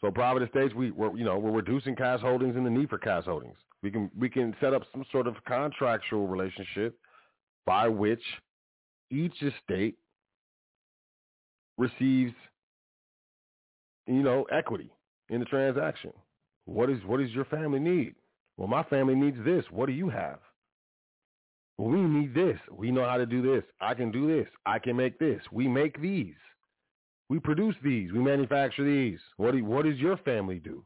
So 0.00 0.10
private 0.10 0.42
estates, 0.42 0.74
we, 0.74 0.90
we're, 0.90 1.16
you 1.16 1.24
know, 1.24 1.38
we're 1.38 1.52
reducing 1.52 1.94
cash 1.94 2.20
holdings 2.20 2.56
and 2.56 2.66
the 2.66 2.70
need 2.70 2.90
for 2.90 2.98
cash 2.98 3.24
holdings. 3.24 3.56
We 3.82 3.90
can, 3.90 4.10
we 4.18 4.28
can 4.28 4.54
set 4.60 4.74
up 4.74 4.82
some 4.92 5.04
sort 5.12 5.26
of 5.26 5.36
contractual 5.46 6.26
relationship 6.26 6.98
by 7.64 7.88
which 7.88 8.22
each 9.10 9.42
estate 9.42 9.96
receives, 11.78 12.34
you 14.06 14.22
know, 14.22 14.44
equity 14.52 14.90
in 15.28 15.40
the 15.40 15.46
transaction. 15.46 16.12
What 16.64 16.90
is 16.90 16.98
what 17.06 17.20
does 17.20 17.30
your 17.30 17.44
family 17.46 17.78
need? 17.78 18.14
Well, 18.56 18.68
my 18.68 18.82
family 18.84 19.14
needs 19.14 19.38
this. 19.44 19.64
What 19.70 19.86
do 19.86 19.92
you 19.92 20.08
have? 20.08 20.38
We 21.78 22.00
need 22.00 22.34
this. 22.34 22.58
We 22.72 22.90
know 22.90 23.04
how 23.06 23.18
to 23.18 23.26
do 23.26 23.42
this. 23.42 23.62
I 23.80 23.94
can 23.94 24.10
do 24.10 24.26
this. 24.26 24.48
I 24.64 24.78
can 24.78 24.96
make 24.96 25.18
this. 25.18 25.42
We 25.52 25.68
make 25.68 26.00
these. 26.00 26.34
We 27.28 27.38
produce 27.38 27.74
these. 27.84 28.12
We 28.12 28.20
manufacture 28.20 28.84
these. 28.84 29.18
What 29.36 29.52
do 29.52 29.64
what 29.64 29.84
does 29.84 29.98
your 29.98 30.16
family 30.18 30.58
do? 30.58 30.84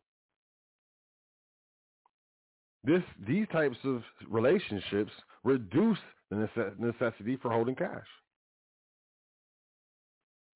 This 2.82 3.02
these 3.26 3.46
types 3.52 3.76
of 3.84 4.02
relationships 4.28 5.12
reduce 5.44 5.98
the 6.30 6.48
necessity 6.78 7.36
for 7.36 7.50
holding 7.50 7.74
cash 7.74 8.06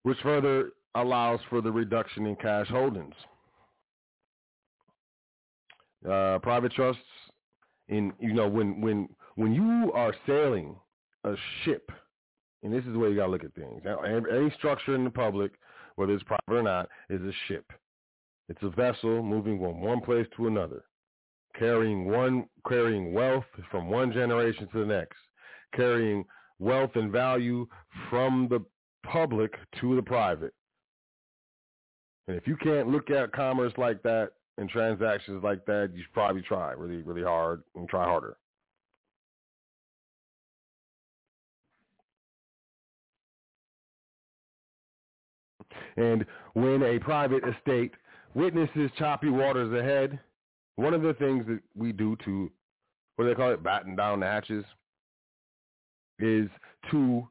which 0.04 0.18
further 0.22 0.70
allows 0.94 1.40
for 1.50 1.60
the 1.60 1.70
reduction 1.70 2.26
in 2.26 2.36
cash 2.36 2.68
holdings. 2.68 3.14
Uh, 6.08 6.38
private 6.38 6.72
trusts, 6.72 7.02
in 7.88 8.12
you 8.20 8.32
know 8.32 8.48
when 8.48 8.80
when 8.80 9.08
when 9.34 9.52
you 9.52 9.92
are 9.92 10.14
sailing 10.26 10.76
a 11.24 11.34
ship 11.64 11.90
and 12.64 12.72
this 12.72 12.84
is 12.86 12.96
way 12.96 13.10
you 13.10 13.16
got 13.16 13.26
to 13.26 13.32
look 13.32 13.44
at 13.44 13.54
things. 13.54 13.82
Any 13.86 14.50
structure 14.56 14.94
in 14.94 15.04
the 15.04 15.10
public, 15.10 15.52
whether 15.96 16.14
it's 16.14 16.24
private 16.24 16.42
or 16.48 16.62
not, 16.62 16.88
is 17.10 17.20
a 17.20 17.32
ship. 17.46 17.64
It's 18.48 18.62
a 18.62 18.70
vessel 18.70 19.22
moving 19.22 19.58
from 19.58 19.80
one 19.80 20.00
place 20.00 20.26
to 20.36 20.48
another, 20.48 20.84
carrying 21.58 22.06
one 22.06 22.46
carrying 22.66 23.12
wealth 23.12 23.44
from 23.70 23.88
one 23.88 24.12
generation 24.12 24.66
to 24.72 24.80
the 24.80 24.86
next, 24.86 25.18
carrying 25.74 26.24
wealth 26.58 26.90
and 26.94 27.12
value 27.12 27.66
from 28.08 28.48
the 28.50 28.64
public 29.04 29.54
to 29.80 29.96
the 29.96 30.02
private. 30.02 30.52
And 32.26 32.36
if 32.36 32.46
you 32.46 32.56
can't 32.56 32.88
look 32.88 33.10
at 33.10 33.32
commerce 33.32 33.72
like 33.76 34.02
that 34.02 34.30
and 34.58 34.68
transactions 34.68 35.42
like 35.42 35.64
that, 35.66 35.90
you 35.94 36.02
should 36.02 36.12
probably 36.12 36.42
try 36.42 36.72
really, 36.72 37.02
really 37.02 37.22
hard 37.22 37.62
and 37.76 37.88
try 37.88 38.04
harder. 38.04 38.36
And 45.96 46.24
when 46.54 46.82
a 46.82 46.98
private 46.98 47.42
estate 47.46 47.92
witnesses 48.34 48.90
choppy 48.98 49.28
waters 49.28 49.72
ahead, 49.78 50.18
one 50.76 50.94
of 50.94 51.02
the 51.02 51.14
things 51.14 51.46
that 51.46 51.60
we 51.76 51.92
do 51.92 52.16
to, 52.24 52.50
what 53.16 53.24
do 53.24 53.28
they 53.30 53.36
call 53.36 53.52
it, 53.52 53.62
batten 53.62 53.94
down 53.94 54.20
the 54.20 54.26
hatches, 54.26 54.64
is 56.18 56.48
to 56.90 57.28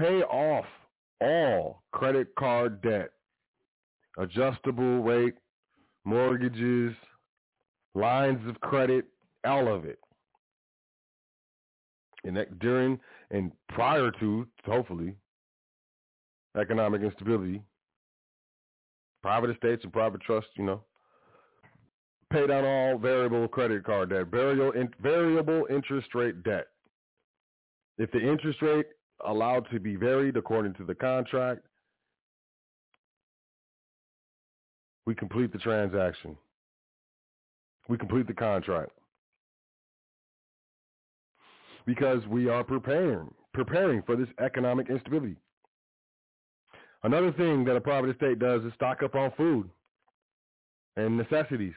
pay 0.00 0.22
off 0.22 0.64
all 1.20 1.82
credit 1.92 2.34
card 2.34 2.80
debt, 2.80 3.10
adjustable 4.18 5.02
rate, 5.02 5.34
mortgages, 6.06 6.94
lines 7.94 8.40
of 8.48 8.58
credit, 8.62 9.04
all 9.44 9.72
of 9.72 9.84
it. 9.84 9.98
And 12.24 12.34
that 12.36 12.58
during 12.58 12.98
and 13.30 13.52
prior 13.68 14.10
to, 14.20 14.46
hopefully, 14.64 15.14
economic 16.58 17.02
instability, 17.02 17.62
private 19.22 19.50
estates 19.50 19.84
and 19.84 19.92
private 19.92 20.22
trusts, 20.22 20.50
you 20.56 20.64
know, 20.64 20.82
pay 22.32 22.46
down 22.46 22.64
all 22.64 22.98
variable 22.98 23.46
credit 23.48 23.84
card 23.84 24.10
debt, 24.10 24.28
variable, 24.28 24.72
in, 24.72 24.88
variable 25.02 25.66
interest 25.68 26.14
rate 26.14 26.42
debt. 26.42 26.68
If 27.98 28.10
the 28.12 28.20
interest 28.20 28.62
rate 28.62 28.86
allowed 29.26 29.68
to 29.70 29.80
be 29.80 29.96
varied 29.96 30.36
according 30.36 30.74
to 30.74 30.84
the 30.84 30.94
contract, 30.94 31.62
we 35.06 35.14
complete 35.14 35.52
the 35.52 35.58
transaction. 35.58 36.36
We 37.88 37.98
complete 37.98 38.26
the 38.26 38.34
contract. 38.34 38.92
Because 41.86 42.24
we 42.28 42.48
are 42.48 42.62
preparing, 42.62 43.32
preparing 43.52 44.02
for 44.02 44.14
this 44.14 44.28
economic 44.38 44.90
instability. 44.90 45.36
Another 47.02 47.32
thing 47.32 47.64
that 47.64 47.76
a 47.76 47.80
private 47.80 48.10
estate 48.10 48.38
does 48.38 48.62
is 48.64 48.72
stock 48.74 49.02
up 49.02 49.14
on 49.14 49.32
food 49.36 49.70
and 50.96 51.16
necessities. 51.16 51.74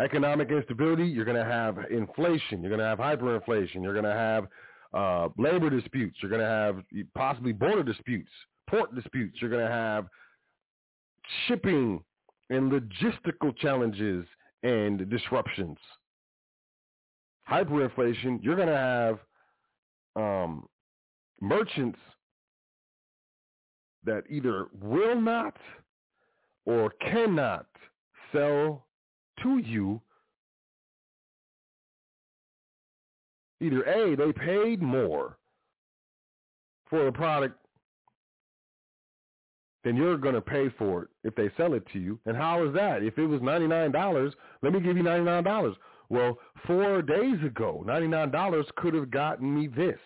Economic 0.00 0.50
instability, 0.50 1.06
you're 1.06 1.24
going 1.24 1.36
to 1.36 1.44
have 1.44 1.78
inflation. 1.90 2.62
You're 2.62 2.76
going 2.76 2.80
to 2.80 2.86
have 2.86 2.98
hyperinflation. 2.98 3.82
You're 3.82 3.92
going 3.92 4.04
to 4.04 4.10
have 4.10 4.48
uh, 4.94 5.28
labor 5.36 5.70
disputes. 5.70 6.16
You're 6.20 6.30
going 6.30 6.40
to 6.40 6.46
have 6.46 6.82
possibly 7.14 7.52
border 7.52 7.82
disputes, 7.82 8.30
port 8.68 8.94
disputes. 8.94 9.36
You're 9.40 9.50
going 9.50 9.66
to 9.66 9.72
have 9.72 10.06
shipping 11.46 12.02
and 12.50 12.70
logistical 12.70 13.56
challenges 13.56 14.26
and 14.62 15.08
disruptions. 15.10 15.78
Hyperinflation, 17.50 18.42
you're 18.42 18.56
going 18.56 18.68
to 18.68 18.74
have 18.76 19.18
um, 20.16 20.66
merchants 21.40 21.98
that 24.04 24.24
either 24.30 24.68
will 24.80 25.20
not 25.20 25.56
or 26.66 26.90
cannot 27.00 27.66
sell 28.32 28.86
to 29.42 29.58
you, 29.58 30.00
either 33.64 33.82
A, 33.82 34.16
they 34.16 34.32
paid 34.32 34.82
more 34.82 35.38
for 36.88 37.08
a 37.08 37.12
product 37.12 37.58
than 39.84 39.96
you're 39.96 40.16
going 40.16 40.34
to 40.34 40.40
pay 40.40 40.68
for 40.78 41.02
it 41.02 41.08
if 41.24 41.34
they 41.34 41.50
sell 41.56 41.74
it 41.74 41.86
to 41.92 41.98
you. 41.98 42.18
And 42.26 42.36
how 42.36 42.66
is 42.66 42.74
that? 42.74 43.02
If 43.02 43.18
it 43.18 43.26
was 43.26 43.40
$99, 43.40 44.32
let 44.62 44.72
me 44.72 44.80
give 44.80 44.96
you 44.96 45.02
$99. 45.02 45.74
Well, 46.08 46.38
four 46.66 47.02
days 47.02 47.42
ago, 47.44 47.84
$99 47.86 48.66
could 48.76 48.94
have 48.94 49.10
gotten 49.10 49.54
me 49.54 49.66
this. 49.66 49.98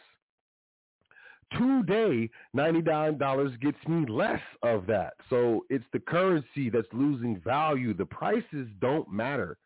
Today, 1.52 2.28
$99 2.54 3.60
gets 3.60 3.78
me 3.88 4.04
less 4.06 4.40
of 4.62 4.86
that. 4.86 5.14
So 5.30 5.64
it's 5.70 5.84
the 5.92 6.00
currency 6.00 6.68
that's 6.70 6.88
losing 6.92 7.40
value. 7.40 7.94
The 7.94 8.04
prices 8.04 8.68
don't 8.80 9.10
matter 9.10 9.56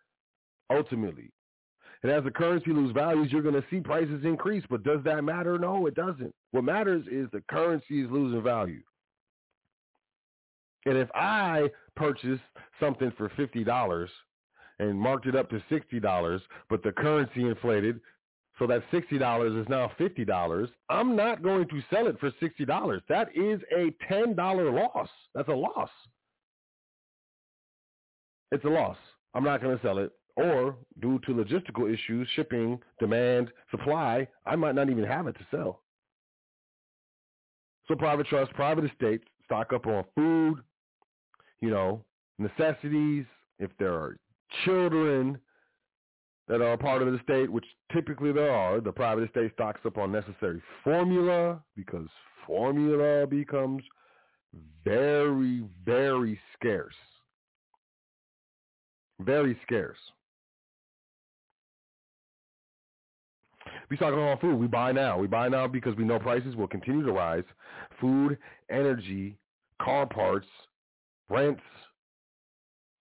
ultimately. 0.71 1.31
And 2.03 2.11
as 2.11 2.25
the 2.25 2.31
currency 2.31 2.73
loses 2.73 2.93
values, 2.93 3.31
you're 3.31 3.43
going 3.43 3.55
to 3.55 3.65
see 3.71 3.81
prices 3.81 4.25
increase. 4.25 4.65
But 4.69 4.83
does 4.83 5.01
that 5.05 5.23
matter? 5.23 5.59
No, 5.59 5.87
it 5.87 5.95
doesn't. 5.95 6.35
What 6.51 6.65
matters 6.65 7.07
is 7.11 7.29
the 7.33 7.43
currency 7.49 8.03
is 8.03 8.11
losing 8.11 8.43
value. 8.43 8.83
And 10.85 10.99
if 10.99 11.09
I 11.15 11.71
purchase 11.95 12.41
something 12.81 13.13
for 13.17 13.29
$50 13.31 14.09
and 14.81 14.99
marked 14.99 15.27
it 15.27 15.37
up 15.37 15.49
to 15.51 15.63
$60, 15.71 16.41
but 16.69 16.83
the 16.83 16.91
currency 16.91 17.43
inflated, 17.43 18.01
so 18.59 18.67
that 18.67 18.83
$60 18.93 19.61
is 19.61 19.69
now 19.69 19.93
$50, 19.99 20.69
I'm 20.89 21.15
not 21.15 21.43
going 21.43 21.69
to 21.69 21.83
sell 21.89 22.09
it 22.09 22.19
for 22.19 22.33
$60. 22.33 23.01
That 23.09 23.29
is 23.37 23.61
a 23.77 23.95
$10 24.13 24.37
loss. 24.37 25.09
That's 25.35 25.49
a 25.49 25.53
loss. 25.53 25.91
It's 28.51 28.65
a 28.65 28.69
loss. 28.69 28.99
I'm 29.35 29.45
not 29.45 29.63
going 29.63 29.79
to 29.79 29.83
sell 29.83 29.99
it. 29.99 30.13
Or 30.37 30.77
due 31.01 31.19
to 31.27 31.33
logistical 31.33 31.93
issues, 31.93 32.29
shipping, 32.35 32.81
demand, 32.99 33.51
supply, 33.71 34.27
I 34.47 34.57
might 34.57 34.75
not 34.75 34.89
even 34.89 35.05
have 35.05 35.27
it 35.27 35.35
to 35.35 35.47
sell. 35.51 35.83
So 37.89 37.95
private 37.97 38.27
trusts, 38.27 38.55
private 38.55 38.85
estates 38.85 39.25
stock 39.45 39.73
up 39.73 39.87
on 39.87 40.05
food, 40.15 40.63
you 41.61 41.71
know, 41.71 42.05
necessities. 42.39 43.27
If 43.59 43.71
there 43.79 43.93
are 43.93 44.17
children, 44.65 45.39
that 46.49 46.61
are 46.61 46.73
a 46.73 46.79
part 46.79 47.03
of 47.03 47.13
the 47.13 47.19
state, 47.23 47.51
which 47.51 47.65
typically 47.93 48.33
there 48.33 48.51
are, 48.51 48.81
the 48.81 48.93
private 48.93 49.25
estate 49.25 49.53
stocks 49.55 49.81
up 49.87 49.97
on 49.97 50.13
necessary 50.13 50.63
formula 50.83 51.63
because 51.77 52.09
formula 52.47 53.27
becomes 53.27 53.83
very, 54.85 55.65
very 55.85 56.39
scarce. 56.55 56.95
Very 59.21 59.59
scarce. 59.63 59.99
We 63.93 63.99
talking 63.99 64.15
about 64.15 64.41
food. 64.41 64.59
We 64.59 64.69
buy 64.69 64.91
now. 64.91 65.19
We 65.19 65.27
buy 65.27 65.51
now 65.51 65.69
because 65.69 65.95
we 65.97 66.05
know 66.05 66.19
prices 66.19 66.57
will 66.57 66.67
continue 66.67 67.05
to 67.05 67.13
rise. 67.13 67.45
Food, 68.01 68.39
energy, 68.71 69.37
car 69.83 70.07
parts, 70.07 70.47
rents, 71.29 71.61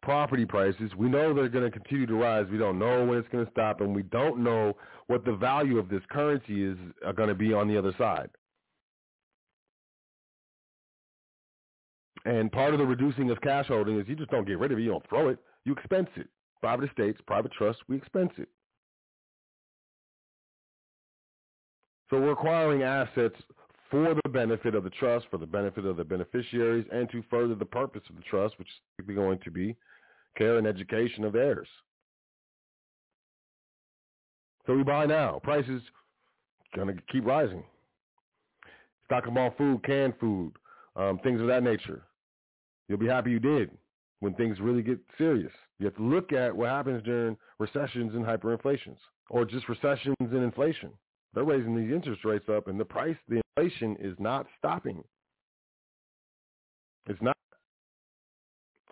property 0.02 0.46
prices. 0.46 0.92
We 0.98 1.08
know 1.08 1.34
they're 1.34 1.48
going 1.48 1.64
to 1.64 1.72
continue 1.72 2.06
to 2.08 2.16
rise. 2.16 2.46
We 2.52 2.58
don't 2.58 2.78
know 2.78 3.06
when 3.06 3.20
it's 3.20 3.28
going 3.30 3.46
to 3.46 3.52
stop, 3.52 3.80
and 3.80 3.96
we 3.96 4.04
don't 4.04 4.44
know 4.44 4.76
what 5.08 5.24
the 5.24 5.32
value 5.34 5.80
of 5.80 5.88
this 5.88 6.02
currency 6.12 6.66
is 6.66 6.78
going 7.16 7.30
to 7.30 7.36
be 7.36 7.54
on 7.54 7.70
the 7.70 7.78
other 7.78 7.94
side. 7.98 8.30
And 12.26 12.52
part 12.52 12.74
of 12.74 12.80
the 12.82 12.86
reducing 12.86 13.32
of 13.32 13.40
cash 13.40 13.68
holding 13.68 13.98
is 13.98 14.10
you 14.10 14.18
just 14.18 14.30
don't 14.30 14.46
get 14.46 14.60
rid 14.60 14.74
of 14.74 14.78
it. 14.78 14.82
You 14.82 14.90
don't 14.90 15.08
throw 15.08 15.30
it. 15.30 15.40
You 15.64 15.72
expense 15.72 16.10
it. 16.18 16.28
Private 16.60 16.90
estates, 16.90 17.22
private 17.26 17.54
trusts, 17.54 17.82
we 17.88 17.96
expense 17.96 18.34
it. 18.38 18.50
So 22.12 22.20
we're 22.20 22.34
acquiring 22.34 22.84
assets 22.84 23.36
for 23.90 24.14
the 24.14 24.30
benefit 24.30 24.76
of 24.76 24.84
the 24.84 24.90
trust, 24.90 25.28
for 25.32 25.38
the 25.38 25.46
benefit 25.46 25.86
of 25.86 25.96
the 25.96 26.04
beneficiaries, 26.04 26.86
and 26.92 27.10
to 27.10 27.24
further 27.30 27.56
the 27.56 27.66
purpose 27.66 28.04
of 28.10 28.18
the 28.18 28.22
trust, 28.24 28.60
which 28.60 28.68
is 29.00 29.16
going 29.16 29.40
to 29.40 29.50
be 29.50 29.78
care 30.38 30.58
and 30.58 30.68
education 30.68 31.24
of 31.24 31.36
heirs. 31.36 31.70
So 34.68 34.76
we 34.76 34.84
buy 34.84 35.06
now. 35.06 35.40
Prices 35.42 35.82
going 36.76 36.94
to 36.94 37.02
keep 37.10 37.26
rising. 37.26 37.64
Stock 39.06 39.26
them 39.26 39.38
on 39.38 39.52
food, 39.58 39.82
canned 39.84 40.14
food, 40.20 40.52
um, 40.98 41.18
things 41.20 41.40
of 41.40 41.48
that 41.48 41.64
nature. 41.64 42.04
You'll 42.88 42.98
be 42.98 43.08
happy 43.08 43.32
you 43.32 43.40
did 43.40 43.72
when 44.20 44.34
things 44.34 44.60
really 44.60 44.82
get 44.82 45.00
serious. 45.18 45.52
You 45.80 45.86
have 45.86 45.96
to 45.96 46.04
look 46.04 46.34
at 46.34 46.56
what 46.56 46.70
happens 46.70 47.04
during 47.04 47.38
recessions 47.58 48.14
and 48.16 48.26
hyperinflations 48.26 48.98
or 49.30 49.46
just 49.46 49.70
recessions 49.70 50.16
and 50.20 50.44
inflation. 50.44 50.92
They're 51.34 51.44
raising 51.44 51.76
these 51.76 51.94
interest 51.94 52.26
rates 52.26 52.50
up 52.50 52.68
and 52.68 52.80
the 52.80 52.86
price, 52.86 53.16
the 53.28 53.42
inflation 53.58 53.96
is 54.00 54.16
not 54.20 54.48
stopping. 54.58 55.04
It's 57.08 57.22
not. 57.22 57.36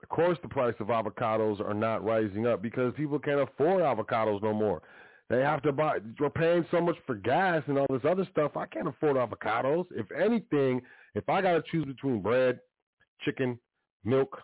Of 0.01 0.09
course, 0.09 0.37
the 0.41 0.47
price 0.47 0.75
of 0.79 0.87
avocados 0.87 1.59
are 1.59 1.73
not 1.73 2.03
rising 2.03 2.47
up 2.47 2.61
because 2.61 2.93
people 2.95 3.19
can't 3.19 3.41
afford 3.41 3.83
avocados 3.83 4.41
no 4.41 4.53
more. 4.53 4.81
They 5.29 5.41
have 5.41 5.61
to 5.63 5.71
buy. 5.71 5.99
We're 6.19 6.29
paying 6.31 6.65
so 6.71 6.81
much 6.81 6.95
for 7.05 7.15
gas 7.15 7.61
and 7.67 7.77
all 7.77 7.85
this 7.89 8.01
other 8.09 8.27
stuff. 8.31 8.57
I 8.57 8.65
can't 8.65 8.87
afford 8.87 9.15
avocados. 9.17 9.85
If 9.91 10.07
anything, 10.11 10.81
if 11.13 11.29
I 11.29 11.41
got 11.41 11.53
to 11.53 11.63
choose 11.71 11.85
between 11.85 12.21
bread, 12.21 12.59
chicken, 13.21 13.59
milk, 14.03 14.41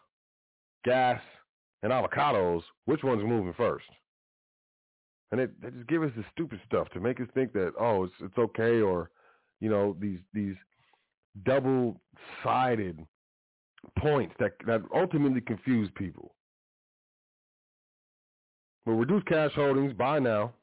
gas, 0.83 1.19
and 1.81 1.91
avocados, 1.91 2.61
which 2.85 3.03
one's 3.03 3.23
moving 3.23 3.53
first? 3.55 3.85
And 5.35 5.41
it, 5.41 5.61
they 5.61 5.69
just 5.69 5.87
give 5.87 6.01
us 6.01 6.11
this 6.15 6.23
stupid 6.31 6.61
stuff 6.65 6.87
to 6.91 7.01
make 7.01 7.19
us 7.19 7.27
think 7.33 7.51
that 7.51 7.73
oh 7.77 8.05
it's 8.05 8.13
it's 8.21 8.37
okay 8.37 8.79
or 8.79 9.09
you 9.59 9.69
know 9.69 9.97
these 9.99 10.19
these 10.33 10.55
double 11.43 11.99
sided 12.41 13.05
points 13.99 14.33
that 14.39 14.53
that 14.65 14.81
ultimately 14.95 15.41
confuse 15.41 15.89
people. 15.95 16.33
We'll 18.85 18.95
reduce 18.95 19.23
cash 19.23 19.51
holdings, 19.55 19.91
buy 19.91 20.19
now. 20.19 20.53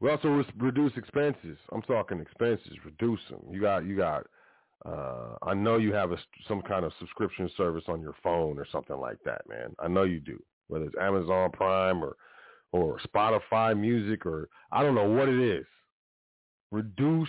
We 0.00 0.08
also 0.08 0.28
re- 0.28 0.46
reduce 0.56 0.96
expenses. 0.96 1.58
I'm 1.70 1.82
talking 1.82 2.18
expenses, 2.18 2.72
reduce 2.82 3.20
them. 3.28 3.42
You 3.50 3.60
got, 3.60 3.84
you 3.84 3.94
got. 3.94 4.26
Uh, 4.86 5.36
I 5.42 5.52
know 5.52 5.76
you 5.76 5.92
have 5.92 6.12
a, 6.12 6.16
some 6.48 6.62
kind 6.62 6.86
of 6.86 6.92
subscription 6.98 7.50
service 7.58 7.84
on 7.88 8.00
your 8.00 8.14
phone 8.22 8.58
or 8.58 8.66
something 8.72 8.96
like 8.96 9.18
that, 9.26 9.42
man. 9.50 9.76
I 9.78 9.88
know 9.88 10.04
you 10.04 10.20
do. 10.20 10.42
Whether 10.68 10.86
it's 10.86 10.94
Amazon 10.98 11.50
Prime 11.50 12.02
or 12.02 12.16
or 12.74 12.98
Spotify 13.06 13.78
Music 13.78 14.26
or 14.26 14.48
I 14.72 14.82
don't 14.82 14.96
know 14.96 15.08
what 15.08 15.28
it 15.28 15.40
is. 15.40 15.64
Reduce 16.72 17.28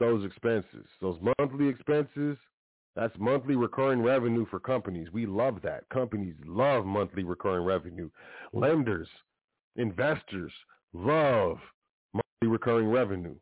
those 0.00 0.24
expenses, 0.24 0.86
those 1.00 1.18
monthly 1.38 1.68
expenses. 1.68 2.36
That's 2.96 3.14
monthly 3.16 3.54
recurring 3.54 4.02
revenue 4.02 4.44
for 4.50 4.58
companies. 4.58 5.08
We 5.12 5.24
love 5.24 5.60
that. 5.62 5.88
Companies 5.90 6.34
love 6.44 6.84
monthly 6.84 7.22
recurring 7.22 7.64
revenue. 7.64 8.10
Lenders, 8.52 9.06
investors 9.76 10.52
love 10.92 11.58
monthly 12.12 12.48
recurring 12.48 12.88
revenue. 12.88 13.36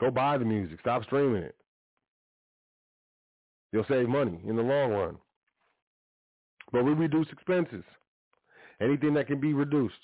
Go 0.00 0.10
buy 0.10 0.38
the 0.38 0.44
music. 0.46 0.80
Stop 0.80 1.04
streaming 1.04 1.42
it. 1.42 1.56
You'll 3.72 3.86
save 3.88 4.08
money 4.08 4.40
in 4.46 4.56
the 4.56 4.62
long 4.62 4.92
run. 4.92 5.16
But 6.72 6.84
we 6.84 6.92
reduce 6.92 7.28
expenses. 7.30 7.84
Anything 8.80 9.14
that 9.14 9.26
can 9.26 9.40
be 9.40 9.54
reduced. 9.54 9.94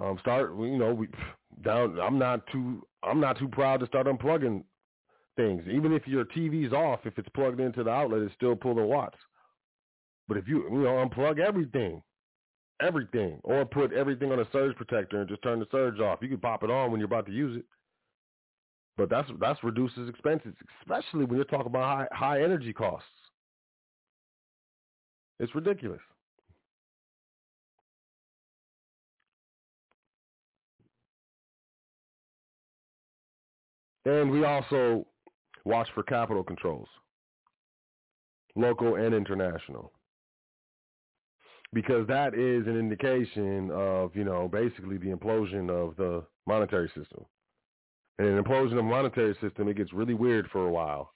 Um, 0.00 0.18
start, 0.20 0.52
you 0.58 0.78
know, 0.78 0.92
we 0.92 1.08
down. 1.62 2.00
I'm 2.00 2.18
not 2.18 2.46
too. 2.48 2.84
I'm 3.02 3.20
not 3.20 3.38
too 3.38 3.48
proud 3.48 3.80
to 3.80 3.86
start 3.86 4.06
unplugging 4.06 4.64
things. 5.36 5.62
Even 5.70 5.92
if 5.92 6.06
your 6.06 6.24
TV's 6.24 6.72
off, 6.72 7.00
if 7.04 7.16
it's 7.18 7.28
plugged 7.34 7.60
into 7.60 7.84
the 7.84 7.90
outlet, 7.90 8.22
it's 8.22 8.34
still 8.34 8.56
pulling 8.56 8.86
watts. 8.86 9.18
But 10.26 10.36
if 10.36 10.48
you, 10.48 10.64
you 10.70 10.78
know, 10.78 11.06
unplug 11.06 11.38
everything, 11.38 12.02
everything, 12.80 13.38
or 13.44 13.64
put 13.64 13.92
everything 13.92 14.32
on 14.32 14.40
a 14.40 14.46
surge 14.52 14.76
protector 14.76 15.20
and 15.20 15.28
just 15.28 15.42
turn 15.42 15.60
the 15.60 15.66
surge 15.70 16.00
off. 16.00 16.20
You 16.22 16.28
can 16.28 16.38
pop 16.38 16.64
it 16.64 16.70
on 16.70 16.90
when 16.90 16.98
you're 17.00 17.06
about 17.06 17.26
to 17.26 17.32
use 17.32 17.58
it. 17.58 17.64
But 18.96 19.10
that's 19.10 19.28
that's 19.40 19.62
reduces 19.64 20.08
expenses, 20.08 20.54
especially 20.80 21.24
when 21.24 21.36
you're 21.36 21.44
talking 21.44 21.66
about 21.66 22.08
high 22.10 22.16
high 22.16 22.42
energy 22.42 22.72
costs. 22.72 23.08
It's 25.40 25.54
ridiculous. 25.54 26.00
And 34.06 34.30
we 34.30 34.44
also 34.44 35.06
watch 35.64 35.88
for 35.94 36.02
capital 36.02 36.44
controls, 36.44 36.88
local 38.54 38.96
and 38.96 39.14
international. 39.14 39.92
Because 41.72 42.06
that 42.06 42.34
is 42.34 42.66
an 42.66 42.78
indication 42.78 43.70
of, 43.72 44.14
you 44.14 44.22
know, 44.22 44.46
basically 44.46 44.98
the 44.98 45.10
implosion 45.10 45.70
of 45.70 45.96
the 45.96 46.22
monetary 46.46 46.88
system. 46.88 47.24
And 48.18 48.28
an 48.28 48.42
implosion 48.42 48.78
of 48.78 48.84
monetary 48.84 49.36
system, 49.40 49.68
it 49.68 49.76
gets 49.76 49.92
really 49.92 50.14
weird 50.14 50.48
for 50.52 50.68
a 50.68 50.70
while. 50.70 51.14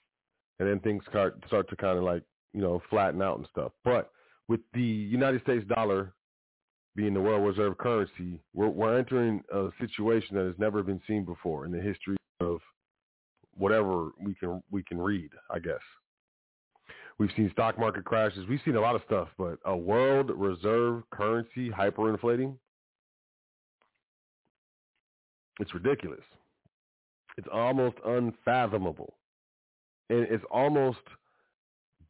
And 0.59 0.69
then 0.69 0.81
things 0.81 1.05
start, 1.09 1.41
start 1.47 1.69
to 1.69 1.77
kind 1.77 1.97
of 1.97 2.03
like, 2.03 2.25
you 2.53 2.61
know, 2.61 2.83
flatten 2.91 3.23
out 3.23 3.39
and 3.39 3.49
stuff. 3.51 3.73
But 3.85 4.11
with 4.49 4.61
the 4.73 4.81
United 4.81 5.43
States 5.43 5.65
dollar 5.69 6.13
being 6.97 7.15
the 7.15 7.21
world 7.21 7.47
reserve 7.47 7.79
currency, 7.79 8.41
we're, 8.55 8.69
we're 8.69 8.99
entering 8.99 9.43
a 9.53 9.69
situation 9.81 10.37
that 10.37 10.47
has 10.47 10.59
never 10.59 10.83
been 10.83 11.01
seen 11.07 11.25
before 11.25 11.65
in 11.67 11.73
the 11.73 11.81
history 11.81 12.17
of 12.41 12.59
whatever 13.57 14.11
we 14.21 14.35
can 14.35 14.63
we 14.71 14.83
can 14.83 14.99
read, 14.99 15.31
I 15.51 15.59
guess. 15.59 15.81
We've 17.19 17.31
seen 17.37 17.51
stock 17.53 17.79
market 17.79 18.05
crashes. 18.05 18.47
We've 18.49 18.61
seen 18.65 18.77
a 18.77 18.81
lot 18.81 18.95
of 18.95 19.03
stuff, 19.07 19.29
but 19.37 19.59
a 19.65 19.77
world 19.77 20.31
reserve 20.31 21.03
currency 21.11 21.69
hyperinflating, 21.69 22.55
it's 25.59 25.75
ridiculous. 25.75 26.23
It's 27.37 27.49
almost 27.53 27.97
unfathomable. 28.05 29.15
And 30.11 30.21
it's 30.31 30.45
almost 30.51 30.99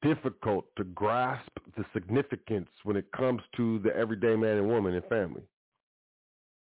difficult 0.03 0.67
to 0.77 0.85
grasp 0.85 1.51
the 1.77 1.85
significance 1.93 2.69
when 2.85 2.97
it 2.97 3.11
comes 3.13 3.43
to 3.57 3.79
the 3.81 3.95
everyday 3.97 4.37
man 4.37 4.59
and 4.59 4.69
woman 4.69 4.95
and 4.95 5.05
family. 5.07 5.43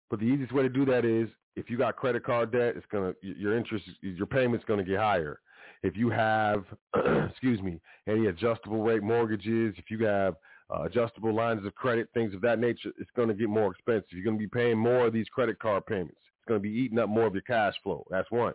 But 0.10 0.20
the 0.20 0.26
easiest 0.26 0.54
way 0.54 0.64
to 0.64 0.70
do 0.70 0.86
that 0.86 1.06
is 1.06 1.30
if 1.56 1.70
you 1.70 1.78
got 1.78 1.96
credit 1.98 2.24
card 2.24 2.52
debt, 2.52 2.76
it's 2.76 2.86
gonna 2.92 3.14
your 3.22 3.58
interest, 3.58 3.86
your 4.02 4.28
payment's 4.28 4.66
gonna 4.66 4.84
get 4.84 5.00
higher. 5.00 5.40
If 5.84 5.96
you 5.96 6.10
have, 6.10 6.66
excuse 7.30 7.62
me, 7.62 7.80
any 8.08 8.28
adjustable 8.28 8.84
rate 8.84 9.04
mortgages, 9.04 9.76
if 9.78 9.90
you 9.90 10.06
have 10.06 10.36
uh, 10.74 10.84
adjustable 10.84 11.34
lines 11.34 11.66
of 11.66 11.74
credit, 11.76 12.10
things 12.14 12.34
of 12.34 12.42
that 12.42 12.60
nature, 12.60 12.92
it's 13.00 13.10
going 13.16 13.28
to 13.28 13.34
get 13.34 13.50
more 13.50 13.72
expensive. 13.72 14.12
You're 14.12 14.24
going 14.24 14.38
to 14.38 14.40
be 14.42 14.48
paying 14.48 14.78
more 14.78 15.08
of 15.08 15.14
these 15.14 15.28
credit 15.30 15.60
card 15.60 15.86
payments. 15.86 16.18
It's 16.18 16.48
going 16.48 16.60
to 16.60 16.64
be 16.64 16.70
eating 16.70 17.00
up 17.00 17.10
more 17.10 17.26
of 17.26 17.34
your 17.34 17.42
cash 17.44 17.74
flow. 17.82 18.06
That's 18.10 18.30
one. 18.30 18.54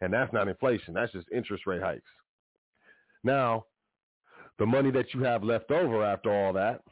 And 0.00 0.12
that's 0.12 0.32
not 0.32 0.48
inflation. 0.48 0.92
That's 0.92 1.12
just 1.12 1.26
interest 1.32 1.66
rate 1.66 1.82
hikes. 1.82 2.10
Now, 3.24 3.64
the 4.58 4.66
money 4.66 4.90
that 4.90 5.12
you 5.12 5.22
have 5.22 5.44
left 5.44 5.70
over 5.70 6.04
after 6.04 6.32
all 6.32 6.52
that, 6.54 6.82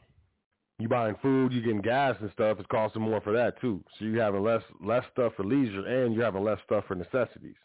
you 0.77 0.87
buying 0.89 1.15
food, 1.21 1.53
you 1.53 1.61
getting 1.61 1.81
gas 1.81 2.15
and 2.19 2.31
stuff, 2.31 2.57
it's 2.59 2.67
costing 2.67 3.01
more 3.01 3.21
for 3.21 3.33
that 3.33 3.59
too. 3.61 3.83
So 3.97 4.05
you're 4.05 4.21
having 4.21 4.43
less 4.43 4.61
less 4.83 5.03
stuff 5.11 5.33
for 5.37 5.45
leisure 5.45 5.85
and 5.85 6.13
you're 6.13 6.25
having 6.25 6.43
less 6.43 6.59
stuff 6.65 6.83
for 6.87 6.95
necessities. 6.95 7.55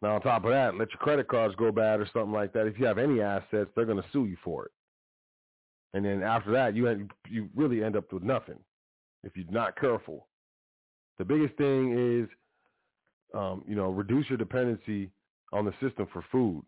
Now 0.00 0.14
on 0.14 0.20
top 0.20 0.44
of 0.44 0.50
that, 0.50 0.76
let 0.76 0.90
your 0.90 0.98
credit 0.98 1.28
cards 1.28 1.54
go 1.56 1.72
bad 1.72 2.00
or 2.00 2.08
something 2.12 2.32
like 2.32 2.52
that. 2.52 2.66
If 2.66 2.78
you 2.78 2.86
have 2.86 2.98
any 2.98 3.20
assets, 3.20 3.70
they're 3.74 3.86
going 3.86 4.02
to 4.02 4.08
sue 4.12 4.26
you 4.26 4.36
for 4.44 4.66
it. 4.66 4.72
And 5.94 6.04
then 6.04 6.22
after 6.22 6.52
that, 6.52 6.74
you 6.76 7.08
you 7.28 7.48
really 7.54 7.82
end 7.82 7.96
up 7.96 8.12
with 8.12 8.22
nothing 8.22 8.58
if 9.24 9.36
you're 9.36 9.50
not 9.50 9.78
careful. 9.78 10.28
The 11.18 11.24
biggest 11.24 11.56
thing 11.56 12.22
is, 12.22 12.28
um, 13.34 13.64
you 13.66 13.74
know, 13.74 13.90
reduce 13.90 14.28
your 14.28 14.38
dependency 14.38 15.10
on 15.52 15.64
the 15.64 15.72
system 15.80 16.06
for 16.12 16.24
food 16.30 16.64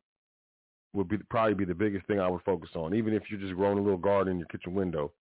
would 0.92 1.08
be 1.08 1.18
probably 1.30 1.54
be 1.54 1.64
the 1.64 1.74
biggest 1.74 2.06
thing 2.06 2.20
I 2.20 2.28
would 2.28 2.42
focus 2.42 2.70
on, 2.74 2.94
even 2.94 3.12
if 3.12 3.24
you're 3.28 3.40
just 3.40 3.54
growing 3.54 3.78
a 3.78 3.82
little 3.82 3.98
garden 3.98 4.32
in 4.32 4.38
your 4.38 4.48
kitchen 4.48 4.74
window. 4.74 5.12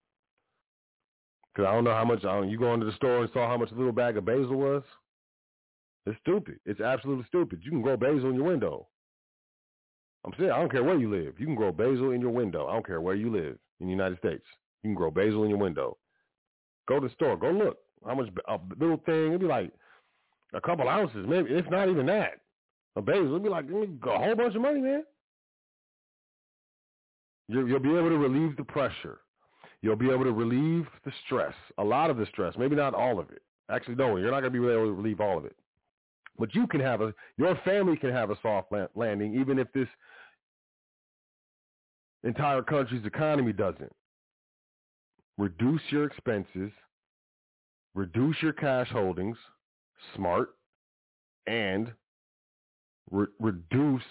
Because 1.54 1.70
I 1.70 1.74
don't 1.74 1.84
know 1.84 1.94
how 1.94 2.06
much, 2.06 2.20
I 2.26 2.36
don't, 2.36 2.50
you 2.50 2.60
go 2.60 2.74
into 2.74 2.86
the 2.86 2.92
store 2.94 3.22
and 3.22 3.30
saw 3.34 3.48
how 3.48 3.58
much 3.58 3.72
a 3.72 3.76
little 3.76 3.94
bag 3.94 4.18
of 4.18 4.26
basil 4.26 4.56
was. 4.56 4.84
It's 6.06 6.20
stupid. 6.22 6.60
It's 6.66 6.82
absolutely 6.82 7.26
stupid. 7.28 7.62
You 7.64 7.72
can 7.72 7.82
grow 7.82 7.98
basil 7.98 8.30
in 8.30 8.36
your 8.36 8.44
window. 8.44 8.88
I'm 10.26 10.34
saying, 10.38 10.52
I 10.52 10.60
don't 10.60 10.72
care 10.72 10.84
where 10.84 10.98
you 10.98 11.10
live. 11.10 11.36
You 11.40 11.46
can 11.46 11.56
grow 11.56 11.72
basil 11.72 12.12
in 12.12 12.22
your 12.22 12.32
window. 12.32 12.68
I 12.68 12.74
don't 12.74 12.86
care 12.86 13.02
where 13.02 13.16
you 13.16 13.32
live 13.32 13.58
in 13.80 13.88
the 13.88 13.92
United 13.92 14.18
States. 14.18 14.44
You 14.84 14.90
can 14.90 14.96
grow 14.96 15.12
basil 15.12 15.44
in 15.44 15.50
your 15.50 15.60
window. 15.60 15.98
Go 16.88 17.00
to 17.00 17.08
the 17.08 17.14
store. 17.14 17.38
Go 17.38 17.52
look. 17.52 17.78
How 18.06 18.16
much 18.16 18.30
a 18.48 18.60
little 18.80 19.02
thing? 19.06 19.28
It'd 19.28 19.40
be 19.40 19.48
like 19.48 19.72
a 20.54 20.62
couple 20.62 20.88
ounces, 20.90 21.26
maybe. 21.28 21.52
If 21.52 21.70
not 21.70 21.90
even 21.90 22.06
that. 22.08 22.42
A 22.96 23.02
basil. 23.02 23.30
It'd 23.30 23.44
be 23.44 23.50
like 23.50 23.66
a 23.66 24.18
whole 24.18 24.36
bunch 24.36 24.56
of 24.56 24.62
money, 24.62 24.82
man. 24.82 25.04
You'll, 27.48 27.68
you'll 27.68 27.80
be 27.80 27.90
able 27.90 28.10
to 28.10 28.18
relieve 28.18 28.58
the 28.58 28.64
pressure. 28.64 29.20
You'll 29.82 29.96
be 29.96 30.10
able 30.10 30.24
to 30.24 30.32
relieve 30.32 30.88
the 31.04 31.12
stress, 31.26 31.54
a 31.78 31.84
lot 31.84 32.10
of 32.10 32.18
the 32.18 32.26
stress, 32.28 32.56
maybe 32.58 32.76
not 32.76 32.94
all 32.96 33.20
of 33.20 33.30
it. 33.30 33.42
Actually, 33.70 33.96
no, 33.96 34.18
you're 34.18 34.32
not 34.32 34.42
going 34.42 34.54
to 34.54 34.60
be 34.60 34.66
able 34.66 34.86
to 34.86 34.94
relieve 34.94 35.20
all 35.20 35.38
of 35.38 35.46
it. 35.46 35.56
But 36.38 36.54
you 36.54 36.68
can 36.68 36.80
have 36.80 37.02
a, 37.02 37.14
your 37.38 37.56
family 37.64 37.96
can 37.98 38.12
have 38.12 38.30
a 38.30 38.38
soft 38.42 38.72
landing, 38.96 39.40
even 39.40 39.60
if 39.60 39.72
this 39.74 39.88
entire 42.24 42.62
country's 42.62 43.06
economy 43.06 43.54
doesn't. 43.54 43.94
Reduce 45.38 45.82
your 45.90 46.06
expenses, 46.06 46.72
reduce 47.94 48.38
your 48.42 48.54
cash 48.54 48.90
holdings, 48.90 49.38
smart, 50.16 50.56
and 51.48 51.92
re- 53.12 53.28
reduce 53.40 54.04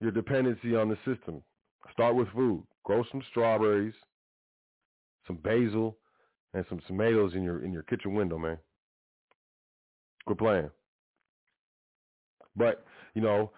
your 0.00 0.10
dependency 0.10 0.76
on 0.76 0.88
the 0.88 0.96
system. 1.04 1.42
Start 1.92 2.14
with 2.14 2.28
food. 2.34 2.64
Grow 2.84 3.04
some 3.10 3.22
strawberries, 3.30 3.94
some 5.26 5.36
basil, 5.36 5.96
and 6.54 6.64
some 6.68 6.80
tomatoes 6.86 7.32
in 7.34 7.42
your 7.42 7.64
in 7.64 7.72
your 7.72 7.82
kitchen 7.84 8.14
window, 8.14 8.38
man. 8.38 8.58
Quit 10.26 10.38
playing. 10.38 10.70
But, 12.54 12.84
you 13.14 13.22
know, 13.22 13.50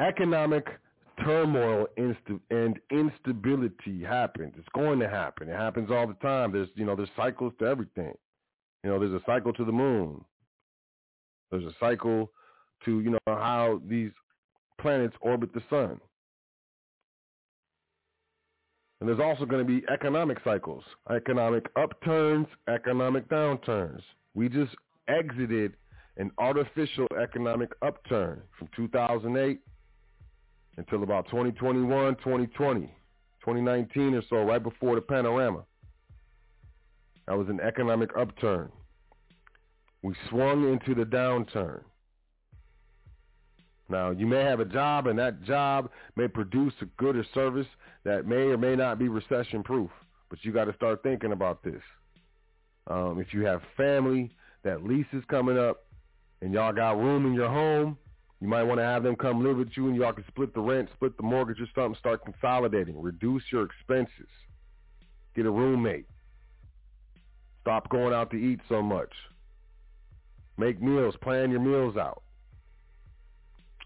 economic 0.00 0.66
turmoil 1.24 1.86
and 1.96 2.78
instability 2.90 4.02
happens. 4.02 4.54
It's 4.58 4.68
going 4.74 4.98
to 5.00 5.08
happen. 5.08 5.48
It 5.48 5.56
happens 5.56 5.90
all 5.90 6.06
the 6.06 6.14
time. 6.14 6.52
There's 6.52 6.68
you 6.74 6.84
know 6.84 6.96
there's 6.96 7.08
cycles 7.16 7.52
to 7.60 7.66
everything. 7.66 8.12
You 8.82 8.90
know 8.90 8.98
there's 8.98 9.12
a 9.12 9.24
cycle 9.24 9.52
to 9.52 9.64
the 9.64 9.72
moon. 9.72 10.24
There's 11.50 11.64
a 11.64 11.74
cycle 11.78 12.30
to 12.84 13.00
you 13.00 13.10
know 13.10 13.18
how 13.26 13.80
these 13.88 14.10
planets 14.80 15.14
orbit 15.20 15.54
the 15.54 15.62
sun. 15.70 16.00
And 19.04 19.10
there's 19.10 19.20
also 19.20 19.44
going 19.44 19.60
to 19.60 19.70
be 19.70 19.86
economic 19.92 20.38
cycles, 20.42 20.82
economic 21.14 21.66
upturns, 21.76 22.46
economic 22.70 23.28
downturns. 23.28 24.00
We 24.32 24.48
just 24.48 24.74
exited 25.08 25.74
an 26.16 26.30
artificial 26.38 27.06
economic 27.22 27.70
upturn 27.82 28.40
from 28.58 28.70
2008 28.74 29.60
until 30.78 31.02
about 31.02 31.26
2021, 31.26 32.14
2020, 32.14 32.80
2019 32.86 34.14
or 34.14 34.22
so, 34.30 34.36
right 34.36 34.62
before 34.62 34.94
the 34.94 35.02
panorama. 35.02 35.64
That 37.26 37.36
was 37.36 37.50
an 37.50 37.60
economic 37.60 38.08
upturn. 38.16 38.72
We 40.02 40.14
swung 40.30 40.72
into 40.72 40.94
the 40.94 41.04
downturn. 41.04 41.82
Now, 43.90 44.12
you 44.12 44.26
may 44.26 44.42
have 44.44 44.60
a 44.60 44.64
job, 44.64 45.08
and 45.08 45.18
that 45.18 45.42
job 45.42 45.90
may 46.16 46.26
produce 46.26 46.72
a 46.80 46.86
good 46.96 47.16
or 47.16 47.26
service 47.34 47.66
that 48.04 48.26
may 48.26 48.48
or 48.48 48.58
may 48.58 48.76
not 48.76 48.98
be 48.98 49.08
recession 49.08 49.62
proof, 49.62 49.90
but 50.30 50.38
you 50.44 50.52
got 50.52 50.64
to 50.66 50.74
start 50.74 51.02
thinking 51.02 51.32
about 51.32 51.62
this. 51.62 51.82
Um, 52.86 53.18
if 53.20 53.32
you 53.32 53.46
have 53.46 53.62
family, 53.76 54.30
that 54.62 54.84
lease 54.84 55.06
is 55.12 55.24
coming 55.28 55.58
up, 55.58 55.86
and 56.42 56.52
y'all 56.52 56.72
got 56.72 56.98
room 56.98 57.26
in 57.26 57.32
your 57.32 57.48
home, 57.48 57.96
you 58.40 58.48
might 58.48 58.64
want 58.64 58.78
to 58.78 58.84
have 58.84 59.02
them 59.02 59.16
come 59.16 59.42
live 59.42 59.56
with 59.56 59.70
you, 59.74 59.88
and 59.88 59.96
y'all 59.96 60.12
can 60.12 60.24
split 60.28 60.52
the 60.52 60.60
rent, 60.60 60.90
split 60.94 61.16
the 61.16 61.22
mortgage 61.22 61.60
or 61.60 61.66
something, 61.74 61.98
start 61.98 62.24
consolidating, 62.24 63.00
reduce 63.00 63.42
your 63.50 63.64
expenses, 63.64 64.28
get 65.34 65.46
a 65.46 65.50
roommate, 65.50 66.06
stop 67.62 67.88
going 67.88 68.12
out 68.12 68.30
to 68.30 68.36
eat 68.36 68.60
so 68.68 68.82
much, 68.82 69.12
make 70.58 70.82
meals, 70.82 71.14
plan 71.22 71.50
your 71.50 71.60
meals 71.60 71.96
out. 71.96 72.22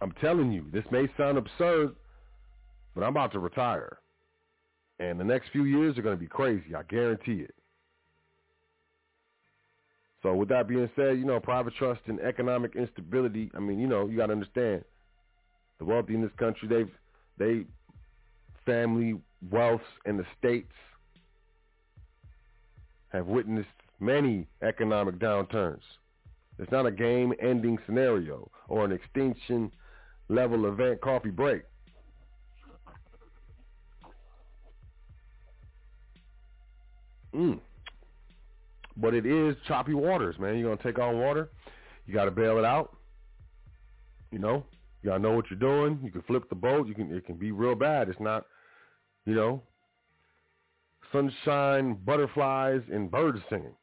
I'm 0.00 0.12
telling 0.12 0.50
you, 0.50 0.64
this 0.72 0.84
may 0.90 1.08
sound 1.16 1.38
absurd, 1.38 1.94
but 2.94 3.04
I'm 3.04 3.10
about 3.10 3.32
to 3.32 3.38
retire. 3.38 3.98
And 5.00 5.18
the 5.18 5.24
next 5.24 5.50
few 5.50 5.64
years 5.64 5.96
are 5.96 6.02
going 6.02 6.16
to 6.16 6.20
be 6.20 6.26
crazy. 6.26 6.74
I 6.74 6.82
guarantee 6.82 7.42
it. 7.42 7.54
So 10.22 10.34
with 10.34 10.48
that 10.48 10.66
being 10.66 10.90
said, 10.96 11.18
you 11.18 11.24
know, 11.24 11.38
private 11.38 11.74
trust 11.76 12.00
and 12.06 12.18
economic 12.20 12.74
instability, 12.74 13.50
I 13.54 13.60
mean, 13.60 13.78
you 13.78 13.86
know, 13.86 14.08
you 14.08 14.16
got 14.16 14.26
to 14.26 14.32
understand 14.32 14.84
the 15.78 15.84
wealthy 15.84 16.14
in 16.14 16.22
this 16.22 16.32
country, 16.36 16.68
they've, 16.68 16.90
they, 17.38 17.64
family 18.66 19.20
wealths 19.50 19.80
and 20.04 20.18
the 20.18 20.26
states 20.36 20.72
have 23.12 23.26
witnessed 23.26 23.68
many 24.00 24.48
economic 24.62 25.18
downturns. 25.18 25.82
It's 26.58 26.72
not 26.72 26.86
a 26.86 26.90
game-ending 26.90 27.78
scenario 27.86 28.50
or 28.68 28.84
an 28.84 28.92
extinction 28.92 29.70
level 30.28 30.66
event 30.66 31.00
coffee 31.00 31.30
break. 31.30 31.62
Mm. 37.34 37.60
But 38.96 39.14
it 39.14 39.26
is 39.26 39.56
choppy 39.66 39.94
waters, 39.94 40.36
man. 40.38 40.58
You're 40.58 40.74
gonna 40.74 40.82
take 40.82 40.98
on 40.98 41.18
water. 41.18 41.50
You 42.06 42.14
gotta 42.14 42.30
bail 42.30 42.58
it 42.58 42.64
out. 42.64 42.96
You 44.30 44.38
know, 44.38 44.64
you 45.02 45.10
gotta 45.10 45.22
know 45.22 45.32
what 45.32 45.46
you're 45.50 45.58
doing. 45.58 46.00
You 46.02 46.10
can 46.10 46.22
flip 46.22 46.48
the 46.48 46.54
boat. 46.54 46.86
You 46.86 46.94
can. 46.94 47.14
It 47.14 47.26
can 47.26 47.36
be 47.36 47.52
real 47.52 47.74
bad. 47.74 48.08
It's 48.08 48.20
not, 48.20 48.46
you 49.24 49.34
know, 49.34 49.62
sunshine, 51.12 51.98
butterflies, 52.04 52.82
and 52.92 53.10
birds 53.10 53.38
singing. 53.48 53.74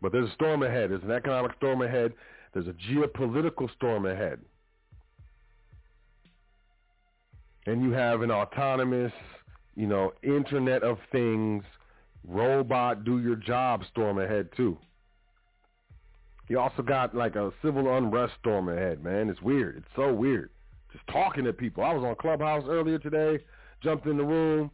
But 0.00 0.12
there's 0.12 0.30
a 0.30 0.34
storm 0.34 0.62
ahead. 0.62 0.90
There's 0.90 1.02
an 1.02 1.10
economic 1.10 1.52
storm 1.56 1.82
ahead. 1.82 2.12
There's 2.54 2.68
a 2.68 2.74
geopolitical 2.90 3.70
storm 3.74 4.06
ahead. 4.06 4.40
and 7.66 7.82
you 7.82 7.90
have 7.90 8.22
an 8.22 8.30
autonomous, 8.30 9.12
you 9.76 9.86
know, 9.86 10.12
Internet 10.22 10.82
of 10.82 10.98
Things, 11.12 11.62
robot 12.26 13.04
do 13.04 13.20
your 13.20 13.36
job 13.36 13.84
storm 13.90 14.18
ahead 14.18 14.48
too. 14.56 14.76
You 16.48 16.58
also 16.58 16.82
got 16.82 17.14
like 17.14 17.36
a 17.36 17.52
civil 17.62 17.96
unrest 17.96 18.34
storm 18.40 18.68
ahead, 18.68 19.04
man. 19.04 19.28
It's 19.28 19.42
weird. 19.42 19.76
It's 19.78 19.86
so 19.94 20.12
weird. 20.12 20.50
Just 20.92 21.06
talking 21.08 21.44
to 21.44 21.52
people. 21.52 21.84
I 21.84 21.92
was 21.92 22.04
on 22.04 22.14
Clubhouse 22.16 22.64
earlier 22.66 22.98
today, 22.98 23.42
jumped 23.82 24.06
in 24.06 24.16
the 24.16 24.24
room, 24.24 24.70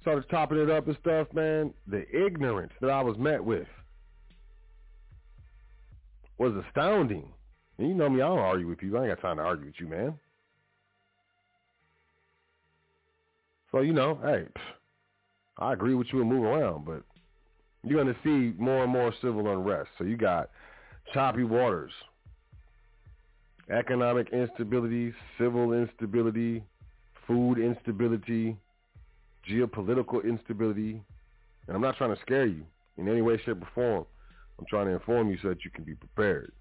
started 0.00 0.28
topping 0.30 0.58
it 0.58 0.70
up 0.70 0.86
and 0.86 0.96
stuff, 1.00 1.28
man. 1.34 1.74
The 1.86 2.04
ignorance 2.14 2.72
that 2.80 2.90
I 2.90 3.02
was 3.02 3.18
met 3.18 3.44
with 3.44 3.66
was 6.38 6.54
astounding. 6.66 7.28
And 7.78 7.88
you 7.88 7.94
know 7.94 8.08
me, 8.08 8.22
I 8.22 8.28
don't 8.28 8.38
argue 8.38 8.68
with 8.68 8.78
people. 8.78 8.98
I 8.98 9.06
ain't 9.06 9.20
got 9.20 9.26
time 9.26 9.36
to 9.38 9.42
argue 9.42 9.66
with 9.66 9.80
you, 9.80 9.88
man. 9.88 10.14
So, 13.74 13.80
you 13.80 13.92
know, 13.92 14.20
hey, 14.22 14.44
I 15.58 15.72
agree 15.72 15.96
with 15.96 16.06
you 16.12 16.20
and 16.20 16.30
move 16.30 16.44
around, 16.44 16.84
but 16.84 17.02
you're 17.82 18.00
going 18.00 18.14
to 18.14 18.20
see 18.22 18.56
more 18.56 18.84
and 18.84 18.92
more 18.92 19.12
civil 19.20 19.52
unrest. 19.52 19.90
So 19.98 20.04
you 20.04 20.16
got 20.16 20.50
choppy 21.12 21.42
waters, 21.42 21.90
economic 23.68 24.28
instability, 24.32 25.12
civil 25.38 25.72
instability, 25.72 26.62
food 27.26 27.58
instability, 27.58 28.56
geopolitical 29.50 30.22
instability. 30.22 31.02
And 31.66 31.74
I'm 31.74 31.82
not 31.82 31.96
trying 31.96 32.14
to 32.14 32.20
scare 32.20 32.46
you 32.46 32.64
in 32.96 33.08
any 33.08 33.22
way, 33.22 33.40
shape, 33.44 33.60
or 33.60 33.68
form. 33.74 34.06
I'm 34.56 34.66
trying 34.66 34.86
to 34.86 34.92
inform 34.92 35.30
you 35.30 35.38
so 35.42 35.48
that 35.48 35.64
you 35.64 35.72
can 35.72 35.82
be 35.82 35.96
prepared. 35.96 36.52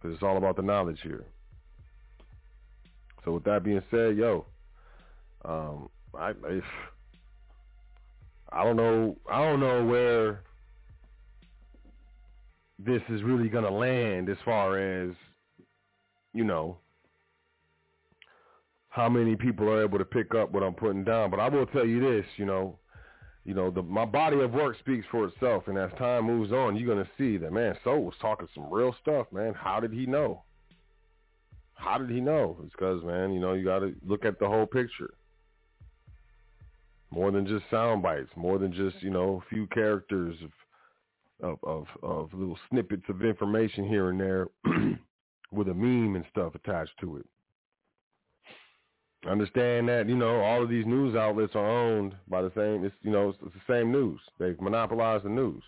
Because 0.00 0.16
it's 0.16 0.24
all 0.24 0.36
about 0.36 0.56
the 0.56 0.62
knowledge 0.62 0.98
here. 1.04 1.26
So 3.24 3.30
with 3.30 3.44
that 3.44 3.62
being 3.62 3.82
said, 3.92 4.16
yo, 4.16 4.46
um, 5.44 5.88
I, 6.14 6.30
I 6.30 6.60
I 8.52 8.64
don't 8.64 8.76
know 8.76 9.16
I 9.30 9.42
don't 9.42 9.60
know 9.60 9.84
where 9.84 10.42
this 12.78 13.02
is 13.08 13.22
really 13.22 13.48
gonna 13.48 13.70
land 13.70 14.28
as 14.28 14.36
far 14.44 14.78
as 14.78 15.14
you 16.32 16.44
know 16.44 16.78
how 18.88 19.08
many 19.08 19.36
people 19.36 19.68
are 19.68 19.84
able 19.84 19.98
to 19.98 20.04
pick 20.04 20.34
up 20.34 20.52
what 20.52 20.62
I'm 20.62 20.72
putting 20.72 21.04
down. 21.04 21.30
But 21.30 21.38
I 21.38 21.50
will 21.50 21.66
tell 21.66 21.84
you 21.84 22.00
this, 22.00 22.24
you 22.38 22.46
know, 22.46 22.78
you 23.44 23.52
know, 23.52 23.70
the 23.70 23.82
my 23.82 24.06
body 24.06 24.40
of 24.40 24.52
work 24.52 24.78
speaks 24.78 25.06
for 25.10 25.26
itself 25.26 25.68
and 25.68 25.76
as 25.76 25.90
time 25.98 26.24
moves 26.24 26.52
on 26.52 26.76
you're 26.76 26.88
gonna 26.94 27.08
see 27.18 27.36
that 27.36 27.52
man 27.52 27.76
Soul 27.84 28.04
was 28.04 28.14
talking 28.20 28.48
some 28.54 28.70
real 28.70 28.94
stuff, 29.02 29.26
man. 29.32 29.54
How 29.54 29.80
did 29.80 29.92
he 29.92 30.06
know? 30.06 30.42
How 31.74 31.98
did 31.98 32.08
he 32.08 32.20
know? 32.20 32.56
It's 32.64 32.72
because, 32.72 33.04
man, 33.04 33.32
you 33.32 33.38
know, 33.38 33.52
you 33.52 33.64
got 33.64 33.80
to 33.80 33.94
look 34.02 34.24
at 34.24 34.38
the 34.38 34.48
whole 34.48 34.64
picture 34.66 35.12
more 37.16 37.30
than 37.30 37.46
just 37.46 37.64
sound 37.70 38.02
bites, 38.02 38.28
more 38.36 38.58
than 38.58 38.72
just 38.74 39.02
you 39.02 39.08
know 39.08 39.42
a 39.42 39.48
few 39.48 39.66
characters 39.68 40.36
of 40.44 40.50
of 41.40 41.58
of, 41.64 41.86
of 42.02 42.34
little 42.34 42.58
snippets 42.68 43.04
of 43.08 43.22
information 43.22 43.88
here 43.88 44.10
and 44.10 44.20
there 44.20 44.48
with 45.50 45.68
a 45.68 45.74
meme 45.74 46.14
and 46.14 46.26
stuff 46.30 46.54
attached 46.54 46.92
to 47.00 47.16
it. 47.16 47.26
Understand 49.26 49.88
that 49.88 50.10
you 50.10 50.14
know 50.14 50.40
all 50.40 50.62
of 50.62 50.68
these 50.68 50.84
news 50.84 51.16
outlets 51.16 51.54
are 51.54 51.66
owned 51.66 52.14
by 52.28 52.42
the 52.42 52.52
same. 52.54 52.84
It's 52.84 52.94
you 53.00 53.10
know 53.10 53.30
it's, 53.30 53.38
it's 53.46 53.54
the 53.54 53.72
same 53.72 53.90
news. 53.90 54.20
They've 54.38 54.60
monopolized 54.60 55.24
the 55.24 55.30
news. 55.30 55.62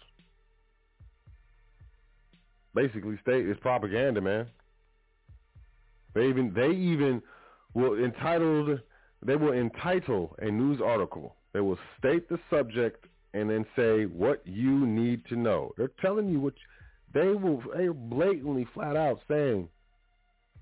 Basically, 2.75 3.19
state 3.23 3.49
it's 3.49 3.59
propaganda, 3.61 4.21
man. 4.21 4.49
They 6.15 6.29
even 6.29 6.53
they 6.55 6.73
even 6.73 7.23
will 7.73 8.05
entitled 8.05 8.81
they 9.25 9.37
will 9.37 9.53
entitle 9.53 10.37
a 10.41 10.51
news 10.51 10.81
article. 10.85 11.37
They 11.53 11.61
will 11.61 11.79
state 11.99 12.29
the 12.29 12.39
subject 12.51 13.07
and 13.35 13.51
then 13.51 13.67
say 13.77 14.05
what 14.05 14.43
you 14.47 14.87
need 14.87 15.25
to 15.27 15.37
know. 15.37 15.73
They're 15.77 15.91
telling 16.01 16.29
you 16.29 16.41
what 16.41 16.55
you, 16.55 17.21
they 17.21 17.33
will. 17.33 17.63
They're 17.75 17.93
blatantly, 17.95 18.67
flat 18.75 18.97
out 18.97 19.21
saying, 19.29 19.69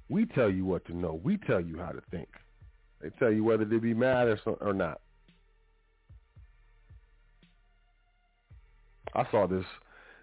"We 0.08 0.26
tell 0.26 0.50
you 0.50 0.64
what 0.64 0.84
to 0.86 0.96
know. 0.96 1.20
We 1.22 1.38
tell 1.38 1.60
you 1.60 1.78
how 1.78 1.90
to 1.90 2.00
think." 2.10 2.28
They 3.00 3.10
tell 3.18 3.32
you 3.32 3.44
whether 3.44 3.64
to 3.64 3.80
be 3.80 3.94
mad 3.94 4.28
or 4.28 4.38
or 4.60 4.72
not. 4.72 5.00
I 9.14 9.28
saw 9.30 9.46
this 9.46 9.64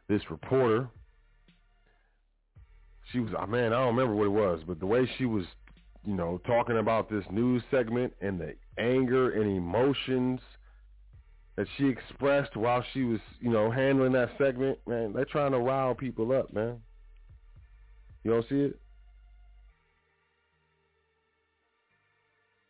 this 0.08 0.22
reporter. 0.30 0.88
She 3.12 3.20
was, 3.20 3.32
oh 3.38 3.46
man, 3.46 3.74
I 3.74 3.80
don't 3.80 3.96
remember 3.96 4.16
what 4.16 4.26
it 4.26 4.30
was, 4.30 4.62
but 4.66 4.80
the 4.80 4.86
way 4.86 5.10
she 5.18 5.26
was 5.26 5.46
you 6.06 6.14
know, 6.14 6.40
talking 6.46 6.78
about 6.78 7.10
this 7.10 7.24
news 7.32 7.64
segment 7.72 8.14
and 8.22 8.40
the 8.40 8.56
anger 8.78 9.32
and 9.32 9.58
emotions 9.58 10.40
that 11.56 11.68
she 11.78 11.88
expressed 11.88 12.56
while 12.56 12.84
she 12.94 13.04
was, 13.04 13.20
you 13.40 13.50
know, 13.50 13.70
handling 13.70 14.14
that 14.14 14.30
segment, 14.38 14.80
man, 14.88 15.14
they're 15.14 15.26
trying 15.26 15.52
to 15.52 15.60
rile 15.60 15.94
people 15.94 16.32
up, 16.32 16.54
man. 16.54 16.78
You 18.24 18.32
don't 18.32 18.50
see 18.50 18.56
it? 18.56 18.80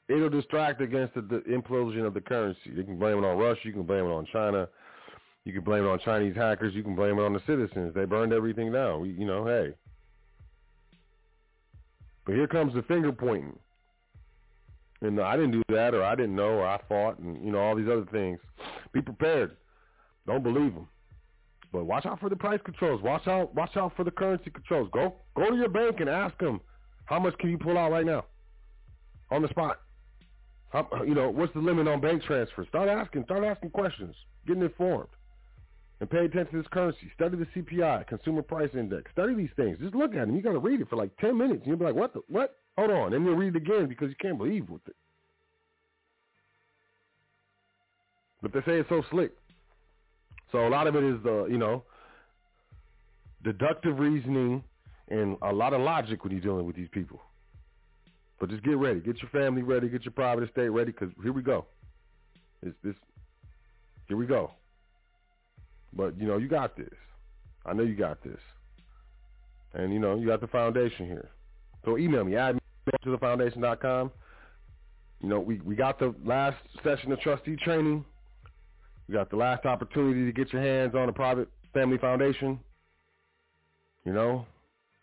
it'll 0.10 0.30
distract 0.30 0.82
against 0.82 1.16
the, 1.16 1.22
the 1.22 1.42
implosion 1.50 2.06
of 2.06 2.14
the 2.14 2.22
currency. 2.22 2.60
You 2.66 2.84
can 2.84 2.98
blame 2.98 3.18
it 3.18 3.26
on 3.26 3.38
Russia. 3.38 3.62
You 3.64 3.74
can 3.74 3.84
blame 3.84 4.06
it 4.06 4.12
on 4.12 4.26
China. 4.32 4.68
You 5.46 5.54
can 5.54 5.64
blame 5.64 5.84
it 5.84 5.88
on 5.88 6.00
Chinese 6.00 6.36
hackers. 6.36 6.74
You 6.74 6.84
can 6.84 6.96
blame 6.96 7.20
it 7.20 7.24
on 7.24 7.34
the 7.34 7.42
citizens. 7.46 7.94
They 7.94 8.06
burned 8.06 8.34
everything 8.34 8.72
down. 8.72 9.02
We, 9.02 9.10
you 9.10 9.26
know, 9.26 9.46
hey. 9.46 9.74
But 12.26 12.36
here 12.36 12.48
comes 12.48 12.74
the 12.74 12.84
finger 12.84 13.12
pointing. 13.12 13.58
And 15.02 15.20
I 15.20 15.36
didn't 15.36 15.52
do 15.52 15.64
that, 15.70 15.94
or 15.94 16.04
I 16.04 16.16
didn't 16.16 16.36
know, 16.36 16.60
or 16.60 16.66
I 16.66 16.80
fought, 16.88 17.20
and 17.20 17.44
you 17.44 17.52
know 17.52 17.60
all 17.60 17.76
these 17.76 17.90
other 17.90 18.08
things. 18.12 18.40
Be 18.94 19.02
prepared. 19.02 19.58
Don't 20.26 20.44
believe 20.44 20.74
them. 20.74 20.88
But 21.74 21.86
watch 21.86 22.06
out 22.06 22.20
for 22.20 22.30
the 22.30 22.36
price 22.36 22.62
controls. 22.64 23.02
Watch 23.02 23.28
out. 23.28 23.54
Watch 23.54 23.76
out 23.76 23.94
for 23.98 24.06
the 24.06 24.12
currency 24.12 24.50
controls. 24.52 24.90
Go 24.94 25.16
go 25.36 25.50
to 25.50 25.56
your 25.56 25.70
bank 25.70 26.00
and 26.00 26.10
ask 26.10 26.38
them 26.38 26.62
how 27.06 27.20
much 27.20 27.38
can 27.40 27.50
you 27.50 27.58
pull 27.58 27.78
out 27.78 27.92
right 27.92 28.06
now 28.06 28.26
on 29.32 29.42
the 29.42 29.50
spot. 29.50 29.80
How, 30.72 30.88
you 31.06 31.16
know 31.16 31.30
what's 31.30 31.54
the 31.54 31.60
limit 31.60 31.88
on 31.88 32.00
bank 32.00 32.24
transfers? 32.24 32.68
Start 32.70 32.88
asking. 32.88 33.26
Start 33.26 33.44
asking 33.44 33.72
questions. 33.72 34.16
Getting 34.48 34.64
informed. 34.64 35.10
And 36.04 36.10
pay 36.10 36.26
attention 36.26 36.52
to 36.52 36.58
this 36.58 36.68
currency. 36.70 37.10
Study 37.16 37.38
the 37.38 37.46
CPI, 37.56 38.08
Consumer 38.08 38.42
Price 38.42 38.72
Index. 38.74 39.10
Study 39.14 39.36
these 39.36 39.52
things. 39.56 39.78
Just 39.80 39.96
look 39.96 40.14
at 40.14 40.28
them. 40.28 40.36
You 40.36 40.42
got 40.42 40.52
to 40.52 40.60
read 40.60 40.82
it 40.82 40.90
for 40.90 40.98
like 40.98 41.16
10 41.16 41.38
minutes. 41.38 41.60
And 41.60 41.68
you'll 41.68 41.78
be 41.78 41.86
like, 41.86 41.96
what 41.96 42.14
the, 42.14 42.20
what? 42.28 42.58
Hold 42.78 42.92
on. 42.92 43.12
Then 43.14 43.24
you'll 43.24 43.38
read 43.38 43.56
it 43.56 43.60
again 43.60 43.88
because 43.88 44.10
you 44.10 44.16
can't 44.22 44.38
believe 44.38 44.70
with 44.70 44.86
it. 44.86 44.98
But 48.42 48.52
they 48.52 48.60
say 48.70 48.80
it's 48.82 48.90
so 48.90 49.02
slick. 49.12 49.32
So 50.52 50.68
a 50.68 50.70
lot 50.70 50.88
of 50.88 50.98
it 50.98 51.06
is 51.06 51.24
the, 51.24 51.48
you 51.50 51.58
know, 51.58 51.84
deductive 53.46 53.98
reasoning 53.98 54.62
and 55.08 55.38
a 55.42 55.54
lot 55.54 55.72
of 55.72 55.80
logic 55.80 56.26
when 56.26 56.34
you're 56.34 56.42
dealing 56.42 56.66
with 56.66 56.76
these 56.76 56.90
people. 56.92 57.22
But 58.42 58.50
just 58.50 58.66
get 58.66 58.76
ready. 58.76 59.00
Get 59.00 59.22
your 59.22 59.32
family 59.32 59.62
ready. 59.62 59.88
Get 59.88 60.04
your 60.04 60.12
private 60.12 60.44
estate 60.44 60.68
ready 60.68 60.92
because 60.92 61.12
here 61.24 61.32
we 61.32 61.44
go. 61.44 61.64
It's 62.62 62.76
this. 62.84 62.96
Here 64.10 64.18
we 64.18 64.26
go. 64.26 64.52
But, 65.96 66.20
you 66.20 66.28
know, 66.28 66.38
you 66.38 66.48
got 66.48 66.76
this. 66.76 66.94
I 67.66 67.74
know 67.74 67.84
you 67.84 67.96
got 67.96 68.24
this. 68.24 68.40
And, 69.74 69.94
you 69.94 70.00
know, 70.00 70.16
you 70.16 70.28
got 70.28 70.42
the 70.42 70.48
foundation 70.48 71.06
here. 71.06 71.30
So 71.86 71.98
email 71.98 72.24
me, 72.24 72.36
add 72.36 72.56
me 72.56 72.62
to 73.04 73.12
the 73.12 73.18
foundation.com. 73.18 74.12
You 75.22 75.30
know, 75.30 75.40
we, 75.40 75.60
we 75.62 75.76
got 75.76 76.00
the 76.00 76.14
last 76.26 76.58
session 76.84 77.12
of 77.12 77.20
trustee 77.22 77.56
training. 77.56 78.04
You 79.08 79.14
got 79.14 79.30
the 79.30 79.36
last 79.36 79.66
opportunity 79.66 80.26
to 80.26 80.32
get 80.32 80.52
your 80.54 80.62
hands 80.62 80.96
on 80.96 81.10
a 81.10 81.14
private 81.14 81.50
family 81.74 81.98
foundation. 81.98 82.60
You 84.06 84.14
know, 84.14 84.46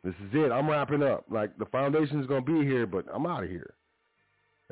this 0.05 0.15
is 0.15 0.35
it. 0.35 0.53
I'm 0.53 0.69
wrapping 0.69 1.03
up. 1.03 1.25
Like 1.31 1.57
the 1.59 1.67
foundation 1.67 2.21
is 2.21 2.27
going 2.27 2.45
to 2.45 2.53
be 2.53 2.67
here, 2.67 2.87
but 2.87 3.07
I'm 3.12 3.27
out 3.27 3.45
of 3.45 3.51
here. 3.51 3.75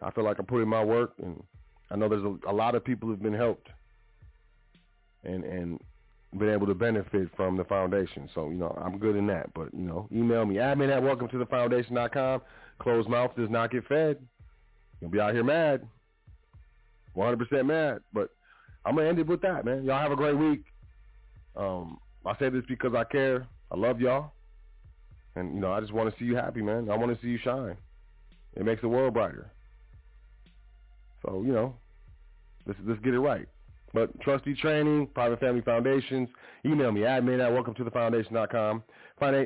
I 0.03 0.11
feel 0.11 0.25
like 0.25 0.39
I'm 0.39 0.47
putting 0.47 0.69
my 0.69 0.85
work, 0.85 1.15
and 1.23 1.43
I 1.91 1.97
know 1.97 2.09
there's 2.09 2.25
a, 2.25 2.51
a 2.51 2.53
lot 2.53 2.75
of 2.75 2.85
people 2.85 3.09
who've 3.09 3.23
been 3.23 3.35
helped 3.35 3.69
and 5.25 5.45
and 5.45 5.81
been 6.37 6.51
able 6.51 6.67
to 6.67 6.75
benefit 6.75 7.29
from 7.37 7.57
the 7.57 7.65
foundation. 7.65 8.29
So, 8.35 8.51
you 8.51 8.57
know, 8.57 8.77
I'm 8.85 8.99
good 8.99 9.17
in 9.17 9.27
that. 9.29 9.53
But, 9.55 9.73
you 9.73 9.85
know, 9.85 10.09
email 10.13 10.45
me, 10.45 10.57
admin 10.57 10.95
at 10.95 11.03
welcome 11.03 11.29
to 11.29 11.39
the 11.39 11.47
foundation.com. 11.47 12.43
Closed 12.79 13.09
mouth 13.09 13.35
does 13.37 13.51
not 13.51 13.71
get 13.71 13.87
fed. 13.87 14.19
You'll 15.01 15.11
be 15.11 15.21
out 15.21 15.33
here 15.33 15.45
mad. 15.45 15.87
100% 17.17 17.67
mad. 17.67 18.01
But 18.13 18.31
I'm 18.85 18.97
gonna 18.97 19.09
end 19.09 19.19
it 19.19 19.27
with 19.27 19.43
that, 19.43 19.65
man. 19.65 19.85
Y'all 19.85 20.01
have 20.01 20.13
a 20.13 20.17
great 20.17 20.37
week. 20.37 20.65
Um, 21.57 21.99
I 22.25 22.39
say 22.39 22.49
this 22.49 22.65
because 22.69 22.95
I 22.95 23.05
care. 23.05 23.47
I 23.71 23.77
love 23.77 24.01
y'all, 24.01 24.33
and 25.37 25.55
you 25.55 25.61
know 25.61 25.73
I 25.73 25.81
just 25.81 25.93
want 25.93 26.11
to 26.11 26.19
see 26.19 26.25
you 26.25 26.37
happy, 26.37 26.63
man. 26.63 26.91
I 26.91 26.97
want 26.97 27.15
to 27.15 27.23
see 27.23 27.29
you 27.29 27.39
shine. 27.39 27.77
It 28.55 28.65
makes 28.65 28.81
the 28.81 28.89
world 28.89 29.15
brighter. 29.15 29.51
So 31.23 31.43
you 31.45 31.53
know, 31.53 31.75
let's 32.67 32.79
let's 32.87 33.01
get 33.01 33.13
it 33.13 33.21
right. 33.21 33.47
But 33.95 34.21
trustee 34.21 34.55
training, 34.55 35.09
private 35.15 35.41
family 35.41 35.63
foundations, 35.63 36.29
email 36.65 36.93
me, 36.93 37.03
admin 37.03 37.43
at 37.45 37.53
welcome 37.53 37.75
to 37.75 37.85
the. 37.85 37.91